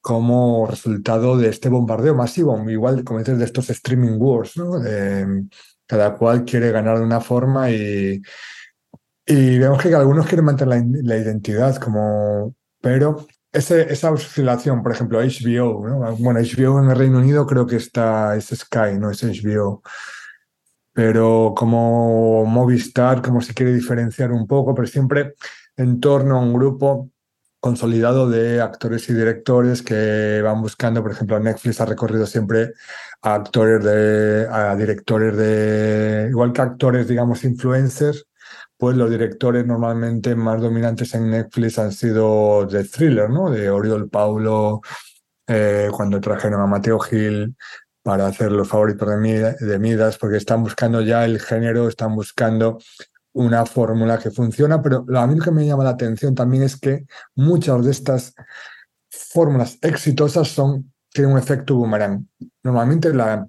como 0.00 0.66
resultado 0.66 1.36
de 1.36 1.48
este 1.48 1.68
bombardeo 1.68 2.14
masivo, 2.14 2.68
igual 2.70 3.02
como 3.04 3.18
dices, 3.18 3.38
de 3.38 3.44
estos 3.44 3.70
streaming 3.70 4.18
wars, 4.18 4.56
¿no? 4.56 4.80
cada 5.86 6.14
cual 6.14 6.44
quiere 6.44 6.70
ganar 6.70 6.98
de 6.98 7.04
una 7.04 7.20
forma 7.20 7.70
y, 7.70 8.22
y 9.26 9.58
vemos 9.58 9.82
que 9.82 9.94
algunos 9.94 10.26
quieren 10.26 10.44
mantener 10.44 10.84
la, 11.02 11.16
identidad, 11.16 11.76
como, 11.76 12.54
pero 12.80 13.26
esa 13.52 14.10
oscilación, 14.10 14.82
por 14.82 14.92
ejemplo, 14.92 15.20
HBO, 15.20 15.88
¿no? 15.88 16.16
bueno, 16.16 16.40
HBO 16.40 16.82
en 16.82 16.90
el 16.90 16.96
Reino 16.96 17.18
Unido 17.18 17.46
creo 17.46 17.66
que 17.66 17.76
está, 17.76 18.36
es 18.36 18.46
Sky, 18.46 18.98
no 18.98 19.10
es 19.10 19.22
HBO 19.22 19.82
pero 20.94 21.52
como 21.56 22.46
Movistar, 22.46 23.20
como 23.20 23.42
se 23.42 23.52
quiere 23.52 23.74
diferenciar 23.74 24.32
un 24.32 24.46
poco, 24.46 24.74
pero 24.74 24.86
siempre 24.86 25.34
en 25.76 26.00
torno 26.00 26.36
a 26.36 26.40
un 26.40 26.54
grupo 26.54 27.10
consolidado 27.60 28.28
de 28.30 28.60
actores 28.60 29.08
y 29.08 29.14
directores 29.14 29.82
que 29.82 30.40
van 30.42 30.62
buscando, 30.62 31.02
por 31.02 31.12
ejemplo, 31.12 31.40
Netflix 31.40 31.80
ha 31.80 31.86
recorrido 31.86 32.26
siempre 32.26 32.74
a 33.22 33.34
actores 33.34 33.82
de, 33.82 34.46
a 34.50 34.76
directores 34.76 35.36
de, 35.36 36.28
igual 36.30 36.52
que 36.52 36.60
actores, 36.60 37.08
digamos, 37.08 37.42
influencers, 37.42 38.26
pues 38.76 38.96
los 38.96 39.10
directores 39.10 39.66
normalmente 39.66 40.36
más 40.36 40.60
dominantes 40.60 41.14
en 41.14 41.30
Netflix 41.30 41.78
han 41.78 41.92
sido 41.92 42.66
de 42.66 42.84
thriller, 42.84 43.30
¿no? 43.30 43.50
De 43.50 43.70
Oriol 43.70 44.10
Paulo, 44.10 44.82
eh, 45.46 45.88
cuando 45.90 46.20
trajeron 46.20 46.60
a 46.60 46.66
Mateo 46.66 46.98
Gil, 46.98 47.56
para 48.04 48.26
hacer 48.26 48.52
los 48.52 48.68
favoritos 48.68 49.08
de, 49.08 49.78
Midas, 49.78 50.18
porque 50.18 50.36
están 50.36 50.62
buscando 50.62 51.00
ya 51.00 51.24
el 51.24 51.40
género, 51.40 51.88
están 51.88 52.14
buscando 52.14 52.78
una 53.32 53.64
fórmula 53.64 54.18
que 54.18 54.30
funciona, 54.30 54.82
pero 54.82 55.06
a 55.16 55.26
mí 55.26 55.40
que 55.40 55.50
me 55.50 55.66
llama 55.66 55.84
la 55.84 55.90
atención 55.90 56.34
también 56.34 56.64
es 56.64 56.78
que 56.78 57.06
muchas 57.34 57.82
de 57.82 57.90
estas 57.90 58.34
fórmulas 59.08 59.78
exitosas 59.80 60.48
son, 60.48 60.92
tienen 61.10 61.32
un 61.32 61.38
efecto 61.38 61.76
boomerang. 61.76 62.28
Normalmente 62.62 63.12
la, 63.14 63.48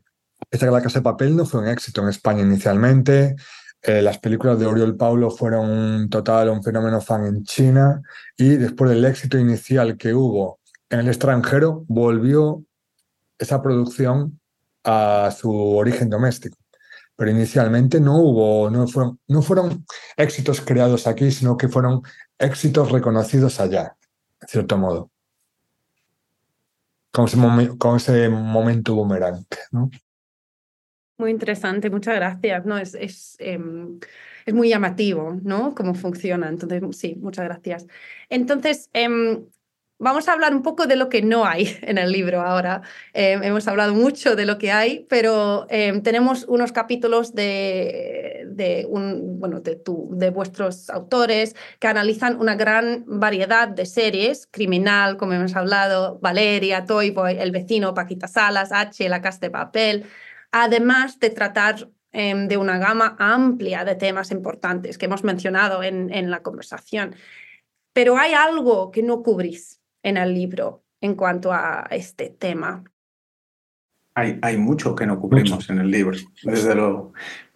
esta 0.49 0.71
la 0.71 0.81
Casa 0.81 0.99
de 0.99 1.03
Papel 1.03 1.35
no 1.35 1.45
fue 1.45 1.59
un 1.59 1.67
éxito 1.67 2.01
en 2.01 2.07
España 2.07 2.41
inicialmente, 2.41 3.35
eh, 3.81 4.01
las 4.01 4.19
películas 4.19 4.57
de 4.57 4.67
Oriol 4.67 4.95
Paulo 4.95 5.31
fueron 5.31 5.69
un 5.69 6.09
total, 6.09 6.47
un 6.47 6.63
fenómeno 6.63 7.01
fan 7.01 7.25
en 7.25 7.43
China 7.43 8.01
y 8.37 8.55
después 8.55 8.89
del 8.89 9.03
éxito 9.03 9.37
inicial 9.37 9.97
que 9.97 10.13
hubo 10.13 10.61
en 10.89 11.01
el 11.01 11.09
extranjero, 11.09 11.83
volvió 11.89 12.63
esa 13.37 13.61
producción 13.61 14.39
a 14.85 15.31
su 15.31 15.51
origen 15.51 16.09
doméstico. 16.09 16.57
Pero 17.15 17.31
inicialmente 17.31 17.99
no 17.99 18.17
hubo, 18.17 18.69
no 18.69 18.87
fueron, 18.87 19.19
no 19.27 19.41
fueron 19.41 19.85
éxitos 20.17 20.61
creados 20.61 21.07
aquí, 21.07 21.31
sino 21.31 21.57
que 21.57 21.69
fueron 21.69 22.01
éxitos 22.37 22.91
reconocidos 22.91 23.59
allá, 23.59 23.95
de 24.41 24.47
cierto 24.47 24.77
modo. 24.77 25.11
con 27.11 27.25
ese, 27.25 27.37
ese 27.95 28.29
momento 28.29 28.95
boomerang, 28.95 29.45
¿no? 29.71 29.89
Muy 31.17 31.31
interesante, 31.31 31.89
muchas 31.89 32.15
gracias. 32.15 32.65
No, 32.65 32.77
es, 32.77 32.93
es, 32.93 33.37
em, 33.39 33.99
es 34.45 34.53
muy 34.53 34.67
llamativo, 34.69 35.39
¿no? 35.43 35.73
Cómo 35.73 35.95
funciona. 35.95 36.49
Entonces, 36.49 36.83
sí, 36.97 37.15
muchas 37.15 37.45
gracias. 37.45 37.87
Entonces, 38.29 38.89
em, 38.91 39.45
vamos 39.97 40.27
a 40.27 40.33
hablar 40.33 40.53
un 40.53 40.61
poco 40.61 40.87
de 40.87 40.95
lo 40.95 41.09
que 41.09 41.21
no 41.21 41.45
hay 41.45 41.77
en 41.81 41.97
el 41.97 42.11
libro 42.11 42.41
ahora. 42.41 42.81
Em, 43.13 43.43
hemos 43.43 43.67
hablado 43.67 43.93
mucho 43.93 44.35
de 44.35 44.45
lo 44.45 44.57
que 44.57 44.71
hay, 44.71 45.05
pero 45.09 45.67
tenemos 46.03 46.45
unos 46.47 46.71
capítulos 46.71 47.33
de, 47.33 48.87
bueno, 48.89 49.61
de 49.61 50.29
vuestros 50.29 50.89
autores 50.89 51.55
que 51.79 51.87
analizan 51.87 52.39
una 52.39 52.55
gran 52.55 53.03
variedad 53.07 53.67
de 53.67 53.85
series, 53.85 54.47
Criminal, 54.51 55.17
como 55.17 55.33
hemos 55.33 55.55
hablado, 55.55 56.19
Valeria, 56.21 56.85
Toy 56.85 57.11
Boy, 57.11 57.37
El 57.39 57.51
vecino, 57.51 57.93
Paquita 57.93 58.27
Salas, 58.27 58.71
H, 58.71 59.07
La 59.09 59.21
Casa 59.21 59.39
de 59.39 59.49
Papel 59.49 60.05
además 60.55 61.19
de 61.19 61.29
tratar 61.31 61.89
em, 62.13 62.47
de 62.47 62.55
una 62.55 62.77
gama 62.77 63.17
amplia 63.19 63.83
de 63.83 63.95
temas 63.95 64.31
importantes 64.31 64.97
que 64.97 65.05
hemos 65.05 65.25
mencionado 65.25 65.83
en, 65.83 66.13
en 66.13 66.31
la 66.31 66.41
conversación. 66.41 67.13
Pero 67.91 68.17
hay 68.17 68.33
algo 68.33 68.89
que 68.89 69.03
no 69.03 69.21
cubrís 69.21 69.81
en 70.05 70.17
el 70.17 70.33
libro 70.33 70.83
en 71.01 71.15
cuanto 71.15 71.51
a 71.51 71.87
este 71.89 72.29
tema. 72.29 72.83
Hay, 74.13 74.39
hay 74.41 74.57
mucho 74.57 74.95
que 74.95 75.05
no 75.05 75.19
cubrimos 75.19 75.69
en 75.69 75.79
el 75.79 75.91
libro, 75.91 76.17
desde 76.43 76.73
luego. 76.73 77.11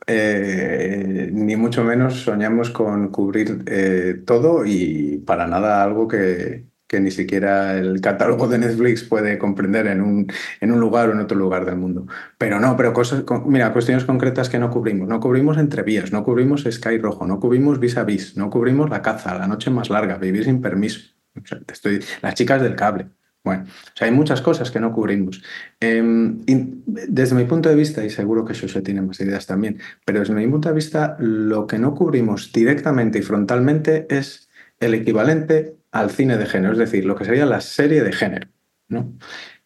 Eh, 0.05 1.29
ni 1.31 1.55
mucho 1.55 1.83
menos 1.83 2.23
soñamos 2.23 2.71
con 2.71 3.09
cubrir 3.09 3.63
eh, 3.67 4.23
todo 4.25 4.65
y 4.65 5.19
para 5.25 5.45
nada 5.47 5.83
algo 5.83 6.07
que, 6.07 6.65
que 6.87 6.99
ni 6.99 7.11
siquiera 7.11 7.77
el 7.77 8.01
catálogo 8.01 8.47
de 8.47 8.57
Netflix 8.57 9.03
puede 9.03 9.37
comprender 9.37 9.85
en 9.85 10.01
un, 10.01 10.27
en 10.59 10.71
un 10.71 10.79
lugar 10.79 11.09
o 11.09 11.11
en 11.13 11.19
otro 11.19 11.37
lugar 11.37 11.65
del 11.65 11.77
mundo. 11.77 12.07
Pero 12.39 12.59
no, 12.59 12.75
pero 12.75 12.91
cosas, 12.91 13.23
mira, 13.45 13.71
cuestiones 13.71 14.05
concretas 14.05 14.49
que 14.49 14.57
no 14.57 14.71
cubrimos. 14.71 15.07
No 15.07 15.19
cubrimos 15.19 15.57
entrevías, 15.59 16.11
no 16.11 16.23
cubrimos 16.23 16.63
Sky 16.69 16.97
Rojo, 16.97 17.27
no 17.27 17.39
cubrimos 17.39 17.79
Vis 17.79 17.95
a 17.95 18.03
Vis, 18.03 18.35
no 18.35 18.49
cubrimos 18.49 18.89
La 18.89 19.03
Caza, 19.03 19.37
La 19.37 19.47
Noche 19.47 19.69
Más 19.69 19.91
Larga, 19.91 20.17
Vivir 20.17 20.45
sin 20.45 20.61
Permiso. 20.61 21.18
Estoy, 21.67 22.03
las 22.21 22.33
chicas 22.35 22.61
del 22.61 22.75
cable. 22.75 23.07
Bueno, 23.43 23.63
o 23.63 23.97
sea, 23.97 24.07
hay 24.07 24.13
muchas 24.13 24.41
cosas 24.41 24.69
que 24.69 24.79
no 24.79 24.91
cubrimos. 24.91 25.41
Em, 25.79 26.41
desde 26.45 27.35
mi 27.35 27.45
punto 27.45 27.69
de 27.69 27.75
vista, 27.75 28.03
y 28.03 28.09
seguro 28.09 28.43
que 28.43 28.53
José 28.53 28.81
tiene 28.81 29.01
más 29.01 29.19
ideas 29.21 29.45
también, 29.47 29.79
pero 30.05 30.19
desde 30.19 30.33
mi 30.33 30.45
punto 30.47 30.69
de 30.69 30.75
vista, 30.75 31.15
lo 31.19 31.65
que 31.65 31.79
no 31.79 31.95
cubrimos 31.95 32.51
directamente 32.51 33.19
y 33.19 33.21
frontalmente 33.21 34.07
es 34.09 34.49
el 34.79 34.93
equivalente 34.93 35.77
al 35.91 36.09
cine 36.09 36.37
de 36.37 36.45
género, 36.45 36.73
es 36.73 36.79
decir, 36.79 37.05
lo 37.05 37.15
que 37.15 37.25
sería 37.25 37.45
la 37.45 37.61
serie 37.61 38.03
de 38.03 38.11
género. 38.11 38.49
¿no? 38.89 39.13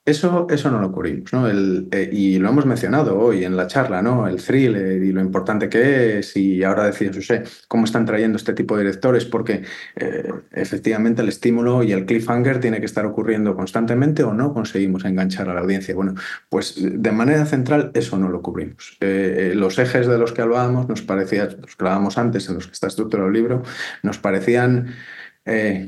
Eso, 0.05 0.47
eso 0.49 0.69
no 0.69 0.81
lo 0.81 0.91
cubrimos, 0.91 1.31
¿no? 1.31 1.47
El, 1.47 1.87
eh, 1.91 2.09
y 2.11 2.37
lo 2.37 2.49
hemos 2.49 2.65
mencionado 2.65 3.17
hoy 3.17 3.45
en 3.45 3.55
la 3.55 3.67
charla, 3.67 4.01
¿no? 4.01 4.27
El 4.27 4.35
thriller 4.43 5.01
y 5.01 5.13
lo 5.13 5.21
importante 5.21 5.69
que 5.69 6.19
es, 6.19 6.35
y 6.35 6.61
ahora 6.61 6.87
decía 6.87 7.09
José, 7.13 7.43
cómo 7.69 7.85
están 7.85 8.05
trayendo 8.05 8.35
este 8.35 8.51
tipo 8.51 8.75
de 8.75 8.83
directores, 8.83 9.23
porque 9.23 9.63
eh, 9.95 10.29
efectivamente 10.51 11.21
el 11.21 11.29
estímulo 11.29 11.83
y 11.83 11.93
el 11.93 12.05
cliffhanger 12.05 12.59
tiene 12.59 12.81
que 12.81 12.85
estar 12.85 13.05
ocurriendo 13.05 13.55
constantemente 13.55 14.23
o 14.23 14.33
no 14.33 14.53
conseguimos 14.53 15.05
enganchar 15.05 15.47
a 15.47 15.53
la 15.53 15.61
audiencia. 15.61 15.95
Bueno, 15.95 16.15
pues 16.49 16.75
de 16.77 17.11
manera 17.13 17.45
central 17.45 17.91
eso 17.93 18.17
no 18.17 18.27
lo 18.27 18.41
cubrimos. 18.41 18.97
Eh, 18.99 19.53
los 19.55 19.79
ejes 19.79 20.05
de 20.05 20.17
los 20.17 20.33
que 20.33 20.41
hablábamos 20.41 20.89
nos 20.89 21.01
parecía, 21.01 21.45
los 21.45 21.77
que 21.77 21.85
hablábamos 21.85 22.17
antes, 22.17 22.49
en 22.49 22.55
los 22.55 22.67
que 22.67 22.73
está 22.73 22.87
estructurado 22.87 23.29
el 23.29 23.33
libro, 23.33 23.63
nos 24.01 24.17
parecían 24.17 24.95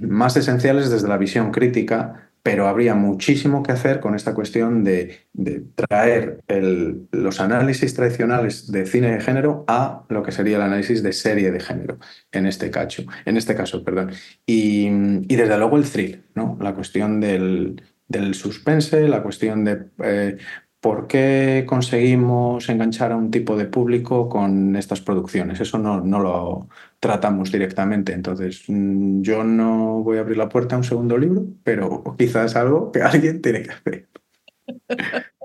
más 0.02 0.36
esenciales 0.36 0.90
desde 0.90 1.08
la 1.08 1.18
visión 1.18 1.52
crítica, 1.52 2.25
pero 2.46 2.68
habría 2.68 2.94
muchísimo 2.94 3.64
que 3.64 3.72
hacer 3.72 4.00
con 4.00 4.14
esta 4.14 4.36
cuestión 4.36 4.84
de, 4.84 5.18
traer 5.74 6.42
los 7.12 7.40
análisis 7.40 7.96
tradicionales 7.96 8.72
de 8.72 8.86
cine 8.86 9.14
de 9.14 9.20
género 9.20 9.66
a 9.68 10.04
lo 10.10 10.22
que 10.22 10.32
sería 10.32 10.58
el 10.58 10.62
análisis 10.62 11.02
de 11.02 11.12
serie 11.12 11.50
de 11.50 11.60
género, 11.60 11.98
en 12.32 12.46
este, 12.46 12.70
caso, 12.70 13.02
en 13.26 13.38
este 13.38 13.56
caso. 13.56 13.84
Perdón. 13.84 14.12
Y, 14.46 14.88
desde 15.26 15.58
luego 15.58 15.76
el 15.78 15.90
thrill, 15.90 16.24
¿no? 16.36 16.56
la 16.62 16.76
cuestión 16.76 17.20
del, 17.20 17.82
suspense, 18.34 19.08
la 19.08 19.24
cuestión 19.24 19.66
de 19.66 19.88
eh, 20.04 20.38
¿por 20.80 21.08
qué 21.08 21.66
conseguimos 21.68 22.70
enganchar 22.70 23.12
a 23.12 23.16
un 23.16 23.32
tipo 23.32 23.58
de 23.58 23.66
público 23.66 24.30
con 24.30 24.76
estas 24.76 25.02
producciones? 25.02 25.60
Eso 25.62 25.80
no, 25.80 26.00
no 26.02 26.20
lo 26.20 26.70
tratamos 27.00 27.52
directamente. 27.52 28.14
Entonces, 28.14 28.64
mm, 28.68 29.22
yo 29.22 29.44
no 29.44 30.02
voy 30.04 30.18
a 30.18 30.22
abrir 30.22 30.38
la 30.38 30.50
puerta 30.50 30.76
a 30.76 30.80
un 30.80 30.84
segundo 30.84 31.18
libro, 31.18 31.46
pero 31.64 32.04
quizás 32.18 32.52
es 32.52 32.56
algo 32.56 32.92
que 32.92 33.02
alguien 33.02 33.42
tiene 33.42 33.64
que 33.64 33.72
hacer. 33.72 34.10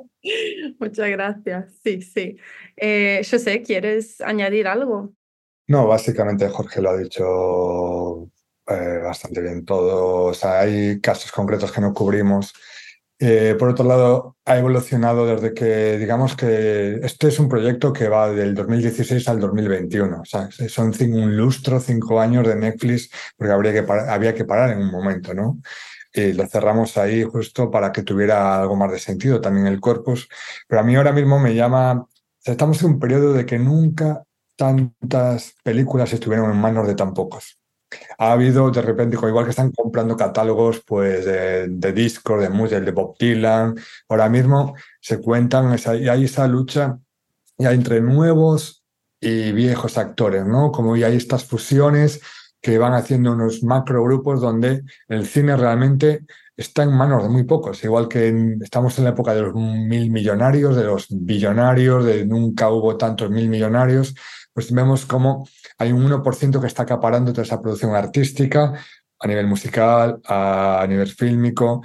Muchas 0.78 1.10
gracias. 1.10 1.72
Sí, 1.82 2.02
sí. 2.02 2.36
Eh, 2.76 3.22
sé, 3.24 3.62
¿quieres 3.62 4.20
añadir 4.20 4.66
algo? 4.66 5.12
No, 5.66 5.86
básicamente 5.86 6.48
Jorge 6.48 6.82
lo 6.82 6.90
ha 6.90 6.96
dicho 6.96 8.30
eh, 8.66 9.00
bastante 9.02 9.40
bien 9.40 9.64
todo. 9.64 10.24
O 10.26 10.34
sea, 10.34 10.60
hay 10.60 11.00
casos 11.00 11.30
concretos 11.32 11.72
que 11.72 11.80
no 11.80 11.94
cubrimos 11.94 12.52
eh, 13.22 13.54
por 13.58 13.68
otro 13.68 13.84
lado, 13.84 14.36
ha 14.46 14.56
evolucionado 14.56 15.26
desde 15.26 15.52
que, 15.52 15.98
digamos 15.98 16.34
que 16.34 17.00
este 17.02 17.28
es 17.28 17.38
un 17.38 17.50
proyecto 17.50 17.92
que 17.92 18.08
va 18.08 18.30
del 18.30 18.54
2016 18.54 19.28
al 19.28 19.38
2021. 19.40 20.22
O 20.22 20.24
sea, 20.24 20.48
son 20.68 20.94
un 21.12 21.36
lustro, 21.36 21.78
cinco 21.80 22.18
años 22.18 22.46
de 22.48 22.56
Netflix, 22.56 23.10
porque 23.36 23.52
habría 23.52 23.72
que 23.74 23.92
había 23.92 24.34
que 24.34 24.46
parar 24.46 24.70
en 24.70 24.78
un 24.78 24.90
momento, 24.90 25.34
¿no? 25.34 25.60
Y 26.14 26.32
lo 26.32 26.46
cerramos 26.46 26.96
ahí 26.96 27.22
justo 27.22 27.70
para 27.70 27.92
que 27.92 28.02
tuviera 28.02 28.58
algo 28.58 28.74
más 28.74 28.90
de 28.90 28.98
sentido 28.98 29.38
también 29.38 29.66
el 29.66 29.80
corpus. 29.80 30.26
Pero 30.66 30.80
a 30.80 30.84
mí 30.84 30.96
ahora 30.96 31.12
mismo 31.12 31.38
me 31.38 31.54
llama, 31.54 32.06
estamos 32.42 32.82
en 32.82 32.92
un 32.92 32.98
periodo 32.98 33.34
de 33.34 33.44
que 33.44 33.58
nunca 33.58 34.24
tantas 34.56 35.54
películas 35.62 36.12
estuvieron 36.14 36.50
en 36.50 36.56
manos 36.56 36.86
de 36.86 36.94
tan 36.94 37.12
pocos 37.12 37.59
ha 38.18 38.32
habido 38.32 38.70
de 38.70 38.82
repente, 38.82 39.16
igual 39.16 39.44
que 39.44 39.50
están 39.50 39.72
comprando 39.72 40.16
catálogos 40.16 40.82
pues, 40.86 41.24
de, 41.24 41.92
discos, 41.92 42.40
de 42.40 42.48
música, 42.48 42.80
de 42.80 42.92
Bob 42.92 43.16
Dylan, 43.18 43.74
ahora 44.08 44.28
mismo 44.28 44.74
se 45.00 45.20
cuentan, 45.20 45.76
y 45.98 46.08
hay 46.08 46.24
esa 46.24 46.46
lucha 46.46 46.98
ya 47.58 47.72
entre 47.72 48.00
nuevos 48.00 48.84
y 49.20 49.52
viejos 49.52 49.98
actores, 49.98 50.46
¿no? 50.46 50.72
Como 50.72 50.96
y 50.96 51.04
hay 51.04 51.16
estas 51.16 51.44
fusiones 51.44 52.20
que 52.62 52.78
van 52.78 52.94
haciendo 52.94 53.32
unos 53.32 53.62
macro 53.62 54.02
grupos 54.04 54.40
donde 54.40 54.82
el 55.08 55.26
cine 55.26 55.56
realmente 55.56 56.24
está 56.60 56.82
en 56.82 56.92
manos 56.92 57.22
de 57.22 57.28
muy 57.28 57.44
pocos, 57.44 57.82
igual 57.84 58.06
que 58.06 58.56
estamos 58.60 58.98
en 58.98 59.04
la 59.04 59.10
época 59.10 59.34
de 59.34 59.42
los 59.42 59.54
mil 59.54 60.10
millonarios, 60.10 60.76
de 60.76 60.84
los 60.84 61.06
billonarios, 61.08 62.04
de 62.04 62.26
nunca 62.26 62.70
hubo 62.70 62.96
tantos 62.96 63.30
mil 63.30 63.48
millonarios, 63.48 64.14
pues 64.52 64.70
vemos 64.72 65.06
cómo 65.06 65.48
hay 65.78 65.92
un 65.92 66.04
1% 66.04 66.60
que 66.60 66.66
está 66.66 66.82
acaparando 66.82 67.32
toda 67.32 67.44
esa 67.44 67.60
producción 67.60 67.94
artística 67.94 68.74
a 69.18 69.26
nivel 69.26 69.46
musical, 69.46 70.20
a 70.26 70.84
nivel 70.88 71.08
fílmico. 71.08 71.82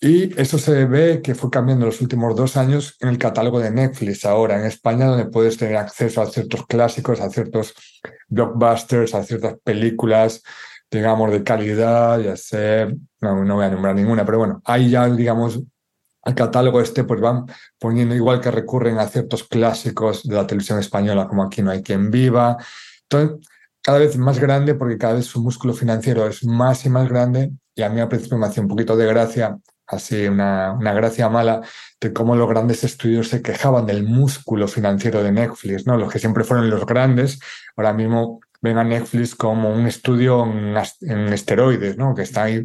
Y 0.00 0.38
eso 0.40 0.58
se 0.58 0.84
ve 0.84 1.20
que 1.22 1.34
fue 1.34 1.50
cambiando 1.50 1.86
los 1.86 2.00
últimos 2.00 2.36
dos 2.36 2.56
años 2.56 2.96
en 3.00 3.08
el 3.08 3.18
catálogo 3.18 3.58
de 3.58 3.70
Netflix 3.70 4.24
ahora 4.24 4.58
en 4.58 4.66
España, 4.66 5.06
donde 5.06 5.26
puedes 5.26 5.56
tener 5.56 5.76
acceso 5.76 6.22
a 6.22 6.26
ciertos 6.26 6.66
clásicos, 6.66 7.20
a 7.20 7.30
ciertos 7.30 7.74
blockbusters, 8.28 9.14
a 9.14 9.24
ciertas 9.24 9.54
películas, 9.64 10.42
digamos, 10.90 11.30
de 11.32 11.42
calidad, 11.42 12.18
ya 12.20 12.36
sé, 12.36 12.88
no, 13.20 13.44
no 13.44 13.56
voy 13.56 13.66
a 13.66 13.70
nombrar 13.70 13.94
ninguna, 13.94 14.24
pero 14.24 14.38
bueno, 14.38 14.62
hay 14.64 14.90
ya, 14.90 15.08
digamos, 15.08 15.60
al 16.22 16.34
catálogo 16.34 16.80
este 16.80 17.04
pues 17.04 17.20
van 17.20 17.46
poniendo 17.78 18.14
igual 18.14 18.40
que 18.40 18.50
recurren 18.50 18.98
a 18.98 19.06
ciertos 19.06 19.44
clásicos 19.44 20.24
de 20.24 20.34
la 20.34 20.46
televisión 20.46 20.78
española 20.78 21.26
como 21.26 21.42
Aquí 21.42 21.62
no 21.62 21.70
hay 21.70 21.82
quien 21.82 22.10
viva. 22.10 22.56
Entonces, 23.08 23.48
cada 23.82 23.98
vez 23.98 24.16
más 24.18 24.38
grande 24.38 24.74
porque 24.74 24.98
cada 24.98 25.14
vez 25.14 25.26
su 25.26 25.42
músculo 25.42 25.72
financiero 25.72 26.26
es 26.26 26.44
más 26.44 26.84
y 26.84 26.90
más 26.90 27.08
grande 27.08 27.52
y 27.74 27.82
a 27.82 27.88
mí 27.88 28.00
al 28.00 28.08
principio 28.08 28.36
me 28.36 28.46
hacía 28.46 28.62
un 28.62 28.68
poquito 28.68 28.96
de 28.96 29.06
gracia, 29.06 29.56
así 29.86 30.26
una, 30.26 30.72
una 30.72 30.92
gracia 30.92 31.28
mala, 31.28 31.62
de 32.00 32.12
cómo 32.12 32.36
los 32.36 32.48
grandes 32.48 32.84
estudios 32.84 33.28
se 33.28 33.40
quejaban 33.40 33.86
del 33.86 34.02
músculo 34.02 34.68
financiero 34.68 35.22
de 35.22 35.32
Netflix, 35.32 35.86
¿no? 35.86 35.96
Los 35.96 36.12
que 36.12 36.18
siempre 36.18 36.44
fueron 36.44 36.68
los 36.68 36.84
grandes, 36.84 37.38
ahora 37.76 37.92
mismo 37.92 38.40
ven 38.60 38.78
a 38.78 38.84
Netflix 38.84 39.34
como 39.34 39.72
un 39.72 39.86
estudio 39.86 40.44
en, 40.44 40.76
en 41.02 41.32
esteroides, 41.32 41.96
¿no? 41.96 42.14
Que 42.14 42.22
está 42.22 42.44
ahí 42.44 42.64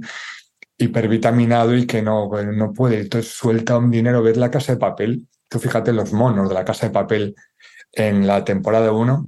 hipervitaminado 0.78 1.76
y 1.76 1.86
que 1.86 2.02
no, 2.02 2.30
no 2.30 2.74
puede. 2.74 3.02
Entonces 3.02 3.32
suelta 3.32 3.78
un 3.78 3.92
dinero. 3.92 4.24
Ves 4.24 4.38
la 4.38 4.52
casa 4.52 4.74
de 4.74 4.80
papel. 4.80 5.28
Tú 5.48 5.60
fíjate 5.60 5.94
los 5.94 6.14
monos 6.14 6.50
de 6.50 6.56
la 6.56 6.66
casa 6.66 6.88
de 6.88 6.94
papel 6.94 7.36
en 7.92 8.26
la 8.28 8.44
temporada 8.44 8.92
1 8.92 9.28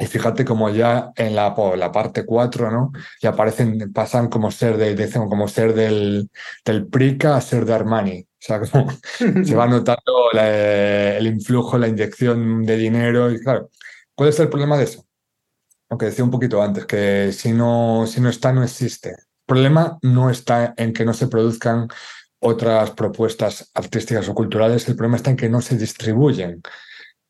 y 0.00 0.06
fíjate 0.06 0.44
como 0.44 0.70
ya 0.70 1.10
en 1.16 1.34
la, 1.34 1.54
la 1.76 1.90
parte 1.90 2.24
4, 2.24 2.70
¿no? 2.70 2.92
Ya 3.20 3.30
aparecen, 3.30 3.92
pasan 3.92 4.28
como 4.28 4.52
ser 4.52 4.76
de, 4.76 5.10
como 5.28 5.48
ser 5.48 5.74
del, 5.74 6.30
del 6.64 6.86
Prica 6.86 7.36
a 7.36 7.40
ser 7.40 7.64
de 7.64 7.74
Armani. 7.74 8.20
O 8.20 8.26
sea, 8.38 8.60
como 8.60 8.92
se 9.44 9.56
va 9.56 9.66
notando 9.66 10.30
el 10.32 11.26
influjo, 11.26 11.78
la 11.78 11.88
inyección 11.88 12.62
de 12.62 12.76
dinero. 12.76 13.32
Y 13.32 13.40
claro, 13.40 13.70
¿cuál 14.14 14.28
es 14.28 14.38
el 14.38 14.48
problema 14.48 14.78
de 14.78 14.84
eso? 14.84 15.07
Aunque 15.90 16.06
decía 16.06 16.24
un 16.24 16.30
poquito 16.30 16.62
antes, 16.62 16.86
que 16.86 17.32
si 17.32 17.52
no, 17.52 18.06
si 18.06 18.20
no 18.20 18.28
está, 18.28 18.52
no 18.52 18.62
existe 18.62 19.16
problema 19.48 19.98
no 20.02 20.30
está 20.30 20.74
en 20.76 20.92
que 20.92 21.06
no 21.06 21.14
se 21.14 21.26
produzcan 21.26 21.88
otras 22.40 22.90
propuestas 22.90 23.70
artísticas 23.74 24.28
o 24.28 24.34
culturales, 24.34 24.86
el 24.86 24.94
problema 24.94 25.16
está 25.16 25.30
en 25.30 25.36
que 25.36 25.48
no 25.48 25.60
se 25.60 25.76
distribuyen 25.76 26.62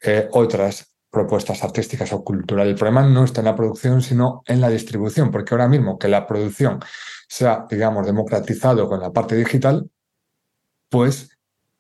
eh, 0.02 0.28
otras 0.32 0.92
propuestas 1.11 1.62
artísticas 1.64 2.12
o 2.12 2.22
culturales. 2.22 2.72
El 2.72 2.78
problema 2.78 3.09
no 3.09 3.24
está 3.24 3.40
en 3.40 3.46
la 3.46 3.56
producción, 3.56 4.02
sino 4.02 4.42
en 4.46 4.61
la 4.61 4.68
distribución, 4.68 5.30
porque 5.30 5.54
ahora 5.54 5.68
mismo 5.68 5.98
que 5.98 6.09
la 6.09 6.26
producción 6.26 6.80
sea, 7.28 7.66
digamos, 7.70 8.04
democratizado 8.04 8.88
con 8.88 9.00
la 9.00 9.12
parte 9.12 9.36
digital, 9.36 9.88
pues 10.90 11.30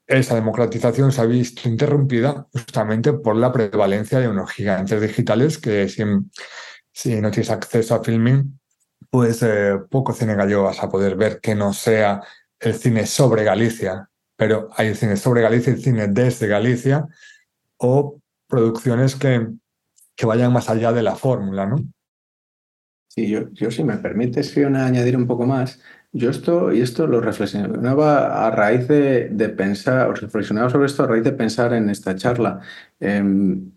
esa 0.08 0.34
democratización 0.34 1.12
se 1.12 1.20
ha 1.20 1.26
visto 1.26 1.68
interrumpida 1.68 2.46
justamente 2.52 3.12
por 3.12 3.36
la 3.36 3.52
prevalencia 3.52 4.18
de 4.18 4.28
unos 4.28 4.50
gigantes 4.50 5.00
digitales 5.02 5.58
que 5.58 5.88
si, 5.88 6.02
si 6.90 7.20
no 7.20 7.30
tienes 7.30 7.50
acceso 7.50 7.94
a 7.94 8.02
filming, 8.02 8.58
pues 9.10 9.42
eh, 9.42 9.78
poco 9.90 10.14
cine 10.14 10.34
gallego 10.34 10.64
vas 10.64 10.82
a 10.82 10.88
poder 10.88 11.14
ver 11.14 11.40
que 11.40 11.54
no 11.54 11.74
sea 11.74 12.22
el 12.58 12.74
cine 12.74 13.06
sobre 13.06 13.44
Galicia, 13.44 14.08
pero 14.34 14.70
hay 14.76 14.94
cine 14.94 15.16
sobre 15.16 15.42
Galicia 15.42 15.74
y 15.74 15.80
cine 15.80 16.08
desde 16.08 16.48
Galicia 16.48 17.06
o 17.76 18.18
producciones 18.46 19.14
que, 19.14 19.46
que 20.16 20.26
vayan 20.26 20.52
más 20.52 20.70
allá 20.70 20.92
de 20.92 21.02
la 21.02 21.16
fórmula, 21.16 21.66
¿no? 21.66 21.76
Sí, 23.08 23.28
yo, 23.28 23.50
yo 23.52 23.70
si 23.70 23.84
me 23.84 23.96
permites, 23.98 24.52
Fiona, 24.52 24.86
añadir 24.86 25.16
un 25.16 25.26
poco 25.26 25.44
más. 25.44 25.80
Yo 26.12 26.30
esto, 26.30 26.72
y 26.72 26.80
esto 26.80 27.06
lo 27.06 27.20
reflexionaba 27.20 28.46
a 28.46 28.50
raíz 28.50 28.88
de, 28.88 29.54
pensar, 29.56 30.08
o 30.08 30.14
reflexionaba 30.14 30.70
sobre 30.70 30.86
esto 30.86 31.04
a 31.04 31.06
raíz 31.06 31.24
de 31.24 31.32
pensar 31.32 31.74
en 31.74 31.90
esta 31.90 32.16
charla. 32.16 32.60
Em, 32.98 33.72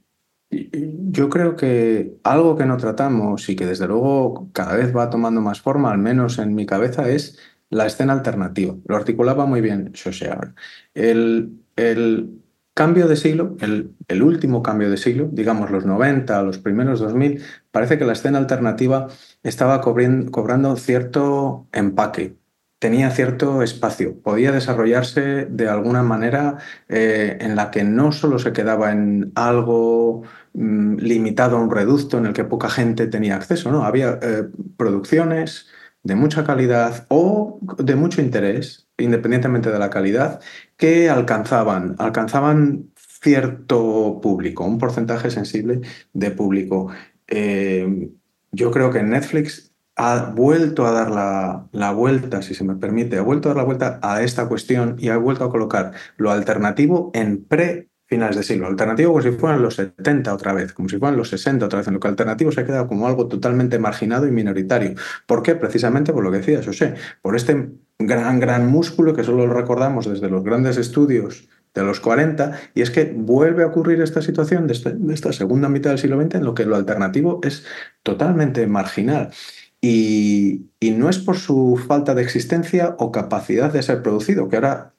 yo 0.49 1.29
creo 1.29 1.55
que 1.55 2.17
algo 2.23 2.57
que 2.57 2.65
no 2.65 2.77
tratamos 2.77 3.47
y 3.49 3.55
que 3.55 3.65
desde 3.65 3.87
luego 3.87 4.49
cada 4.53 4.75
vez 4.75 4.95
va 4.95 5.09
tomando 5.09 5.41
más 5.41 5.61
forma, 5.61 5.91
al 5.91 5.97
menos 5.97 6.39
en 6.39 6.55
mi 6.55 6.65
cabeza, 6.65 7.09
es 7.09 7.37
la 7.69 7.85
escena 7.85 8.13
alternativa. 8.13 8.75
Lo 8.85 8.95
articulaba 8.95 9.45
muy 9.45 9.61
bien 9.61 9.91
Shoshear. 9.93 10.55
El, 10.93 11.63
el 11.75 12.40
cambio 12.81 13.07
de 13.07 13.15
siglo, 13.15 13.57
el, 13.59 14.23
último 14.23 14.63
cambio 14.63 14.89
de 14.89 14.97
siglo, 14.97 15.29
digamos 15.31 15.69
los 15.69 15.85
90, 15.85 16.41
los 16.41 16.57
primeros 16.57 16.99
2000, 16.99 17.39
parece 17.69 17.99
que 17.99 18.05
la 18.05 18.13
escena 18.13 18.39
alternativa 18.39 19.07
estaba 19.43 19.81
cobrando 19.81 20.75
cierto 20.77 21.67
empaque, 21.73 22.37
tenía 22.79 23.11
cierto 23.11 23.61
espacio, 23.61 24.19
podía 24.23 24.51
desarrollarse 24.51 25.45
de 25.45 25.69
alguna 25.69 26.01
manera 26.01 26.57
eh, 26.89 27.37
en 27.39 27.55
la 27.55 27.69
que 27.69 27.83
no 27.83 28.11
solo 28.11 28.39
se 28.39 28.51
quedaba 28.51 28.91
en 28.91 29.31
algo 29.35 30.23
mm, 30.53 30.95
limitado 30.95 31.57
a 31.57 31.61
un 31.61 31.69
reducto 31.69 32.17
en 32.17 32.25
el 32.25 32.33
que 32.33 32.45
poca 32.45 32.71
gente 32.71 33.05
tenía 33.05 33.35
acceso, 33.35 33.71
no, 33.71 33.85
había 33.85 34.17
eh, 34.23 34.47
producciones 34.75 35.67
de 36.01 36.15
mucha 36.15 36.43
calidad 36.43 37.05
o 37.09 37.59
de 37.77 37.95
mucho 37.95 38.21
interés, 38.21 38.87
independientemente 39.01 39.71
de 39.71 39.79
la 39.79 39.89
calidad, 39.89 40.41
que 40.77 41.09
alcanzaban, 41.09 41.95
alcanzaban 41.99 42.91
cierto 42.95 44.19
público, 44.21 44.65
un 44.65 44.79
porcentaje 44.79 45.29
sensible 45.29 45.81
de 46.13 46.31
público. 46.31 46.89
Eh, 47.27 48.09
yo 48.51 48.71
creo 48.71 48.91
que 48.91 49.03
Netflix 49.03 49.71
ha 49.95 50.31
vuelto 50.35 50.85
a 50.87 50.91
dar 50.91 51.11
la, 51.11 51.67
la, 51.71 51.91
vuelta, 51.91 52.41
si 52.41 52.55
se 52.55 52.63
me 52.63 52.75
permite, 52.75 53.17
ha 53.17 53.21
vuelto 53.21 53.49
a 53.49 53.53
dar 53.53 53.57
la 53.57 53.65
vuelta 53.65 53.99
a 54.01 54.23
esta 54.23 54.47
cuestión 54.47 54.95
y 54.97 55.09
ha 55.09 55.17
vuelto 55.17 55.43
a 55.43 55.51
colocar 55.51 55.91
lo 56.17 56.31
alternativo 56.31 57.11
en 57.13 57.43
pre 57.45 57.90
finales 58.11 58.35
de 58.35 58.43
siglo. 58.43 58.67
Alternativo 58.67 59.13
como 59.13 59.23
si 59.23 59.31
fueran 59.31 59.61
los 59.61 59.75
70 59.75 60.33
otra 60.33 60.51
vez, 60.51 60.73
como 60.73 60.89
si 60.89 60.97
fueran 60.97 61.15
los 61.15 61.29
60 61.29 61.65
otra 61.65 61.79
vez, 61.79 61.87
en 61.87 61.93
lo 61.93 62.01
que 62.01 62.09
alternativo 62.09 62.51
se 62.51 62.59
ha 62.59 62.65
quedado 62.65 62.85
como 62.85 63.07
algo 63.07 63.29
totalmente 63.29 63.79
marginado 63.79 64.27
y 64.27 64.31
minoritario. 64.31 64.95
¿Por 65.25 65.41
qué? 65.41 65.55
Precisamente 65.55 66.11
por 66.11 66.21
lo 66.21 66.29
que 66.29 66.39
decía 66.39 66.61
José, 66.61 66.95
por 67.21 67.37
este 67.37 67.69
gran, 67.97 68.41
gran 68.41 68.67
músculo 68.67 69.13
que 69.13 69.23
solo 69.23 69.47
lo 69.47 69.53
recordamos 69.53 70.09
desde 70.09 70.29
los 70.29 70.43
grandes 70.43 70.75
estudios 70.75 71.47
de 71.73 71.83
los 71.83 72.01
40, 72.01 72.59
y 72.75 72.81
es 72.81 72.91
que 72.91 73.13
vuelve 73.15 73.63
a 73.63 73.67
ocurrir 73.67 74.01
esta 74.01 74.21
situación 74.21 74.67
de, 74.67 74.73
esta 75.13 75.31
segunda 75.31 75.69
mitad 75.69 75.91
del 75.91 75.99
siglo 75.99 76.21
XX 76.21 76.35
en 76.35 76.43
lo 76.43 76.53
que 76.53 76.65
lo 76.65 76.75
alternativo 76.75 77.39
es 77.43 77.63
totalmente 78.03 78.67
marginal. 78.67 79.31
Y, 79.79 80.67
no 80.81 81.09
es 81.09 81.17
por 81.17 81.37
su 81.37 81.81
falta 81.87 82.13
de 82.13 82.21
existencia 82.21 82.95
o 82.99 83.11
capacidad 83.11 83.71
de 83.71 83.81
ser 83.81 84.03
producido, 84.03 84.49
que 84.49 84.57
ahora 84.57 84.93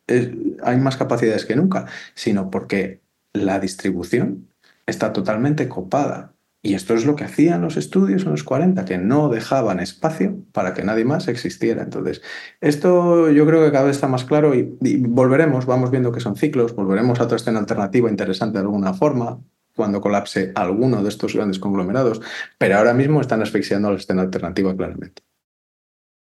hay 0.63 0.79
más 0.79 0.97
capacidades 0.97 1.45
que 1.45 1.55
nunca, 1.55 1.87
sino 2.15 2.51
porque 2.51 3.02
la 3.33 3.59
distribución 3.61 4.49
está 4.87 5.13
totalmente 5.13 5.69
copada. 5.69 6.33
Y 6.65 6.75
esto 6.75 6.95
es 6.95 7.05
lo 7.05 7.17
que 7.17 7.25
hacían 7.25 7.61
los 7.61 7.77
estudios 7.77 8.23
en 8.23 8.31
los 8.31 8.45
40, 8.45 8.85
que 8.85 8.97
no 8.97 9.29
dejaban 9.29 9.81
espacio 9.81 10.39
para 10.53 10.75
que 10.75 10.85
nadie 10.85 11.05
más 11.05 11.27
existiera. 11.27 11.83
Entonces, 11.83 12.23
esto 12.61 13.31
yo 13.31 13.45
creo 13.47 13.65
que 13.65 13.73
cada 13.73 13.87
vez 13.87 13.97
está 13.97 14.07
más 14.07 14.25
claro 14.25 14.55
y, 14.55 14.77
volveremos, 14.81 15.67
vamos 15.67 15.91
viendo 15.91 16.13
que 16.13 16.21
son 16.21 16.37
ciclos, 16.37 16.77
volveremos 16.77 17.19
a 17.19 17.25
otra 17.25 17.37
escena 17.37 17.59
alternativa 17.59 18.09
interesante 18.09 18.59
de 18.59 18.65
alguna 18.65 18.95
forma, 18.95 19.41
cuando 19.75 20.01
colapse 20.01 20.53
alguno 20.55 21.03
de 21.03 21.09
estos 21.09 21.35
grandes 21.35 21.59
conglomerados, 21.59 22.21
pero 22.59 22.77
ahora 22.77 22.95
mismo 22.95 23.21
están 23.21 23.43
asfixiando 23.43 23.91
la 23.91 23.97
escena 23.97 24.23
alternativa 24.23 24.77
claramente. 24.77 25.23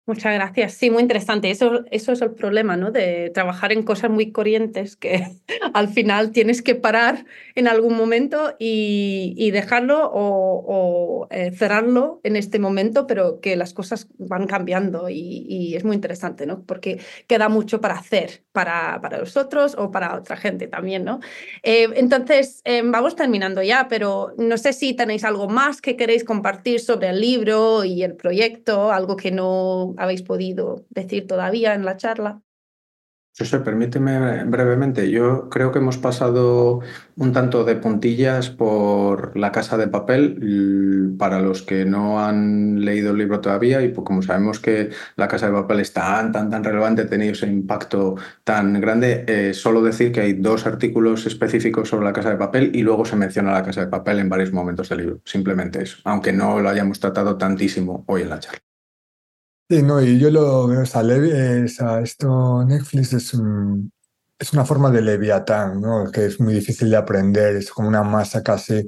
Muchas 0.09 0.33
gracias. 0.33 0.73
Sí, 0.73 0.89
muy 0.89 1.03
interesante. 1.03 1.51
Eso, 1.51 1.85
eso 1.91 2.11
es 2.13 2.21
el 2.23 2.31
problema, 2.31 2.75
¿no? 2.75 2.89
De 2.89 3.29
trabajar 3.31 3.71
en 3.71 3.83
cosas 3.83 4.09
muy 4.09 4.31
corrientes 4.31 4.95
que 4.95 5.23
al 5.75 5.87
final 5.87 6.31
tienes 6.31 6.63
que 6.63 6.73
parar 6.73 7.27
en 7.53 7.67
algún 7.67 7.95
momento 7.95 8.55
y, 8.57 9.51
dejarlo 9.51 10.09
o, 10.11 11.27
eh, 11.29 11.51
cerrarlo 11.51 12.21
en 12.23 12.37
este 12.37 12.57
momento, 12.57 13.05
pero 13.05 13.39
que 13.39 13.55
las 13.55 13.75
cosas 13.75 14.07
van 14.17 14.47
cambiando 14.47 15.09
y, 15.11 15.75
es 15.75 15.83
muy 15.83 15.93
interesante, 15.95 16.47
¿no? 16.47 16.63
Porque 16.63 16.99
queda 17.27 17.47
mucho 17.47 17.79
para 17.79 17.93
hacer 17.93 18.41
para, 18.51 18.99
para 19.01 19.19
nosotros 19.19 19.75
o 19.77 19.91
para 19.91 20.15
otra 20.15 20.37
gente 20.37 20.67
también, 20.67 21.05
¿no? 21.05 21.19
Eh, 21.61 21.87
entonces, 21.95 22.61
eh, 22.65 22.81
vamos 22.83 23.15
terminando 23.15 23.61
ya, 23.61 23.87
pero 23.87 24.33
no 24.37 24.57
sé 24.57 24.73
si 24.73 24.95
tenéis 24.95 25.23
algo 25.23 25.47
más 25.47 25.81
que 25.81 25.95
queréis 25.95 26.23
compartir 26.23 26.79
sobre 26.79 27.09
el 27.09 27.21
libro 27.21 27.83
y 27.83 28.01
el 28.01 28.15
proyecto, 28.15 28.91
algo 28.91 29.15
que 29.15 29.31
no 29.31 29.93
habéis 29.99 30.23
podido 30.23 30.85
decir 30.89 31.27
todavía 31.27 31.75
en 31.75 31.85
la 31.85 31.97
charla. 31.97 32.41
José, 33.37 33.59
permíteme 33.59 34.43
brevemente. 34.43 35.09
Yo 35.09 35.49
creo 35.49 35.71
que 35.71 35.79
hemos 35.79 35.97
pasado 35.97 36.81
un 37.15 37.31
tanto 37.31 37.63
de 37.63 37.77
puntillas 37.77 38.49
por 38.49 39.37
La 39.37 39.53
Casa 39.53 39.77
de 39.77 39.87
Papel 39.87 41.15
para 41.17 41.39
los 41.39 41.61
que 41.61 41.85
no 41.85 42.19
han 42.19 42.83
leído 42.83 43.11
el 43.11 43.17
libro 43.17 43.39
todavía 43.39 43.81
y 43.81 43.89
pues 43.89 44.05
como 44.05 44.21
sabemos 44.21 44.59
que 44.59 44.89
La 45.15 45.29
Casa 45.29 45.47
de 45.47 45.53
Papel 45.53 45.79
es 45.79 45.93
tan, 45.93 46.33
tan, 46.33 46.49
tan 46.49 46.63
relevante, 46.65 47.03
ha 47.03 47.07
tenido 47.07 47.31
ese 47.31 47.47
impacto 47.47 48.15
tan 48.43 48.81
grande, 48.81 49.23
eh, 49.27 49.53
solo 49.53 49.81
decir 49.81 50.11
que 50.11 50.19
hay 50.21 50.33
dos 50.33 50.65
artículos 50.65 51.25
específicos 51.25 51.87
sobre 51.87 52.05
La 52.05 52.13
Casa 52.13 52.31
de 52.31 52.37
Papel 52.37 52.71
y 52.75 52.81
luego 52.81 53.05
se 53.05 53.15
menciona 53.15 53.53
La 53.53 53.63
Casa 53.63 53.81
de 53.81 53.87
Papel 53.87 54.19
en 54.19 54.27
varios 54.27 54.51
momentos 54.51 54.89
del 54.89 54.99
libro. 54.99 55.21
Simplemente 55.23 55.81
eso, 55.81 55.99
aunque 56.03 56.33
no 56.33 56.59
lo 56.59 56.67
hayamos 56.67 56.99
tratado 56.99 57.37
tantísimo 57.37 58.03
hoy 58.07 58.23
en 58.23 58.29
la 58.29 58.39
charla. 58.39 58.68
Sí, 59.69 59.83
no, 59.83 60.01
y 60.01 60.17
yo 60.19 60.31
lo 60.31 60.67
veo, 60.67 60.81
o 60.81 60.85
sea, 60.85 61.99
esto 62.01 62.63
Netflix 62.65 63.13
es, 63.13 63.33
es 64.39 64.53
una 64.53 64.65
forma 64.65 64.89
de 64.89 65.01
leviatán, 65.01 65.79
¿no? 65.79 66.09
Que 66.11 66.25
es 66.25 66.39
muy 66.39 66.55
difícil 66.55 66.89
de 66.89 66.97
aprender, 66.97 67.55
es 67.55 67.69
como 67.69 67.87
una 67.87 68.01
masa 68.01 68.41
casi 68.41 68.87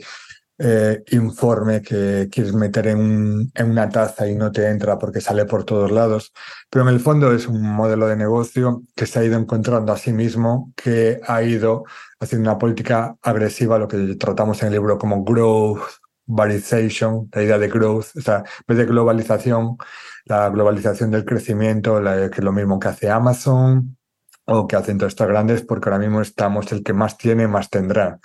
eh, 0.59 1.03
informe 1.11 1.81
que 1.83 2.29
quieres 2.31 2.53
meter 2.53 2.87
en, 2.87 3.51
en 3.53 3.71
una 3.71 3.89
taza 3.89 4.27
y 4.27 4.35
no 4.35 4.51
te 4.51 4.67
entra 4.69 4.97
porque 4.97 5.21
sale 5.21 5.45
por 5.45 5.65
todos 5.65 5.91
lados. 5.91 6.33
Pero 6.69 6.87
en 6.87 6.95
el 6.95 6.99
fondo 6.99 7.31
es 7.33 7.47
un 7.47 7.61
modelo 7.61 8.07
de 8.07 8.15
negocio 8.17 8.83
que 8.95 9.05
se 9.07 9.19
ha 9.19 9.23
ido 9.25 9.37
encontrando 9.37 9.93
a 9.93 9.97
sí 9.97 10.13
mismo, 10.13 10.73
que 10.75 11.21
ha 11.27 11.43
ido 11.43 11.83
haciendo 12.19 12.49
una 12.49 12.59
política 12.59 13.17
agresiva, 13.21 13.77
lo 13.79 13.87
que 13.87 14.15
tratamos 14.15 14.61
en 14.63 14.69
el 14.69 14.73
libro 14.75 14.97
como 14.97 15.23
growth, 15.23 15.81
varization, 16.25 17.29
la 17.33 17.43
idea 17.43 17.57
de 17.59 17.67
growth, 17.67 18.07
o 18.15 18.21
sea, 18.21 18.37
en 18.39 18.65
vez 18.67 18.77
de 18.77 18.85
globalización, 18.85 19.77
la 20.25 20.49
globalización 20.49 21.11
del 21.11 21.25
crecimiento, 21.25 22.01
que 22.03 22.37
es 22.37 22.43
lo 22.43 22.51
mismo 22.51 22.79
que 22.79 22.87
hace 22.89 23.09
Amazon 23.09 23.97
o 24.45 24.67
que 24.67 24.75
hacen 24.75 24.97
todos 24.97 25.13
estos 25.13 25.27
grandes, 25.27 25.61
porque 25.61 25.89
ahora 25.89 25.99
mismo 25.99 26.21
estamos 26.21 26.71
el 26.71 26.83
que 26.83 26.93
más 26.93 27.17
tiene, 27.17 27.47
más 27.47 27.69
tendrá. 27.69 28.19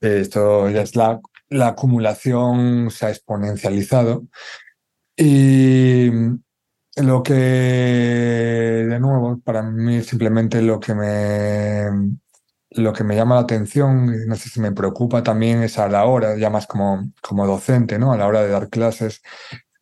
Esto 0.00 0.68
ya 0.70 0.82
es 0.82 0.96
la, 0.96 1.20
la 1.48 1.68
acumulación, 1.68 2.90
se 2.90 3.06
ha 3.06 3.10
exponencializado. 3.10 4.26
Y 5.16 6.10
lo 6.96 7.22
que, 7.22 7.34
de 7.34 9.00
nuevo, 9.00 9.40
para 9.40 9.62
mí 9.62 10.02
simplemente 10.02 10.62
lo 10.62 10.80
que 10.80 10.94
me 10.94 12.18
lo 12.76 12.92
que 12.92 13.04
me 13.04 13.14
llama 13.14 13.36
la 13.36 13.42
atención, 13.42 14.26
no 14.26 14.34
sé 14.34 14.48
si 14.48 14.60
me 14.60 14.72
preocupa 14.72 15.22
también, 15.22 15.62
es 15.62 15.78
a 15.78 15.88
la 15.88 16.04
hora, 16.06 16.36
ya 16.36 16.50
más 16.50 16.66
como, 16.66 17.12
como 17.22 17.46
docente, 17.46 17.98
¿no? 17.98 18.12
A 18.12 18.16
la 18.16 18.26
hora 18.26 18.42
de 18.42 18.48
dar 18.48 18.68
clases, 18.68 19.22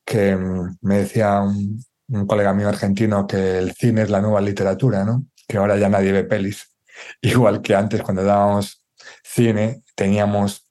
que 0.05 0.37
mm, 0.37 0.79
me 0.83 0.99
decía 0.99 1.41
un, 1.41 1.85
colega 2.27 2.53
mío 2.53 2.69
argentino 2.69 3.27
que 3.27 3.59
el 3.59 3.73
cine 3.73 4.03
es 4.03 4.11
la 4.11 4.21
nueva 4.21 4.41
literatura, 4.41 5.05
¿no? 5.05 5.25
Que 5.49 5.57
ahora 5.57 5.79
ya 5.79 5.89
nadie 5.89 6.13
ve 6.13 6.25
pelis. 6.25 6.75
Igual 7.23 7.63
que 7.63 7.75
antes, 7.75 8.03
cuando 8.03 8.23
dábamos 8.23 8.85
cine, 9.23 9.83
teníamos, 9.95 10.71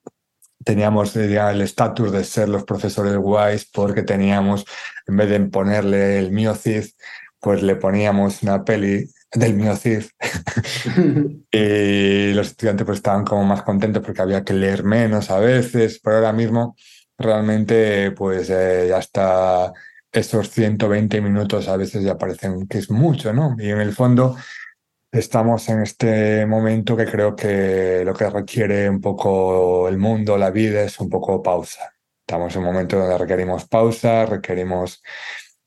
teníamos 0.64 1.16
el 1.16 1.62
estatus 1.62 2.12
de 2.12 2.24
ser 2.24 2.50
los 2.50 2.64
profesores 2.64 3.16
guays 3.18 3.66
porque 3.66 4.04
teníamos, 4.04 4.66
en 5.08 5.18
vez 5.18 5.30
de 5.30 5.40
ponerle 5.40 6.20
el 6.20 6.56
Cid, 6.56 6.86
pues 7.40 7.64
le 7.64 7.76
poníamos 7.76 8.44
una 8.44 8.64
peli 8.64 9.10
del 9.34 9.56
miocid. 9.56 10.04
y 11.52 12.34
los 12.34 12.48
estudiantes 12.48 12.86
pues 12.86 12.98
estaban 12.98 13.26
como 13.26 13.44
más 13.44 13.64
contentos 13.64 14.04
porque 14.04 14.22
había 14.22 14.44
que 14.44 14.54
leer 14.54 14.84
menos 14.84 15.32
a 15.32 15.40
veces, 15.40 16.00
pero 16.04 16.18
ahora 16.18 16.34
mismo 16.34 16.76
realmente 17.22 18.12
pues 18.12 18.50
eh, 18.50 18.88
ya 18.90 19.00
está 19.00 19.74
esos 20.12 20.50
120 20.50 21.22
minutos 21.22 21.68
a 21.68 21.78
veces 21.78 22.04
ya 22.04 22.18
parecen 22.18 22.68
que 22.68 22.80
es 22.80 22.92
mucho, 22.92 23.34
¿no? 23.34 23.56
Y 23.58 23.70
en 23.70 23.80
el 23.80 23.94
fondo 23.94 24.36
estamos 25.12 25.68
en 25.70 25.82
este 25.82 26.46
momento 26.46 26.96
que 26.98 27.06
creo 27.06 27.36
que 27.36 28.04
lo 28.06 28.14
que 28.14 28.30
requiere 28.30 28.90
un 28.90 29.02
poco 29.02 29.88
el 29.88 29.98
mundo, 29.98 30.38
la 30.38 30.52
vida, 30.52 30.82
es 30.84 31.00
un 31.00 31.10
poco 31.10 31.42
pausa. 31.42 31.94
Estamos 32.22 32.56
en 32.56 32.60
un 32.60 32.68
momento 32.68 32.98
donde 32.98 33.18
requerimos 33.18 33.68
pausa, 33.68 34.26
requerimos 34.26 35.02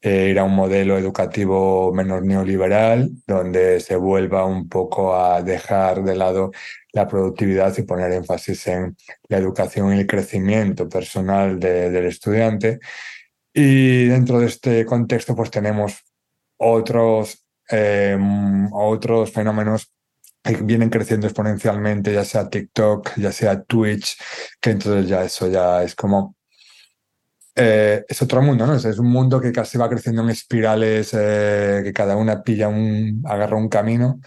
eh, 0.00 0.28
ir 0.30 0.38
a 0.38 0.44
un 0.44 0.54
modelo 0.54 0.98
educativo 0.98 1.92
menos 1.92 2.22
neoliberal, 2.22 3.10
donde 3.26 3.80
se 3.80 3.96
vuelva 3.96 4.44
un 4.44 4.68
poco 4.68 5.16
a 5.16 5.42
dejar 5.42 6.02
de 6.04 6.16
lado 6.16 6.52
la 6.94 7.06
productividad 7.08 7.76
y 7.76 7.82
poner 7.82 8.12
énfasis 8.12 8.66
en 8.68 8.96
la 9.28 9.38
educación 9.38 9.94
y 9.94 10.00
el 10.00 10.06
crecimiento 10.06 10.88
personal 10.88 11.58
del 11.60 12.06
estudiante. 12.06 12.80
Y 13.52 14.06
dentro 14.06 14.40
de 14.40 14.46
este 14.46 14.84
contexto, 14.86 15.36
pues 15.36 15.50
tenemos 15.50 15.94
otros, 16.56 17.44
eh, 17.70 18.16
otros 18.72 19.32
fenómenos 19.32 19.92
que 20.42 20.56
vienen 20.56 20.90
creciendo 20.90 21.26
exponencialmente, 21.26 22.12
ya 22.12 22.24
sea 22.24 22.48
TikTok, 22.48 23.16
ya 23.16 23.32
sea 23.32 23.62
Twitch, 23.62 24.16
que 24.60 24.70
entonces 24.70 25.08
ya 25.08 25.24
eso 25.24 25.48
ya 25.48 25.82
es 25.82 25.94
como 25.94 26.36
eh, 27.56 28.04
es 28.08 28.20
otro 28.20 28.42
mundo, 28.42 28.66
¿no? 28.66 28.74
Es, 28.74 28.98
un 28.98 29.10
mundo 29.10 29.40
que 29.40 29.52
casi 29.52 29.78
va 29.78 29.88
creciendo 29.88 30.22
en 30.22 30.30
espirales, 30.30 31.10
eh, 31.14 31.82
que 31.84 31.92
cada 31.92 32.16
una 32.16 32.42
pilla 32.42 32.68
un, 32.68 33.22
agarra 33.24 33.56
un 33.56 33.68
camino, 33.68 34.20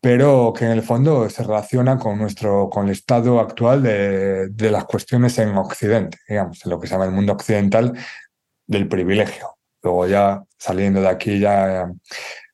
pero 0.00 0.52
que 0.56 0.64
en 0.64 0.72
el 0.72 0.82
fondo 0.82 1.28
se 1.28 1.42
relaciona 1.42 1.98
con 1.98 2.18
nuestro, 2.18 2.70
con 2.70 2.86
el 2.86 2.92
estado 2.92 3.40
actual 3.40 3.82
de, 3.82 4.48
de 4.48 4.70
las 4.70 4.84
cuestiones 4.84 5.38
en 5.38 5.56
Occidente, 5.56 6.18
digamos, 6.28 6.64
en 6.64 6.70
lo 6.70 6.80
que 6.80 6.86
se 6.86 6.94
llama 6.94 7.06
el 7.06 7.12
mundo 7.12 7.32
occidental 7.32 7.92
del 8.66 8.88
privilegio. 8.88 9.56
Luego 9.82 10.06
ya 10.06 10.42
saliendo 10.58 11.00
de 11.00 11.08
aquí 11.08 11.38
ya 11.40 11.90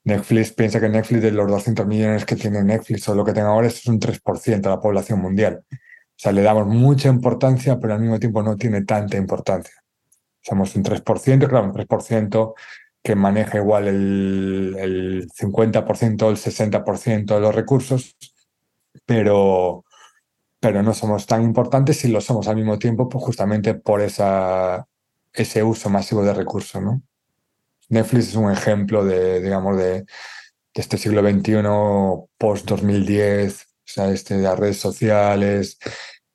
Netflix 0.05 0.53
piensa 0.53 0.81
que 0.81 0.89
Netflix 0.89 1.23
de 1.23 1.33
los 1.33 1.51
200 1.51 1.87
millones 1.87 2.25
que 2.25 2.37
tiene 2.37 2.63
Netflix 2.63 3.09
o 3.09 3.15
lo 3.15 3.25
que 3.25 3.33
tenga 3.33 3.49
ahora 3.49 3.67
es 3.69 3.87
un 3.87 3.99
3% 3.99 4.61
de 4.61 4.69
la 4.69 4.81
población 4.81 5.21
mundial. 5.21 5.65
O 5.71 6.17
sea, 6.17 6.33
le 6.33 6.43
damos 6.43 6.67
mucha 6.67 7.09
importancia, 7.09 7.81
pero 7.81 7.95
al 7.95 8.01
mismo 8.01 8.21
tiempo 8.21 8.43
no 8.43 8.57
tiene 8.57 8.85
tanta 8.85 9.17
importancia. 9.17 9.75
Somos 10.43 10.77
un 10.77 10.85
3%, 10.85 11.49
claro, 11.49 11.67
un 11.67 11.73
3% 11.73 12.55
que 13.05 13.15
maneja 13.15 13.59
igual 13.59 13.87
el, 13.87 14.77
el 14.79 15.29
50% 15.31 16.23
o 16.23 16.31
el 16.31 16.37
60% 16.37 17.35
de 17.35 17.41
los 17.41 17.55
recursos, 17.55 18.17
pero, 19.05 19.85
pero 20.59 20.83
no 20.83 20.95
somos 20.95 21.27
tan 21.27 21.43
importantes 21.43 22.03
y 22.07 22.09
lo 22.09 22.23
somos 22.23 22.49
al 22.49 22.57
mismo 22.57 22.79
tiempo, 22.79 23.11
pues 23.11 23.23
justamente 23.23 23.75
por 23.75 24.01
esa, 24.01 24.89
ese 25.35 25.63
uso 25.63 25.91
masivo 25.91 26.25
de 26.25 26.33
recursos. 26.33 26.81
¿no? 26.81 27.03
Netflix 27.91 28.29
es 28.29 28.37
un 28.37 28.51
ejemplo 28.51 29.05
de, 29.05 29.43
digamos, 29.43 29.77
de, 29.77 30.01
de 30.01 30.07
este 30.75 30.97
siglo 30.97 31.21
XXI, 31.21 31.57
post-2010, 32.39 33.65
o 33.65 33.67
sea, 33.85 34.11
este 34.11 34.39
las 34.39 34.59
redes 34.59 34.79
sociales, 34.79 35.79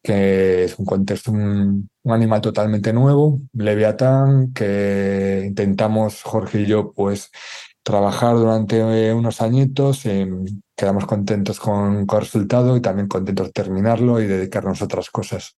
que 0.02 0.64
es 0.64 0.80
un 0.80 0.86
contexto, 0.86 1.32
un, 1.32 1.90
animal 2.06 2.42
totalmente 2.42 2.92
nuevo, 2.94 3.40
Leviatán, 3.54 4.54
que 4.54 5.44
intentamos, 5.46 6.24
Jorge 6.24 6.62
y 6.62 6.66
yo, 6.66 6.92
pues 6.94 7.32
trabajar 7.84 8.36
durante 8.36 9.14
unos 9.14 9.42
añitos, 9.42 10.06
y 10.06 10.26
quedamos 10.76 11.06
contentos 11.06 11.60
con, 11.60 12.06
con 12.06 12.20
el 12.20 12.26
resultado 12.26 12.78
y 12.78 12.82
también 12.82 13.08
contentos 13.08 13.48
de 13.48 13.54
terminarlo 13.54 14.22
y 14.22 14.28
dedicarnos 14.28 14.82
a 14.82 14.86
otras 14.86 15.10
cosas. 15.10 15.58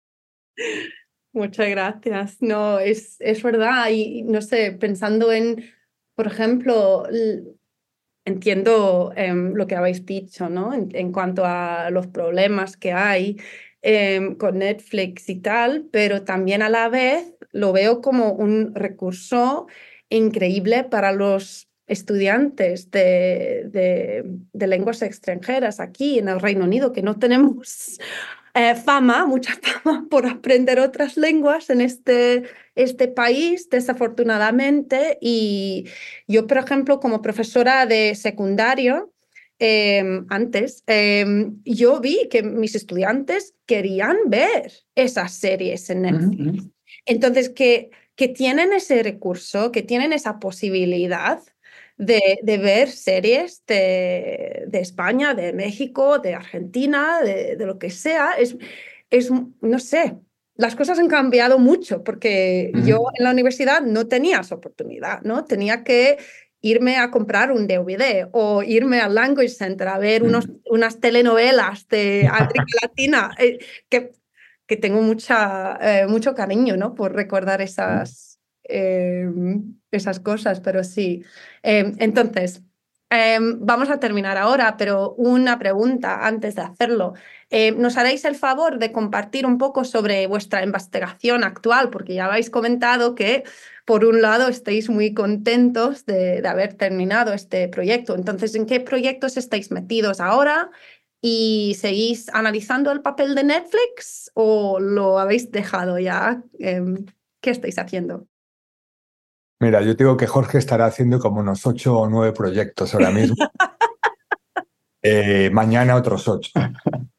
Muchas 1.34 1.70
gracias. 1.70 2.42
No, 2.42 2.80
es, 2.80 3.16
es 3.20 3.42
verdad. 3.42 3.90
Y 3.90 4.24
no 4.24 4.42
sé, 4.42 4.72
pensando 4.74 5.32
en, 5.32 5.64
por 6.16 6.28
ejemplo, 6.28 7.08
entiendo 8.26 9.14
em, 9.16 9.54
lo 9.54 9.66
que 9.68 9.76
habéis 9.76 10.06
dicho, 10.06 10.50
¿no? 10.50 10.74
En, 10.74 10.90
en, 10.94 11.12
cuanto 11.12 11.44
a 11.46 11.90
los 11.90 12.08
problemas 12.08 12.76
que 12.76 12.92
hay 12.92 13.38
Em, 13.84 14.36
con 14.36 14.60
Netflix 14.60 15.28
y 15.28 15.38
tal, 15.38 15.88
pero 15.92 16.24
también 16.24 16.62
a 16.62 16.70
la 16.70 16.88
vez 16.88 17.34
lo 17.52 17.74
veo 17.74 18.00
como 18.00 18.32
un 18.32 18.76
recurso 18.76 19.66
increíble 20.08 20.84
para 20.84 21.12
los 21.12 21.68
estudiantes 21.88 22.92
de, 22.92 23.64
de, 24.54 24.68
lenguas 24.68 25.02
extranjeras 25.02 25.80
aquí 25.80 26.20
en 26.20 26.30
el 26.30 26.40
Reino 26.40 26.66
Unido, 26.66 26.94
que 26.94 27.02
no 27.02 27.18
tenemos 27.18 27.98
eh, 28.54 28.76
fama, 28.76 29.26
mucha 29.26 29.54
fama 29.84 30.06
por 30.12 30.28
aprender 30.28 30.80
otras 30.80 31.18
lenguas 31.18 31.72
en 31.72 31.82
este, 31.82 32.44
este 32.76 33.08
país, 33.08 33.68
desafortunadamente. 33.72 35.18
Y 35.22 35.88
yo, 36.28 36.46
por 36.46 36.60
ejemplo, 36.60 37.00
como 37.00 37.24
profesora 37.24 37.88
de 37.88 38.14
secundario, 38.14 39.11
Em, 39.64 40.26
antes, 40.30 40.84
em, 40.88 41.62
yo 41.64 42.00
vi 42.00 42.28
que 42.32 42.42
mis 42.42 42.74
estudiantes 42.74 43.54
querían 43.68 44.18
ver 44.26 44.72
esas 44.96 45.34
series 45.34 45.88
en 45.92 46.02
Netflix. 46.02 46.68
Entonces, 47.06 47.50
que, 47.50 47.92
que 48.16 48.28
tienen 48.28 48.74
ese 48.74 49.04
recurso, 49.04 49.72
que 49.72 49.84
tienen 49.84 50.14
esa 50.14 50.40
posibilidad 50.40 51.40
de, 51.96 52.40
de 52.42 52.58
ver 52.58 52.90
series 52.90 53.64
de, 53.68 54.64
de, 54.66 54.80
España, 54.80 55.36
de 55.36 55.54
México, 55.54 56.18
de 56.18 56.34
Argentina, 56.34 57.22
de, 57.22 57.56
de, 57.56 57.66
lo 57.68 57.78
que 57.78 57.92
sea, 57.92 58.32
es, 58.40 58.58
es, 59.12 59.30
no 59.30 59.78
sé, 59.78 60.18
las 60.56 60.76
cosas 60.76 61.00
han 61.00 61.08
cambiado 61.08 61.60
mucho 61.60 62.04
porque 62.04 62.72
yo 62.86 63.04
en 63.18 63.24
la 63.24 63.32
universidad 63.32 63.82
no 63.82 64.08
tenía 64.08 64.40
esa 64.40 64.56
oportunidad, 64.56 65.22
¿no? 65.22 65.46
Tenía 65.46 65.84
que 65.84 66.18
irme 66.62 66.98
a 66.98 67.10
comprar 67.10 67.52
un 67.52 67.68
DVD 67.68 68.28
o 68.32 68.64
irme 68.64 69.02
al 69.02 69.16
Language 69.16 69.50
Center 69.50 69.88
a 69.88 69.98
ver 69.98 70.24
unos, 70.24 70.50
unas 70.70 71.00
telenovelas 71.00 71.88
de 71.88 72.28
América 72.32 72.66
Latina, 72.82 73.32
eh, 73.38 73.60
que, 73.90 74.12
que 74.68 74.78
tengo 74.78 75.02
mucha, 75.02 75.78
eh, 75.82 76.08
mucho 76.08 76.36
cariño 76.36 76.78
¿no? 76.78 76.94
por 76.94 77.14
recordar 77.16 77.62
esas, 77.62 78.40
em, 78.64 79.76
esas 79.92 80.20
cosas, 80.20 80.62
pero 80.62 80.84
sí. 80.84 81.24
Em, 81.64 81.96
entonces, 82.00 82.62
em, 83.12 83.60
vamos 83.60 83.90
a 83.92 84.00
terminar 84.00 84.38
ahora, 84.38 84.76
pero 84.78 85.14
una 85.18 85.60
pregunta 85.60 86.26
antes 86.26 86.56
de 86.56 86.64
hacerlo. 86.64 87.14
¿Nos 87.76 87.98
haréis 87.98 88.24
el 88.24 88.36
favor 88.36 88.80
de 88.80 88.94
compartir 88.94 89.46
un 89.46 89.58
poco 89.58 89.84
sobre 89.84 90.26
vuestra 90.26 90.64
investigación 90.64 91.44
actual? 91.44 91.90
Porque 91.90 92.14
ya 92.14 92.26
habéis 92.28 92.50
comentado 92.50 93.14
que 93.14 93.44
por 93.86 94.06
un 94.06 94.22
lado, 94.22 94.48
estáis 94.48 94.90
muy 94.90 95.14
contentos 95.14 96.06
de, 96.06 96.42
haber 96.48 96.76
terminado 96.76 97.34
este 97.34 97.68
proyecto. 97.68 98.16
Entonces, 98.16 98.56
¿en 98.56 98.66
qué 98.66 98.80
proyectos 98.80 99.38
estáis 99.38 99.72
metidos 99.72 100.22
ahora? 100.22 100.72
¿Y 101.22 101.76
seguís 101.80 102.30
analizando 102.30 102.92
el 102.92 103.02
papel 103.02 103.36
de 103.36 103.44
Netflix 103.44 104.32
o 104.34 104.80
lo 104.80 105.20
habéis 105.20 105.52
dejado 105.52 106.00
ya? 106.00 106.42
Em, 106.60 107.06
¿Qué 107.42 107.50
estáis 107.50 107.78
haciendo? 107.80 108.31
Mira, 109.62 109.80
yo 109.84 109.94
digo 109.94 110.18
que 110.18 110.26
Jorge 110.26 110.58
estará 110.58 110.88
haciendo 110.88 111.20
como 111.20 111.40
unos 111.40 111.68
ocho 111.68 111.96
o 111.96 112.10
nueve 112.10 112.34
proyectos 112.34 112.94
ahora 112.94 113.12
mismo. 113.12 113.36
Eh, 115.04 115.50
mañana 115.52 115.96
otros 115.96 116.28
ocho. 116.28 116.52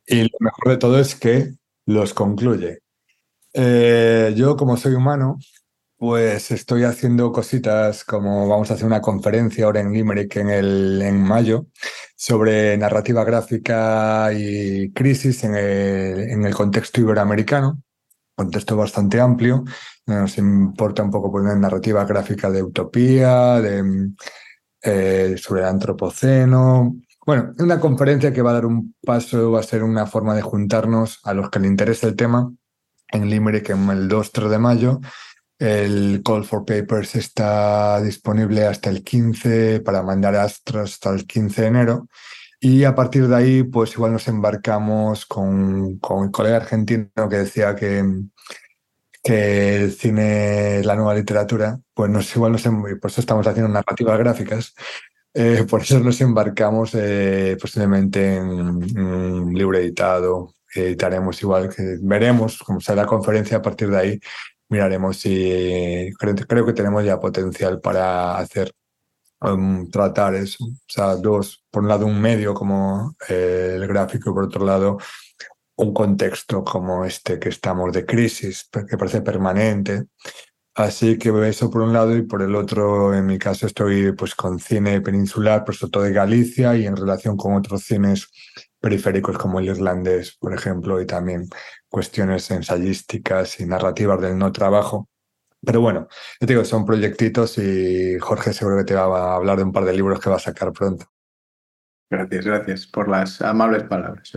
Y 0.06 0.22
lo 0.22 0.38
mejor 0.38 0.68
de 0.68 0.76
todo 0.76 1.00
es 1.00 1.16
que 1.16 1.50
los 1.84 2.14
concluye. 2.14 2.78
Eh, 3.52 4.32
yo, 4.36 4.56
como 4.56 4.76
soy 4.76 4.94
humano, 4.94 5.40
pues 5.96 6.52
estoy 6.52 6.84
haciendo 6.84 7.32
cositas 7.32 8.04
como 8.04 8.46
vamos 8.46 8.70
a 8.70 8.74
hacer 8.74 8.86
una 8.86 9.00
conferencia 9.00 9.64
ahora 9.64 9.80
en 9.80 9.92
Limerick 9.92 10.36
en, 10.36 10.50
el, 10.50 11.02
en 11.02 11.20
mayo 11.20 11.66
sobre 12.14 12.78
narrativa 12.78 13.24
gráfica 13.24 14.32
y 14.32 14.92
crisis 14.92 15.42
en 15.42 15.56
el, 15.56 16.30
en 16.30 16.44
el 16.44 16.54
contexto 16.54 17.00
iberoamericano, 17.00 17.82
contexto 18.34 18.76
bastante 18.76 19.20
amplio. 19.20 19.64
Nos 20.06 20.38
importa 20.38 21.02
un 21.02 21.10
poco 21.10 21.30
poner 21.30 21.56
narrativa 21.56 22.04
gráfica 22.04 22.50
de 22.50 22.62
utopía, 22.62 23.60
de, 23.60 24.10
eh, 24.82 25.36
sobre 25.38 25.62
el 25.62 25.68
antropoceno. 25.68 26.96
Bueno, 27.24 27.52
una 27.58 27.78
conferencia 27.78 28.32
que 28.32 28.42
va 28.42 28.50
a 28.50 28.54
dar 28.54 28.66
un 28.66 28.94
paso, 29.04 29.52
va 29.52 29.60
a 29.60 29.64
ser 29.64 29.84
una 29.84 30.06
forma 30.06 30.34
de 30.34 30.42
juntarnos 30.42 31.20
a 31.24 31.34
los 31.34 31.50
que 31.50 31.60
le 31.60 31.68
interese 31.68 32.08
el 32.08 32.16
tema 32.16 32.52
en 33.12 33.28
Limerick 33.28 33.70
en 33.70 33.88
el 33.90 34.08
2-3 34.08 34.48
de 34.48 34.58
mayo 34.58 35.00
el 35.62 36.22
Call 36.24 36.44
for 36.44 36.64
Papers 36.64 37.14
está 37.14 38.02
disponible 38.02 38.66
hasta 38.66 38.90
el 38.90 39.04
15 39.04 39.78
para 39.78 40.02
mandar 40.02 40.34
astros 40.34 40.94
hasta 40.94 41.10
el 41.10 41.24
15 41.24 41.62
de 41.62 41.68
enero. 41.68 42.08
Y 42.64 42.84
a 42.84 42.94
partir 42.94 43.26
de 43.26 43.34
ahí, 43.34 43.62
pues 43.64 43.94
igual 43.94 44.12
nos 44.12 44.28
embarcamos 44.28 45.26
con, 45.26 45.98
con 45.98 46.26
el 46.26 46.30
colega 46.30 46.58
argentino 46.58 47.10
que 47.28 47.38
decía 47.38 47.74
que, 47.74 48.04
que 49.20 49.76
el 49.82 49.92
cine 49.92 50.78
es 50.78 50.86
la 50.86 50.94
nueva 50.94 51.16
literatura. 51.16 51.80
Pues 51.92 52.08
nos, 52.08 52.36
igual 52.36 52.52
nos, 52.52 52.62
por 52.62 53.10
eso 53.10 53.20
estamos 53.20 53.48
haciendo 53.48 53.68
narrativas 53.72 54.16
gráficas. 54.16 54.74
Eh, 55.34 55.64
por 55.68 55.82
eso 55.82 55.98
nos 55.98 56.20
embarcamos 56.20 56.92
eh, 56.94 57.56
posiblemente 57.60 58.36
en 58.36 58.48
un 58.48 59.52
libro 59.54 59.76
editado. 59.78 60.54
Editaremos 60.72 61.42
igual 61.42 61.68
que 61.68 61.98
veremos 62.00 62.58
cómo 62.58 62.80
será 62.80 63.02
la 63.02 63.08
conferencia 63.08 63.56
a 63.56 63.62
partir 63.62 63.90
de 63.90 63.98
ahí. 63.98 64.20
Miraremos 64.68 65.16
si 65.18 66.10
creo, 66.16 66.64
que 66.64 66.72
tenemos 66.74 67.04
ya 67.04 67.18
potencial 67.18 67.80
para 67.80 68.38
hacer 68.38 68.72
um, 69.40 69.90
tratar 69.90 70.36
eso. 70.36 70.64
O 70.64 70.70
sea, 70.86 71.16
dos, 71.16 71.61
por 71.72 71.82
un 71.82 71.88
lado 71.88 72.06
un 72.06 72.20
medio 72.20 72.54
como 72.54 73.16
eh, 73.28 73.72
el 73.74 73.86
gráfico 73.88 74.30
y 74.30 74.34
por 74.34 74.44
otro 74.44 74.64
lado 74.64 74.98
un 75.76 75.92
contexto 75.94 76.62
como 76.64 77.04
este 77.04 77.38
que 77.38 77.48
estamos 77.48 77.92
de 77.92 78.06
crisis, 78.06 78.68
que 78.88 78.98
parece 78.98 79.22
permanente. 79.22 80.04
Así 80.74 81.18
que 81.18 81.30
eso 81.48 81.70
por 81.70 81.82
un 81.82 81.92
lado 81.92 82.16
y 82.16 82.22
por 82.22 82.42
el 82.42 82.54
otro, 82.54 83.14
en 83.14 83.26
mi 83.26 83.38
caso, 83.38 83.66
estoy 83.66 84.12
pues 84.12 84.34
con 84.34 84.58
cine 84.58 85.00
peninsular, 85.02 85.64
por 85.64 85.74
sobre 85.74 85.90
todo 85.90 86.02
de 86.04 86.12
Galicia 86.12 86.76
y 86.76 86.86
en 86.86 86.96
relación 86.96 87.36
con 87.36 87.54
otros 87.56 87.84
cines 87.84 88.28
periféricos 88.80 89.36
como 89.38 89.60
el 89.60 89.66
irlandés, 89.66 90.36
por 90.38 90.54
ejemplo, 90.54 91.00
y 91.00 91.06
también 91.06 91.48
cuestiones 91.88 92.50
ensayísticas 92.50 93.60
y 93.60 93.66
narrativas 93.66 94.20
del 94.20 94.38
no 94.38 94.50
trabajo. 94.50 95.08
Pero 95.64 95.80
bueno, 95.80 96.08
yo 96.40 96.46
digo, 96.46 96.64
son 96.64 96.84
proyectitos 96.86 97.58
y 97.58 98.18
Jorge 98.18 98.52
seguro 98.52 98.78
que 98.78 98.84
te 98.84 98.94
va 98.94 99.32
a 99.32 99.36
hablar 99.36 99.58
de 99.58 99.64
un 99.64 99.72
par 99.72 99.84
de 99.84 99.92
libros 99.92 100.20
que 100.20 100.30
va 100.30 100.36
a 100.36 100.38
sacar 100.40 100.72
pronto. 100.72 101.11
Gracias, 102.12 102.44
gracias 102.44 102.86
por 102.86 103.08
las 103.08 103.40
amables 103.40 103.84
palabras. 103.84 104.30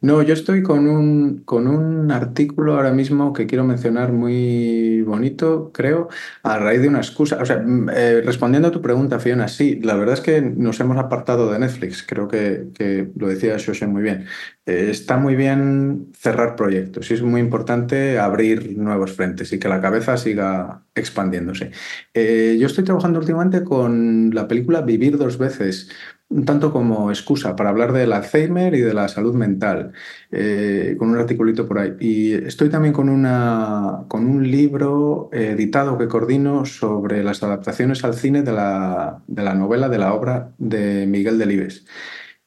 No, 0.00 0.22
yo 0.22 0.32
estoy 0.32 0.62
con 0.62 0.88
un, 0.88 1.40
con 1.44 1.68
un 1.68 2.10
artículo 2.10 2.76
ahora 2.76 2.92
mismo 2.92 3.34
que 3.34 3.46
quiero 3.46 3.62
mencionar 3.62 4.10
muy 4.10 5.02
bonito, 5.02 5.70
creo, 5.74 6.08
a 6.42 6.58
raíz 6.58 6.80
de 6.80 6.88
una 6.88 7.00
excusa. 7.00 7.36
O 7.42 7.44
sea, 7.44 7.58
mm, 7.58 7.90
eh, 7.92 8.22
respondiendo 8.22 8.68
a 8.68 8.70
tu 8.70 8.80
pregunta, 8.80 9.20
Fiona, 9.20 9.48
sí, 9.48 9.78
la 9.82 9.96
verdad 9.96 10.14
es 10.14 10.22
que 10.22 10.40
nos 10.40 10.80
hemos 10.80 10.96
apartado 10.96 11.52
de 11.52 11.58
Netflix. 11.58 12.02
Creo 12.02 12.26
que, 12.26 12.68
que 12.72 13.10
lo 13.14 13.28
decía 13.28 13.58
José 13.62 13.86
muy 13.86 14.00
bien. 14.00 14.24
Eh, 14.64 14.88
está 14.90 15.18
muy 15.18 15.36
bien 15.36 16.12
cerrar 16.16 16.56
proyectos 16.56 17.10
y 17.10 17.14
es 17.14 17.22
muy 17.22 17.40
importante 17.40 18.18
abrir 18.18 18.78
nuevos 18.78 19.12
frentes 19.12 19.52
y 19.52 19.58
que 19.58 19.68
la 19.68 19.82
cabeza 19.82 20.16
siga 20.16 20.84
expandiéndose. 20.94 21.72
Eh, 22.14 22.56
yo 22.58 22.66
estoy 22.66 22.84
trabajando 22.84 23.18
últimamente 23.18 23.62
con 23.64 24.30
la 24.34 24.48
película 24.48 24.80
Vivir 24.82 25.18
dos 25.18 25.38
veces 25.38 25.90
un 26.30 26.44
tanto 26.44 26.72
como 26.72 27.10
excusa 27.10 27.56
para 27.56 27.70
hablar 27.70 27.92
del 27.92 28.12
Alzheimer 28.12 28.74
y 28.74 28.80
de 28.80 28.94
la 28.94 29.08
salud 29.08 29.34
mental, 29.34 29.92
eh, 30.30 30.94
con 30.98 31.10
un 31.10 31.18
articulito 31.18 31.66
por 31.66 31.78
ahí. 31.80 31.96
Y 32.00 32.32
estoy 32.34 32.70
también 32.70 32.94
con, 32.94 33.08
una, 33.08 34.04
con 34.08 34.26
un 34.26 34.48
libro 34.48 35.28
editado 35.32 35.98
que 35.98 36.08
coordino 36.08 36.64
sobre 36.64 37.24
las 37.24 37.42
adaptaciones 37.42 38.04
al 38.04 38.14
cine 38.14 38.42
de 38.42 38.52
la, 38.52 39.22
de 39.26 39.42
la 39.42 39.54
novela, 39.54 39.88
de 39.88 39.98
la 39.98 40.14
obra 40.14 40.52
de 40.58 41.06
Miguel 41.06 41.38
Delibes. 41.38 41.84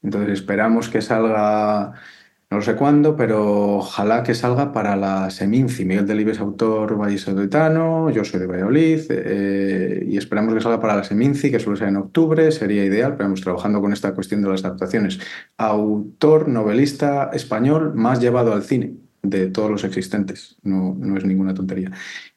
Entonces 0.01 0.31
esperamos 0.34 0.89
que 0.89 1.01
salga 1.01 1.93
no 2.53 2.61
sé 2.61 2.75
cuándo, 2.75 3.15
pero 3.15 3.77
ojalá 3.77 4.21
que 4.21 4.35
salga 4.35 4.71
para 4.71 4.95
la 4.95 5.29
Seminci. 5.31 5.85
Miguel 5.85 6.05
Delibes, 6.05 6.39
autor 6.39 6.95
vallisoletano, 6.97 8.11
yo 8.11 8.23
soy 8.23 8.39
de 8.39 8.45
Valladolid, 8.45 9.01
eh, 9.09 10.05
y 10.07 10.17
esperamos 10.17 10.53
que 10.53 10.61
salga 10.61 10.79
para 10.79 10.95
la 10.95 11.03
Seminci, 11.03 11.49
que 11.49 11.59
suele 11.59 11.79
ser 11.79 11.87
en 11.89 11.97
octubre, 11.97 12.51
sería 12.51 12.85
ideal, 12.85 13.13
pero 13.13 13.23
estamos 13.23 13.41
trabajando 13.41 13.81
con 13.81 13.91
esta 13.91 14.13
cuestión 14.13 14.43
de 14.43 14.49
las 14.49 14.63
adaptaciones. 14.63 15.19
Autor, 15.57 16.47
novelista 16.47 17.31
español 17.33 17.93
más 17.95 18.19
llevado 18.21 18.53
al 18.53 18.63
cine 18.63 18.97
de 19.23 19.47
todos 19.47 19.71
los 19.71 19.83
existentes, 19.83 20.57
no, 20.61 20.95
no 20.97 21.17
es 21.17 21.25
ninguna 21.25 21.53
tontería. 21.53 21.91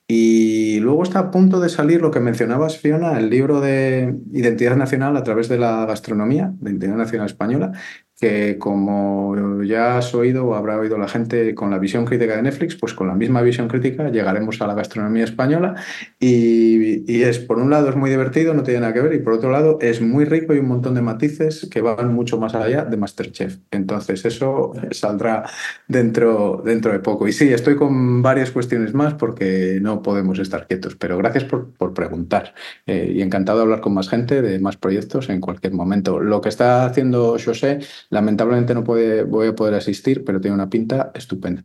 Y 0.08 0.78
luego 0.80 1.02
está 1.02 1.18
a 1.18 1.30
punto 1.32 1.58
de 1.58 1.68
salir 1.68 2.00
lo 2.00 2.12
que 2.12 2.20
mencionabas, 2.20 2.78
Fiona, 2.78 3.18
el 3.18 3.28
libro 3.28 3.60
de 3.60 4.14
Identidad 4.32 4.76
Nacional 4.76 5.16
a 5.16 5.24
través 5.24 5.48
de 5.48 5.58
la 5.58 5.84
gastronomía, 5.84 6.52
de 6.60 6.70
Identidad 6.70 6.96
Nacional 6.96 7.26
Española, 7.26 7.72
que 8.18 8.56
como 8.58 9.62
ya 9.62 9.98
has 9.98 10.14
oído 10.14 10.46
o 10.46 10.54
habrá 10.54 10.78
oído 10.78 10.96
la 10.96 11.08
gente 11.08 11.54
con 11.54 11.70
la 11.70 11.78
visión 11.78 12.06
crítica 12.06 12.36
de 12.36 12.42
Netflix, 12.42 12.74
pues 12.74 12.94
con 12.94 13.08
la 13.08 13.14
misma 13.14 13.42
visión 13.42 13.68
crítica 13.68 14.08
llegaremos 14.08 14.60
a 14.62 14.66
la 14.66 14.74
gastronomía 14.74 15.24
española 15.24 15.74
y, 16.18 17.22
es, 17.22 17.38
por 17.38 17.58
un 17.58 17.70
lado, 17.70 17.90
es 17.90 17.96
muy 17.96 18.08
divertido, 18.08 18.54
no 18.54 18.62
tiene 18.62 18.80
nada 18.80 18.94
que 18.94 19.00
ver, 19.00 19.14
y 19.14 19.18
por 19.18 19.34
otro 19.34 19.50
lado, 19.50 19.78
es 19.80 20.00
muy 20.00 20.24
rico 20.24 20.54
y 20.54 20.58
un 20.58 20.68
montón 20.68 20.94
de 20.94 21.02
matices 21.02 21.68
que 21.70 21.80
van 21.80 22.14
mucho 22.14 22.38
más 22.38 22.54
allá 22.54 22.84
de 22.84 22.96
Masterchef. 22.96 23.58
Entonces, 23.70 24.24
eso 24.24 24.72
saldrá 24.92 25.44
dentro, 25.88 26.62
dentro 26.64 26.92
de 26.92 27.00
poco. 27.00 27.28
Y 27.28 27.32
sí, 27.32 27.52
estoy 27.52 27.76
con 27.76 28.22
varias 28.22 28.50
cuestiones 28.50 28.94
más 28.94 29.14
porque 29.14 29.78
no 29.82 30.02
podemos 30.02 30.38
estar 30.38 30.66
quietos, 30.66 30.96
pero 30.96 31.18
gracias 31.18 31.44
por, 31.44 31.72
por 31.74 31.94
preguntar 31.94 32.54
eh, 32.86 33.12
y 33.14 33.22
encantado 33.22 33.58
de 33.58 33.64
hablar 33.64 33.80
con 33.80 33.94
más 33.94 34.08
gente 34.08 34.42
de 34.42 34.58
más 34.58 34.76
proyectos 34.76 35.28
en 35.28 35.40
cualquier 35.40 35.72
momento. 35.72 36.20
Lo 36.20 36.40
que 36.40 36.48
está 36.48 36.86
haciendo 36.86 37.36
José 37.44 37.80
Lamentablemente 38.10 38.74
no 38.74 38.84
puede, 38.84 39.24
voy 39.24 39.48
a 39.48 39.54
poder 39.54 39.74
asistir, 39.74 40.24
pero 40.24 40.40
tiene 40.40 40.54
una 40.54 40.70
pinta 40.70 41.10
estupenda. 41.14 41.64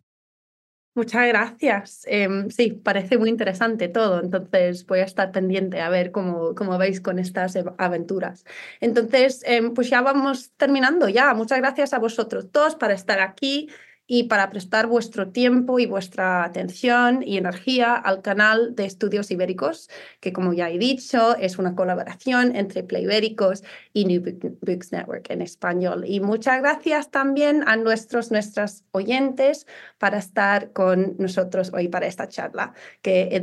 Muchas 0.94 1.26
gracias. 1.26 2.06
Em, 2.06 2.50
sí, 2.50 2.74
parece 2.74 3.18
muy 3.18 3.30
interesante 3.30 3.88
todo, 3.88 4.22
entonces 4.22 4.86
voy 4.86 5.00
a 5.00 5.06
estar 5.06 5.32
pendiente 5.32 5.80
a 5.80 5.90
ver 5.90 6.12
cómo, 6.12 6.54
cómo 6.54 6.78
veis 6.78 7.00
con 7.00 7.18
estas 7.18 7.58
aventuras. 7.78 8.44
Entonces, 8.82 9.42
em, 9.46 9.74
pues 9.74 9.90
ya 9.90 10.02
vamos 10.02 10.52
terminando 10.58 11.08
ya. 11.08 11.34
Muchas 11.34 11.60
gracias 11.60 11.94
a 11.94 12.00
vosotros 12.00 12.52
todos 12.52 12.76
para 12.76 12.94
estar 12.94 13.22
aquí 13.22 13.70
y 14.14 14.24
para 14.24 14.50
prestar 14.50 14.88
vuestro 14.88 15.30
tiempo 15.30 15.80
y 15.80 15.86
vuestra 15.86 16.44
atención 16.44 17.24
y 17.26 17.38
energía 17.38 17.96
al 17.96 18.22
canal 18.22 18.76
de 18.76 18.84
Estudios 18.84 19.32
Ibéricos, 19.32 19.90
que 20.20 20.34
como 20.34 20.52
ya 20.52 20.70
he 20.70 20.78
dicho, 20.78 21.38
es 21.38 21.58
una 21.58 21.76
colaboración 21.76 22.54
entre 22.54 22.84
Play 22.84 23.06
Ibéricos 23.06 23.64
y 23.94 24.04
New 24.04 24.22
Books 24.60 24.92
Network 24.92 25.30
en 25.30 25.42
español. 25.42 26.04
Y 26.06 26.20
muchas 26.20 26.60
gracias 26.60 27.10
también 27.10 27.64
a 27.66 27.78
nuestros, 27.78 28.32
nuestras 28.32 28.84
oyentes 28.92 29.66
para 29.98 30.18
estar 30.18 30.74
con 30.74 31.16
nosotros 31.18 31.72
hoy 31.74 31.88
para 31.88 32.06
esta 32.06 32.28
charla, 32.28 32.74
que 33.02 33.30
he 33.32 33.40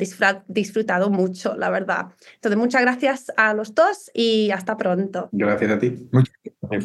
disfrutado 0.49 1.09
mucho, 1.09 1.57
la 1.57 1.71
verdad. 1.71 2.09
Entonces, 2.35 2.59
muchas 2.59 2.83
gracias 2.83 3.33
a 3.39 3.55
los 3.55 3.75
dos 3.75 4.11
y 4.13 4.51
hasta 4.51 4.77
pronto. 4.77 5.31
Gracias 5.33 5.71
a 5.71 5.79
ti. 5.79 6.11
Muchas 6.13 6.35
gracias, 6.61 6.85